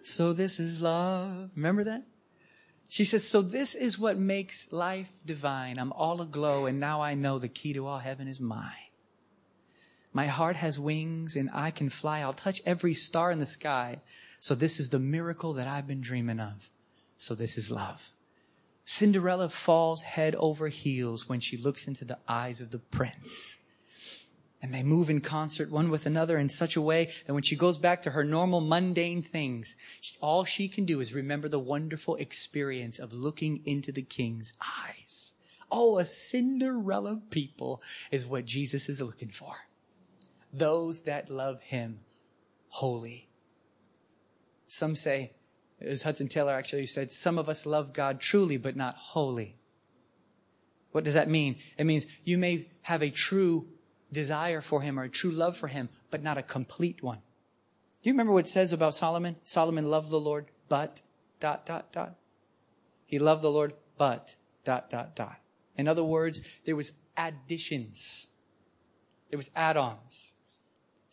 So 0.04 0.34
this 0.34 0.60
is 0.60 0.82
love. 0.82 1.52
Remember 1.56 1.84
that? 1.86 2.04
She 2.90 3.06
says, 3.06 3.26
so 3.26 3.42
this 3.42 3.74
is 3.74 3.98
what 3.98 4.18
makes 4.18 4.74
life 4.74 5.10
divine. 5.26 5.80
I'm 5.80 5.94
all 5.94 6.20
aglow 6.22 6.66
and 6.66 6.78
now 6.78 7.02
I 7.02 7.14
know 7.14 7.38
the 7.38 7.48
key 7.48 7.72
to 7.74 7.88
all 7.88 8.00
heaven 8.00 8.28
is 8.28 8.42
mine. 8.42 8.91
My 10.14 10.28
heart 10.28 10.58
has 10.58 10.80
wings 10.80 11.36
and 11.36 11.50
I 11.54 11.72
can 11.72 11.90
fly. 11.90 12.20
I'll 12.20 12.34
touch 12.34 12.62
every 12.66 12.94
star 12.94 13.32
in 13.32 13.40
the 13.40 13.46
sky. 13.46 14.02
So 14.40 14.56
this 14.56 14.80
is 14.80 14.90
the 14.90 15.00
miracle 15.00 15.54
that 15.54 15.68
I've 15.68 15.88
been 15.88 16.02
dreaming 16.02 16.40
of. 16.40 16.70
So 17.18 17.36
this 17.36 17.58
is 17.58 17.72
love. 17.72 18.10
Cinderella 18.84 19.48
falls 19.48 20.02
head 20.02 20.36
over 20.36 20.68
heels 20.68 21.30
when 21.30 21.40
she 21.40 21.56
looks 21.56 21.88
into 21.88 22.04
the 22.04 22.18
eyes 22.28 22.60
of 22.60 22.72
the 22.72 22.80
prince. 22.80 23.58
And 24.62 24.74
they 24.74 24.84
move 24.84 25.10
in 25.10 25.22
concert 25.22 25.72
one 25.72 25.90
with 25.90 26.06
another 26.06 26.38
in 26.38 26.50
such 26.50 26.76
a 26.76 26.82
way 26.82 27.10
that 27.26 27.34
when 27.34 27.44
she 27.44 27.56
goes 27.56 27.78
back 27.78 28.02
to 28.02 28.12
her 28.12 28.24
normal 28.24 28.62
mundane 28.62 29.22
things, 29.22 29.76
all 30.20 30.44
she 30.44 30.68
can 30.68 30.86
do 30.86 31.00
is 31.00 31.14
remember 31.14 31.48
the 31.48 31.60
wonderful 31.60 32.16
experience 32.16 33.00
of 33.00 33.14
looking 33.14 33.62
into 33.66 33.92
the 33.92 34.04
king's 34.04 34.54
eyes. 34.62 35.34
Oh, 35.72 35.98
a 35.98 36.06
Cinderella 36.06 37.22
people 37.30 37.82
is 38.12 38.26
what 38.26 38.46
Jesus 38.46 38.90
is 38.90 39.02
looking 39.02 39.30
for. 39.30 39.56
Those 40.54 41.04
that 41.04 41.30
love 41.30 41.62
him 41.62 42.00
wholly 42.68 43.32
some 44.72 44.96
say, 44.96 45.34
it 45.82 45.90
was 45.90 46.04
Hudson 46.04 46.30
Taylor 46.30 46.54
actually 46.54 46.84
who 46.84 46.88
said, 46.88 47.12
some 47.12 47.38
of 47.38 47.50
us 47.50 47.66
love 47.66 47.92
God 47.92 48.22
truly, 48.22 48.56
but 48.56 48.78
not 48.78 48.96
wholly. 48.96 49.58
What 50.94 51.04
does 51.04 51.14
that 51.14 51.30
mean? 51.30 51.58
It 51.78 51.84
means 51.84 52.08
you 52.24 52.38
may 52.38 52.70
have 52.84 53.02
a 53.02 53.10
true 53.10 53.68
desire 54.14 54.62
for 54.62 54.82
him 54.82 54.98
or 54.98 55.04
a 55.04 55.10
true 55.10 55.32
love 55.32 55.58
for 55.58 55.68
him, 55.68 55.90
but 56.10 56.24
not 56.24 56.38
a 56.38 56.42
complete 56.42 57.04
one. 57.04 57.18
Do 57.18 58.10
you 58.10 58.14
remember 58.14 58.32
what 58.32 58.46
it 58.46 58.50
says 58.50 58.72
about 58.72 58.96
Solomon? 58.96 59.36
Solomon 59.44 59.92
loved 59.92 60.10
the 60.10 60.22
Lord, 60.22 60.46
but 60.70 61.02
dot, 61.42 61.66
dot, 61.66 61.92
dot. 61.92 62.16
He 63.06 63.20
loved 63.20 63.42
the 63.42 63.52
Lord, 63.52 63.74
but 63.98 64.36
dot, 64.64 64.90
dot, 64.90 65.18
dot. 65.18 65.42
In 65.76 65.90
other 65.90 66.04
words, 66.04 66.40
there 66.64 66.78
was 66.78 66.94
additions. 67.18 68.28
There 69.30 69.38
was 69.38 69.52
add-ons. 69.54 70.36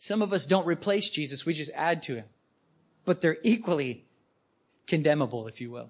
Some 0.01 0.23
of 0.23 0.33
us 0.33 0.47
don't 0.47 0.65
replace 0.65 1.11
Jesus, 1.11 1.45
we 1.45 1.53
just 1.53 1.71
add 1.75 2.01
to 2.03 2.15
him 2.15 2.25
but 3.09 3.21
they're 3.21 3.39
equally 3.41 4.05
condemnable, 4.85 5.47
if 5.47 5.59
you 5.59 5.71
will. 5.71 5.89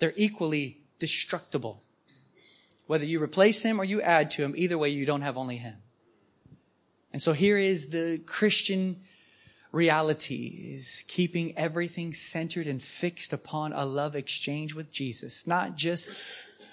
They're 0.00 0.14
equally 0.16 0.80
destructible. 0.98 1.84
Whether 2.88 3.04
you 3.04 3.22
replace 3.22 3.62
him 3.62 3.80
or 3.80 3.84
you 3.84 4.02
add 4.02 4.32
to 4.32 4.42
him, 4.42 4.52
either 4.56 4.76
way, 4.76 4.88
you 4.88 5.06
don't 5.06 5.20
have 5.20 5.38
only 5.38 5.58
him. 5.58 5.76
And 7.12 7.22
so 7.22 7.34
here 7.34 7.56
is 7.56 7.90
the 7.90 8.20
Christian 8.26 8.96
reality 9.70 10.74
is 10.74 11.04
keeping 11.06 11.56
everything 11.56 12.12
centered 12.12 12.66
and 12.66 12.82
fixed 12.82 13.32
upon 13.32 13.72
a 13.72 13.84
love 13.84 14.16
exchange 14.16 14.74
with 14.74 14.92
Jesus, 14.92 15.46
not 15.46 15.76
just 15.76 16.14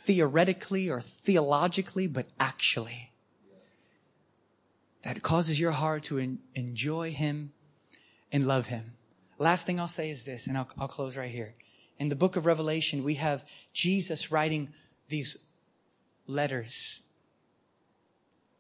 theoretically 0.06 0.90
or 0.90 1.02
theologically, 1.02 2.08
but 2.08 2.26
actually. 2.40 3.11
That 5.04 5.22
causes 5.24 5.60
your 5.60 5.72
heart 5.72 6.04
to 6.04 6.20
en- 6.20 6.40
enjoy 6.56 7.12
him 7.12 7.54
and 8.32 8.48
love 8.48 8.68
him. 8.68 8.98
Last 9.38 9.66
thing 9.66 9.80
I'll 9.80 9.88
say 9.88 10.12
is 10.12 10.24
this, 10.24 10.48
and 10.48 10.58
I'll, 10.58 10.70
I'll 10.78 10.88
close 10.88 11.18
right 11.18 11.30
here. 11.30 11.56
In 11.98 12.10
the 12.10 12.16
book 12.16 12.36
of 12.36 12.46
Revelation, 12.46 13.04
we 13.04 13.16
have 13.16 13.44
Jesus 13.74 14.32
writing 14.32 14.70
these 15.10 15.50
letters. 16.28 17.04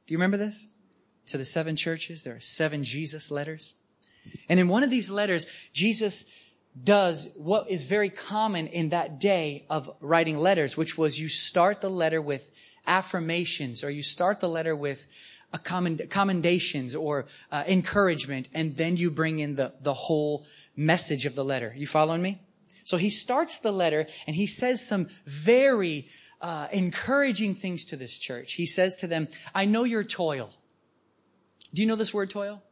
Do 0.05 0.13
you 0.13 0.17
remember 0.17 0.37
this? 0.37 0.67
To 1.27 1.37
the 1.37 1.45
seven 1.45 1.75
churches, 1.75 2.23
there 2.23 2.35
are 2.35 2.39
seven 2.39 2.83
Jesus 2.83 3.31
letters. 3.31 3.75
And 4.49 4.59
in 4.59 4.67
one 4.67 4.83
of 4.83 4.89
these 4.89 5.09
letters, 5.09 5.45
Jesus 5.73 6.29
does 6.83 7.33
what 7.37 7.69
is 7.69 7.83
very 7.83 8.09
common 8.09 8.67
in 8.67 8.89
that 8.89 9.19
day 9.19 9.65
of 9.69 9.89
writing 9.99 10.37
letters, 10.37 10.77
which 10.77 10.97
was 10.97 11.19
you 11.19 11.27
start 11.27 11.81
the 11.81 11.89
letter 11.89 12.21
with 12.21 12.51
affirmations 12.87 13.83
or 13.83 13.89
you 13.89 14.03
start 14.03 14.39
the 14.39 14.49
letter 14.49 14.75
with 14.75 15.07
commend, 15.59 16.01
commendations 16.09 16.95
or 16.95 17.25
uh, 17.51 17.63
encouragement, 17.67 18.49
and 18.53 18.77
then 18.77 18.97
you 18.97 19.11
bring 19.11 19.39
in 19.39 19.55
the, 19.55 19.73
the 19.81 19.93
whole 19.93 20.45
message 20.75 21.25
of 21.25 21.35
the 21.35 21.43
letter. 21.43 21.73
You 21.75 21.87
following 21.87 22.21
me? 22.21 22.41
So 22.83 22.97
he 22.97 23.09
starts 23.09 23.59
the 23.59 23.71
letter 23.71 24.07
and 24.27 24.35
he 24.35 24.47
says 24.47 24.85
some 24.85 25.07
very 25.25 26.07
uh, 26.41 26.67
encouraging 26.71 27.55
things 27.55 27.85
to 27.85 27.95
this 27.95 28.17
church. 28.17 28.53
He 28.53 28.65
says 28.65 28.95
to 28.97 29.07
them, 29.07 29.27
I 29.53 29.65
know 29.65 29.83
your 29.83 30.03
toil. 30.03 30.49
Do 31.73 31.81
you 31.81 31.87
know 31.87 31.95
this 31.95 32.13
word 32.13 32.29
toil? 32.29 32.63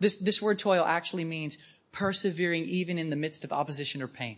This, 0.00 0.18
this 0.18 0.42
word 0.42 0.58
toil 0.58 0.84
actually 0.84 1.24
means 1.24 1.56
persevering 1.92 2.64
even 2.64 2.98
in 2.98 3.08
the 3.08 3.16
midst 3.16 3.44
of 3.44 3.52
opposition 3.52 4.02
or 4.02 4.08
pain. 4.08 4.36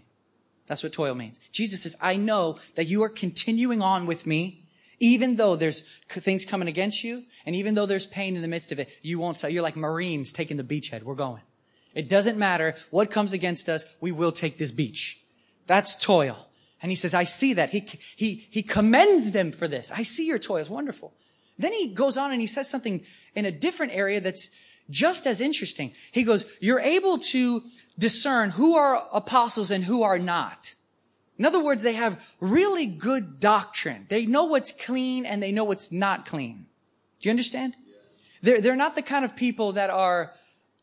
That's 0.67 0.83
what 0.83 0.93
toil 0.93 1.15
means. 1.15 1.41
Jesus 1.51 1.83
says, 1.83 1.97
I 2.01 2.17
know 2.17 2.59
that 2.75 2.87
you 2.87 3.03
are 3.03 3.09
continuing 3.09 3.81
on 3.81 4.07
with 4.07 4.27
me 4.27 4.68
even 5.01 5.37
though 5.37 5.57
there's 5.57 5.83
things 6.09 6.45
coming 6.45 6.69
against 6.69 7.05
you, 7.05 7.25
and 7.47 7.55
even 7.55 7.75
though 7.75 7.87
there's 7.87 8.07
pain 8.07 8.37
in 8.37 8.43
the 8.43 8.49
midst 8.49 8.73
of 8.73 8.79
it, 8.79 8.89
you 9.03 9.19
won't 9.19 9.39
say, 9.39 9.51
you're 9.51 9.63
like 9.63 9.77
Marines 9.77 10.33
taking 10.33 10.57
the 10.57 10.65
beachhead. 10.65 11.03
We're 11.03 11.15
going. 11.15 11.43
It 11.95 12.09
doesn't 12.09 12.39
matter 12.39 12.75
what 12.91 13.11
comes 13.11 13.33
against 13.33 13.69
us, 13.69 13.85
we 14.01 14.13
will 14.13 14.33
take 14.33 14.59
this 14.59 14.71
beach. 14.71 15.21
That's 15.67 15.97
toil. 15.97 16.49
And 16.81 16.91
he 16.93 16.97
says, 16.97 17.15
I 17.15 17.25
see 17.25 17.55
that. 17.55 17.71
He, 17.71 17.81
he, 18.17 18.47
he 18.51 18.63
commends 18.63 19.33
them 19.33 19.53
for 19.53 19.67
this. 19.67 19.91
I 19.91 20.03
see 20.03 20.27
your 20.27 20.39
toil. 20.39 20.59
It's 20.59 20.71
wonderful. 20.71 21.13
Then 21.59 21.73
he 21.73 21.89
goes 21.89 22.17
on 22.17 22.31
and 22.31 22.41
he 22.41 22.47
says 22.47 22.71
something 22.71 23.03
in 23.35 23.45
a 23.45 23.51
different 23.51 23.93
area 23.93 24.21
that's 24.21 24.51
just 24.91 25.27
as 25.27 25.41
interesting. 25.41 25.93
He 26.13 26.23
goes, 26.23 26.45
you're 26.61 26.81
able 26.81 27.19
to 27.19 27.63
discern 27.99 28.51
who 28.51 28.77
are 28.77 29.03
apostles 29.13 29.71
and 29.71 29.85
who 29.85 30.03
are 30.03 30.19
not. 30.19 30.75
In 31.39 31.45
other 31.45 31.63
words, 31.63 31.83
they 31.83 31.93
have 31.93 32.21
really 32.41 32.87
good 32.87 33.39
doctrine. 33.39 34.07
They 34.09 34.27
know 34.27 34.45
what's 34.45 34.73
clean 34.73 35.25
and 35.25 35.43
they 35.43 35.53
know 35.53 35.65
what's 35.65 35.93
not 35.93 36.27
clean. 36.27 36.67
Do 37.21 37.29
you 37.29 37.31
understand? 37.31 37.75
They're, 38.43 38.61
they're 38.61 38.77
not 38.77 38.97
the 38.97 39.03
kind 39.03 39.25
of 39.25 39.37
people 39.37 39.73
that 39.73 39.91
are 39.91 40.33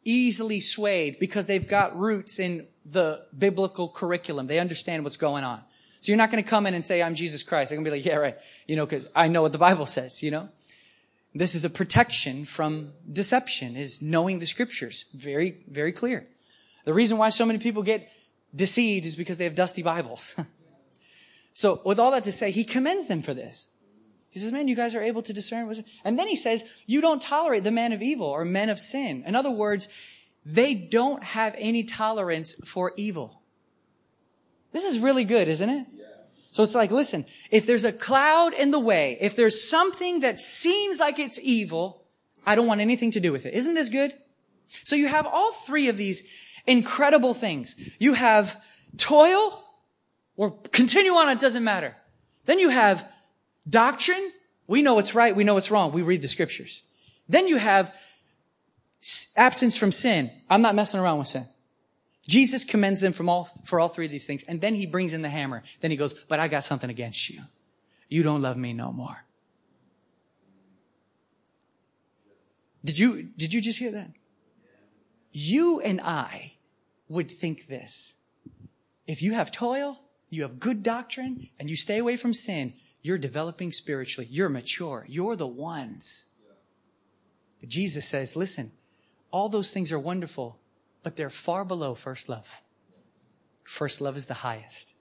easily 0.05 0.61
swayed 0.61 1.19
because 1.19 1.47
they've 1.47 1.67
got 1.67 1.97
roots 1.97 2.39
in 2.39 2.67
the 2.85 3.25
biblical 3.37 3.89
curriculum. 3.89 4.47
They 4.47 4.59
understand 4.59 5.03
what's 5.03 5.17
going 5.17 5.43
on. 5.43 5.61
So 6.01 6.11
you're 6.11 6.17
not 6.17 6.31
going 6.31 6.43
to 6.43 6.49
come 6.49 6.67
in 6.67 6.73
and 6.73 6.85
say, 6.85 7.01
I'm 7.01 7.15
Jesus 7.15 7.41
Christ. 7.41 7.69
They're 7.69 7.77
going 7.77 7.85
to 7.85 7.91
be 7.91 7.97
like, 7.97 8.05
yeah, 8.05 8.15
right. 8.15 8.37
You 8.67 8.75
know, 8.75 8.85
cause 8.85 9.09
I 9.15 9.27
know 9.27 9.41
what 9.41 9.51
the 9.51 9.57
Bible 9.57 9.87
says, 9.87 10.21
you 10.21 10.31
know? 10.31 10.49
This 11.33 11.55
is 11.55 11.65
a 11.65 11.69
protection 11.69 12.45
from 12.45 12.93
deception 13.11 13.75
is 13.75 14.01
knowing 14.01 14.39
the 14.39 14.47
scriptures. 14.47 15.05
Very, 15.13 15.57
very 15.67 15.91
clear. 15.91 16.27
The 16.85 16.93
reason 16.93 17.17
why 17.17 17.29
so 17.29 17.45
many 17.45 17.59
people 17.59 17.83
get 17.83 18.09
deceived 18.55 19.05
is 19.05 19.15
because 19.15 19.37
they 19.37 19.43
have 19.43 19.55
dusty 19.55 19.83
Bibles. 19.83 20.35
so 21.53 21.81
with 21.85 21.99
all 21.99 22.11
that 22.11 22.23
to 22.23 22.31
say, 22.31 22.51
he 22.51 22.63
commends 22.63 23.07
them 23.07 23.21
for 23.21 23.33
this. 23.33 23.69
He 24.29 24.39
says, 24.39 24.51
man, 24.51 24.67
you 24.67 24.75
guys 24.75 24.95
are 24.95 25.01
able 25.01 25.21
to 25.21 25.33
discern. 25.33 25.73
And 26.03 26.19
then 26.19 26.27
he 26.27 26.35
says, 26.35 26.65
you 26.85 26.99
don't 26.99 27.21
tolerate 27.21 27.63
the 27.63 27.71
man 27.71 27.93
of 27.93 28.01
evil 28.01 28.27
or 28.27 28.43
men 28.43 28.69
of 28.69 28.79
sin. 28.79 29.23
In 29.25 29.33
other 29.33 29.49
words, 29.49 29.87
they 30.45 30.73
don't 30.73 31.23
have 31.23 31.55
any 31.57 31.85
tolerance 31.85 32.53
for 32.67 32.91
evil. 32.97 33.41
This 34.73 34.83
is 34.83 34.99
really 34.99 35.23
good, 35.23 35.47
isn't 35.47 35.69
it? 35.69 35.87
So 36.51 36.63
it's 36.63 36.75
like, 36.75 36.91
listen, 36.91 37.25
if 37.49 37.65
there's 37.65 37.85
a 37.85 37.91
cloud 37.93 38.53
in 38.53 38.71
the 38.71 38.79
way, 38.79 39.17
if 39.21 39.35
there's 39.35 39.69
something 39.69 40.19
that 40.21 40.39
seems 40.39 40.99
like 40.99 41.17
it's 41.17 41.39
evil, 41.41 42.03
I 42.45 42.55
don't 42.55 42.67
want 42.67 42.81
anything 42.81 43.11
to 43.11 43.19
do 43.19 43.31
with 43.31 43.45
it. 43.45 43.53
Isn't 43.53 43.73
this 43.73 43.89
good? 43.89 44.13
So 44.83 44.95
you 44.95 45.07
have 45.07 45.25
all 45.25 45.51
three 45.51 45.89
of 45.89 45.97
these 45.97 46.23
incredible 46.67 47.33
things. 47.33 47.75
You 47.99 48.13
have 48.13 48.61
toil, 48.97 49.63
or 50.35 50.51
continue 50.71 51.13
on, 51.13 51.29
it 51.29 51.39
doesn't 51.39 51.63
matter. 51.63 51.95
Then 52.45 52.59
you 52.59 52.69
have 52.69 53.07
doctrine. 53.67 54.31
We 54.67 54.81
know 54.81 54.95
what's 54.95 55.15
right, 55.15 55.35
we 55.35 55.43
know 55.43 55.53
what's 55.53 55.71
wrong. 55.71 55.91
We 55.91 56.01
read 56.01 56.21
the 56.21 56.27
scriptures. 56.27 56.81
Then 57.29 57.47
you 57.47 57.57
have 57.57 57.93
absence 59.35 59.77
from 59.77 59.91
sin. 59.91 60.31
I'm 60.49 60.61
not 60.61 60.75
messing 60.75 60.99
around 60.99 61.19
with 61.19 61.27
sin. 61.27 61.45
Jesus 62.27 62.63
commends 62.63 63.01
them 63.01 63.13
from 63.13 63.29
all, 63.29 63.45
for 63.63 63.79
all 63.79 63.87
three 63.87 64.05
of 64.05 64.11
these 64.11 64.25
things. 64.25 64.43
And 64.43 64.59
then 64.59 64.73
he 64.73 64.87
brings 64.87 65.13
in 65.13 65.21
the 65.21 65.29
hammer. 65.29 65.61
Then 65.81 65.91
he 65.91 65.97
goes, 65.97 66.13
but 66.13 66.39
I 66.39 66.47
got 66.47 66.63
something 66.63 66.89
against 66.89 67.29
you. 67.29 67.41
You 68.09 68.23
don't 68.23 68.41
love 68.41 68.57
me 68.57 68.73
no 68.73 68.91
more. 68.91 69.23
Did 72.83 72.97
you, 72.99 73.23
did 73.35 73.53
you 73.53 73.61
just 73.61 73.79
hear 73.79 73.91
that? 73.91 74.11
You 75.31 75.81
and 75.81 76.01
I 76.01 76.54
would 77.07 77.29
think 77.29 77.67
this. 77.67 78.15
If 79.07 79.21
you 79.21 79.33
have 79.33 79.51
toil, 79.51 79.99
you 80.29 80.41
have 80.41 80.59
good 80.59 80.83
doctrine, 80.83 81.49
and 81.59 81.69
you 81.69 81.75
stay 81.75 81.97
away 81.97 82.17
from 82.17 82.33
sin, 82.33 82.73
you're 83.01 83.17
developing 83.17 83.71
spiritually. 83.71 84.27
You're 84.31 84.49
mature. 84.49 85.05
You're 85.07 85.35
the 85.35 85.47
ones. 85.47 86.25
But 87.59 87.69
Jesus 87.69 88.07
says, 88.07 88.35
listen, 88.35 88.71
all 89.29 89.47
those 89.47 89.71
things 89.71 89.91
are 89.91 89.99
wonderful, 89.99 90.59
but 91.03 91.15
they're 91.15 91.29
far 91.29 91.63
below 91.63 91.93
first 91.93 92.29
love. 92.29 92.47
First 93.63 94.01
love 94.01 94.17
is 94.17 94.25
the 94.25 94.33
highest. 94.33 94.93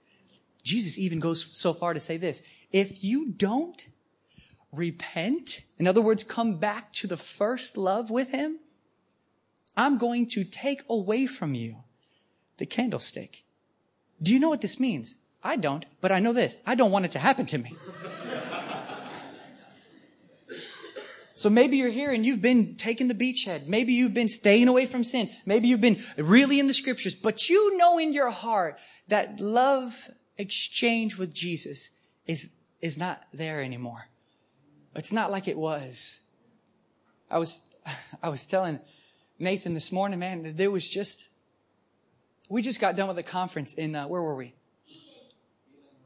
Jesus 0.62 0.98
even 0.98 1.20
goes 1.20 1.44
so 1.56 1.72
far 1.72 1.94
to 1.94 2.00
say 2.00 2.16
this. 2.16 2.42
If 2.72 3.04
you 3.04 3.30
don't 3.30 3.88
repent, 4.72 5.62
in 5.78 5.86
other 5.86 6.02
words, 6.02 6.24
come 6.24 6.58
back 6.58 6.92
to 6.94 7.06
the 7.06 7.16
first 7.16 7.76
love 7.76 8.10
with 8.10 8.32
him, 8.32 8.58
I'm 9.76 9.98
going 9.98 10.28
to 10.30 10.44
take 10.44 10.82
away 10.88 11.26
from 11.26 11.54
you 11.54 11.84
the 12.58 12.66
candlestick. 12.66 13.44
Do 14.22 14.32
you 14.32 14.38
know 14.38 14.48
what 14.48 14.60
this 14.60 14.80
means? 14.80 15.16
I 15.42 15.56
don't, 15.56 15.84
but 16.00 16.12
I 16.12 16.20
know 16.20 16.32
this. 16.32 16.56
I 16.66 16.74
don't 16.74 16.90
want 16.90 17.04
it 17.04 17.10
to 17.12 17.18
happen 17.18 17.46
to 17.46 17.58
me. 17.58 17.74
So 21.36 21.50
maybe 21.50 21.76
you're 21.76 21.90
here 21.90 22.12
and 22.12 22.24
you've 22.24 22.40
been 22.40 22.76
taking 22.76 23.08
the 23.08 23.14
beachhead. 23.14 23.66
Maybe 23.66 23.92
you've 23.92 24.14
been 24.14 24.28
staying 24.28 24.68
away 24.68 24.86
from 24.86 25.02
sin. 25.02 25.28
Maybe 25.44 25.66
you've 25.68 25.80
been 25.80 26.02
really 26.16 26.60
in 26.60 26.68
the 26.68 26.74
scriptures, 26.74 27.14
but 27.14 27.48
you 27.50 27.76
know 27.76 27.98
in 27.98 28.12
your 28.12 28.30
heart 28.30 28.78
that 29.08 29.40
love 29.40 30.10
exchange 30.38 31.18
with 31.18 31.34
Jesus 31.34 31.90
is, 32.26 32.56
is 32.80 32.96
not 32.96 33.24
there 33.32 33.62
anymore. 33.62 34.08
It's 34.94 35.12
not 35.12 35.32
like 35.32 35.48
it 35.48 35.58
was. 35.58 36.20
I 37.30 37.38
was, 37.38 37.74
I 38.22 38.28
was 38.28 38.46
telling 38.46 38.78
Nathan 39.40 39.74
this 39.74 39.90
morning, 39.90 40.20
man, 40.20 40.54
there 40.54 40.70
was 40.70 40.88
just, 40.88 41.26
we 42.48 42.62
just 42.62 42.80
got 42.80 42.96
done 42.96 43.08
with 43.08 43.18
a 43.18 43.22
conference 43.22 43.74
in, 43.74 43.94
uh, 43.94 44.06
where 44.06 44.22
were 44.22 44.36
we? 44.36 44.54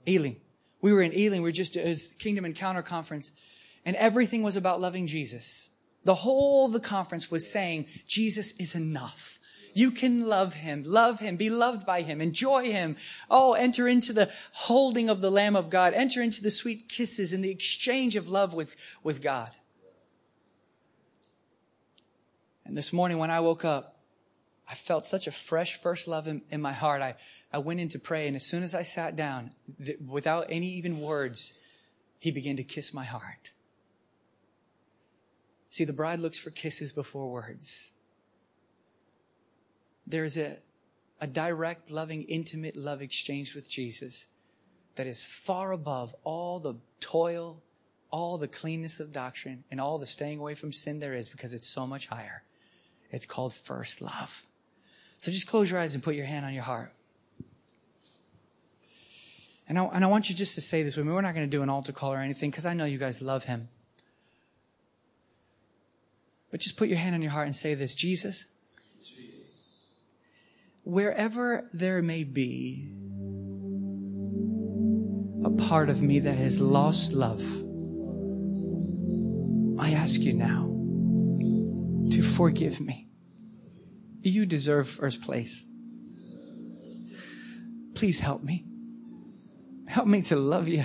Ealing. 0.06 0.36
We 0.80 0.92
were 0.92 1.02
in 1.02 1.12
Ealing. 1.12 1.42
We 1.42 1.48
were 1.48 1.52
just, 1.52 1.76
it 1.76 1.86
was 1.86 2.14
Kingdom 2.18 2.44
Encounter 2.44 2.82
Conference 2.82 3.32
and 3.84 3.96
everything 3.96 4.42
was 4.42 4.56
about 4.56 4.80
loving 4.80 5.06
Jesus. 5.06 5.70
The 6.04 6.14
whole 6.14 6.68
the 6.68 6.80
conference 6.80 7.30
was 7.30 7.50
saying 7.50 7.86
Jesus 8.06 8.52
is 8.58 8.74
enough. 8.74 9.38
You 9.74 9.90
can 9.90 10.26
love 10.26 10.54
him, 10.54 10.82
love 10.84 11.20
him, 11.20 11.36
be 11.36 11.50
loved 11.50 11.86
by 11.86 12.02
him, 12.02 12.20
enjoy 12.20 12.64
him. 12.64 12.96
Oh, 13.30 13.52
enter 13.52 13.86
into 13.86 14.12
the 14.12 14.32
holding 14.52 15.08
of 15.08 15.20
the 15.20 15.30
Lamb 15.30 15.56
of 15.56 15.70
God. 15.70 15.94
Enter 15.94 16.22
into 16.22 16.42
the 16.42 16.50
sweet 16.50 16.88
kisses 16.88 17.32
and 17.32 17.44
the 17.44 17.50
exchange 17.50 18.16
of 18.16 18.28
love 18.28 18.54
with, 18.54 18.76
with 19.02 19.22
God. 19.22 19.50
And 22.64 22.76
this 22.76 22.92
morning 22.92 23.18
when 23.18 23.30
I 23.30 23.40
woke 23.40 23.64
up, 23.64 23.97
I 24.70 24.74
felt 24.74 25.06
such 25.06 25.26
a 25.26 25.32
fresh 25.32 25.80
first 25.80 26.06
love 26.06 26.28
in, 26.28 26.42
in 26.50 26.60
my 26.60 26.72
heart. 26.72 27.00
I, 27.00 27.14
I 27.52 27.58
went 27.58 27.80
in 27.80 27.88
to 27.90 27.98
pray, 27.98 28.26
and 28.26 28.36
as 28.36 28.46
soon 28.46 28.62
as 28.62 28.74
I 28.74 28.82
sat 28.82 29.16
down, 29.16 29.52
th- 29.82 29.98
without 30.06 30.46
any 30.50 30.68
even 30.74 31.00
words, 31.00 31.58
he 32.18 32.30
began 32.30 32.56
to 32.56 32.64
kiss 32.64 32.92
my 32.92 33.04
heart. 33.04 33.52
See, 35.70 35.84
the 35.84 35.92
bride 35.94 36.18
looks 36.18 36.38
for 36.38 36.50
kisses 36.50 36.92
before 36.92 37.30
words. 37.30 37.92
There's 40.06 40.36
a, 40.36 40.58
a 41.20 41.26
direct, 41.26 41.90
loving, 41.90 42.24
intimate 42.24 42.76
love 42.76 43.00
exchange 43.00 43.54
with 43.54 43.70
Jesus 43.70 44.26
that 44.96 45.06
is 45.06 45.22
far 45.22 45.72
above 45.72 46.14
all 46.24 46.60
the 46.60 46.74
toil, 47.00 47.62
all 48.10 48.36
the 48.36 48.48
cleanness 48.48 49.00
of 49.00 49.12
doctrine, 49.12 49.64
and 49.70 49.80
all 49.80 49.98
the 49.98 50.06
staying 50.06 50.38
away 50.38 50.54
from 50.54 50.72
sin 50.72 51.00
there 51.00 51.14
is 51.14 51.28
because 51.28 51.54
it's 51.54 51.68
so 51.68 51.86
much 51.86 52.08
higher. 52.08 52.42
It's 53.10 53.26
called 53.26 53.54
first 53.54 54.02
love. 54.02 54.44
So 55.18 55.32
just 55.32 55.48
close 55.48 55.70
your 55.70 55.80
eyes 55.80 55.94
and 55.94 56.02
put 56.02 56.14
your 56.14 56.24
hand 56.24 56.46
on 56.46 56.54
your 56.54 56.62
heart. 56.62 56.92
And 59.68 59.78
I, 59.78 59.84
and 59.84 60.04
I 60.04 60.06
want 60.06 60.30
you 60.30 60.34
just 60.34 60.54
to 60.54 60.60
say 60.60 60.82
this 60.82 60.96
with 60.96 61.06
me. 61.06 61.12
We're 61.12 61.20
not 61.20 61.34
going 61.34 61.46
to 61.48 61.50
do 61.50 61.62
an 61.62 61.68
altar 61.68 61.92
call 61.92 62.12
or 62.12 62.18
anything 62.18 62.50
because 62.50 62.64
I 62.64 62.72
know 62.72 62.84
you 62.84 62.98
guys 62.98 63.20
love 63.20 63.44
him. 63.44 63.68
But 66.50 66.60
just 66.60 66.78
put 66.78 66.88
your 66.88 66.96
hand 66.96 67.14
on 67.14 67.20
your 67.20 67.32
heart 67.32 67.46
and 67.46 67.54
say 67.54 67.74
this 67.74 67.94
Jesus, 67.94 68.46
wherever 70.84 71.68
there 71.74 72.00
may 72.00 72.24
be 72.24 72.88
a 75.44 75.50
part 75.50 75.90
of 75.90 76.00
me 76.00 76.20
that 76.20 76.36
has 76.36 76.60
lost 76.60 77.12
love, 77.12 77.42
I 79.78 79.90
ask 79.92 80.20
you 80.22 80.32
now 80.32 80.64
to 82.12 82.22
forgive 82.22 82.80
me. 82.80 83.07
You 84.28 84.46
deserve 84.46 84.88
first 84.88 85.22
place. 85.22 85.66
Please 87.94 88.20
help 88.20 88.42
me. 88.42 88.64
Help 89.86 90.06
me 90.06 90.22
to 90.22 90.36
love 90.36 90.68
you. 90.68 90.84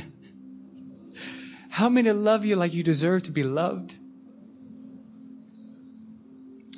Help 1.69 1.91
me 1.91 2.03
to 2.03 2.13
love 2.13 2.45
you 2.45 2.55
like 2.55 2.73
you 2.73 2.83
deserve 2.83 3.23
to 3.23 3.31
be 3.31 3.43
loved. 3.43 3.97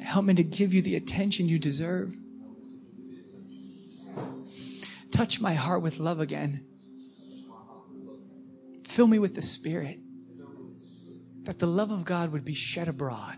Help 0.02 0.26
me 0.26 0.34
to 0.34 0.44
give 0.44 0.74
you 0.74 0.82
the 0.82 0.96
attention 0.96 1.48
you 1.48 1.60
deserve. 1.60 2.16
Touch 5.12 5.40
my 5.40 5.54
heart 5.54 5.82
with 5.82 6.00
love 6.00 6.20
again. 6.20 6.66
Fill 8.86 9.08
me 9.08 9.20
with 9.20 9.36
the 9.36 9.42
Spirit. 9.42 10.00
That 11.44 11.60
the 11.60 11.68
love 11.68 11.92
of 11.92 12.06
God 12.06 12.32
would 12.32 12.46
be 12.46 12.54
shed 12.54 12.88
abroad. 12.88 13.38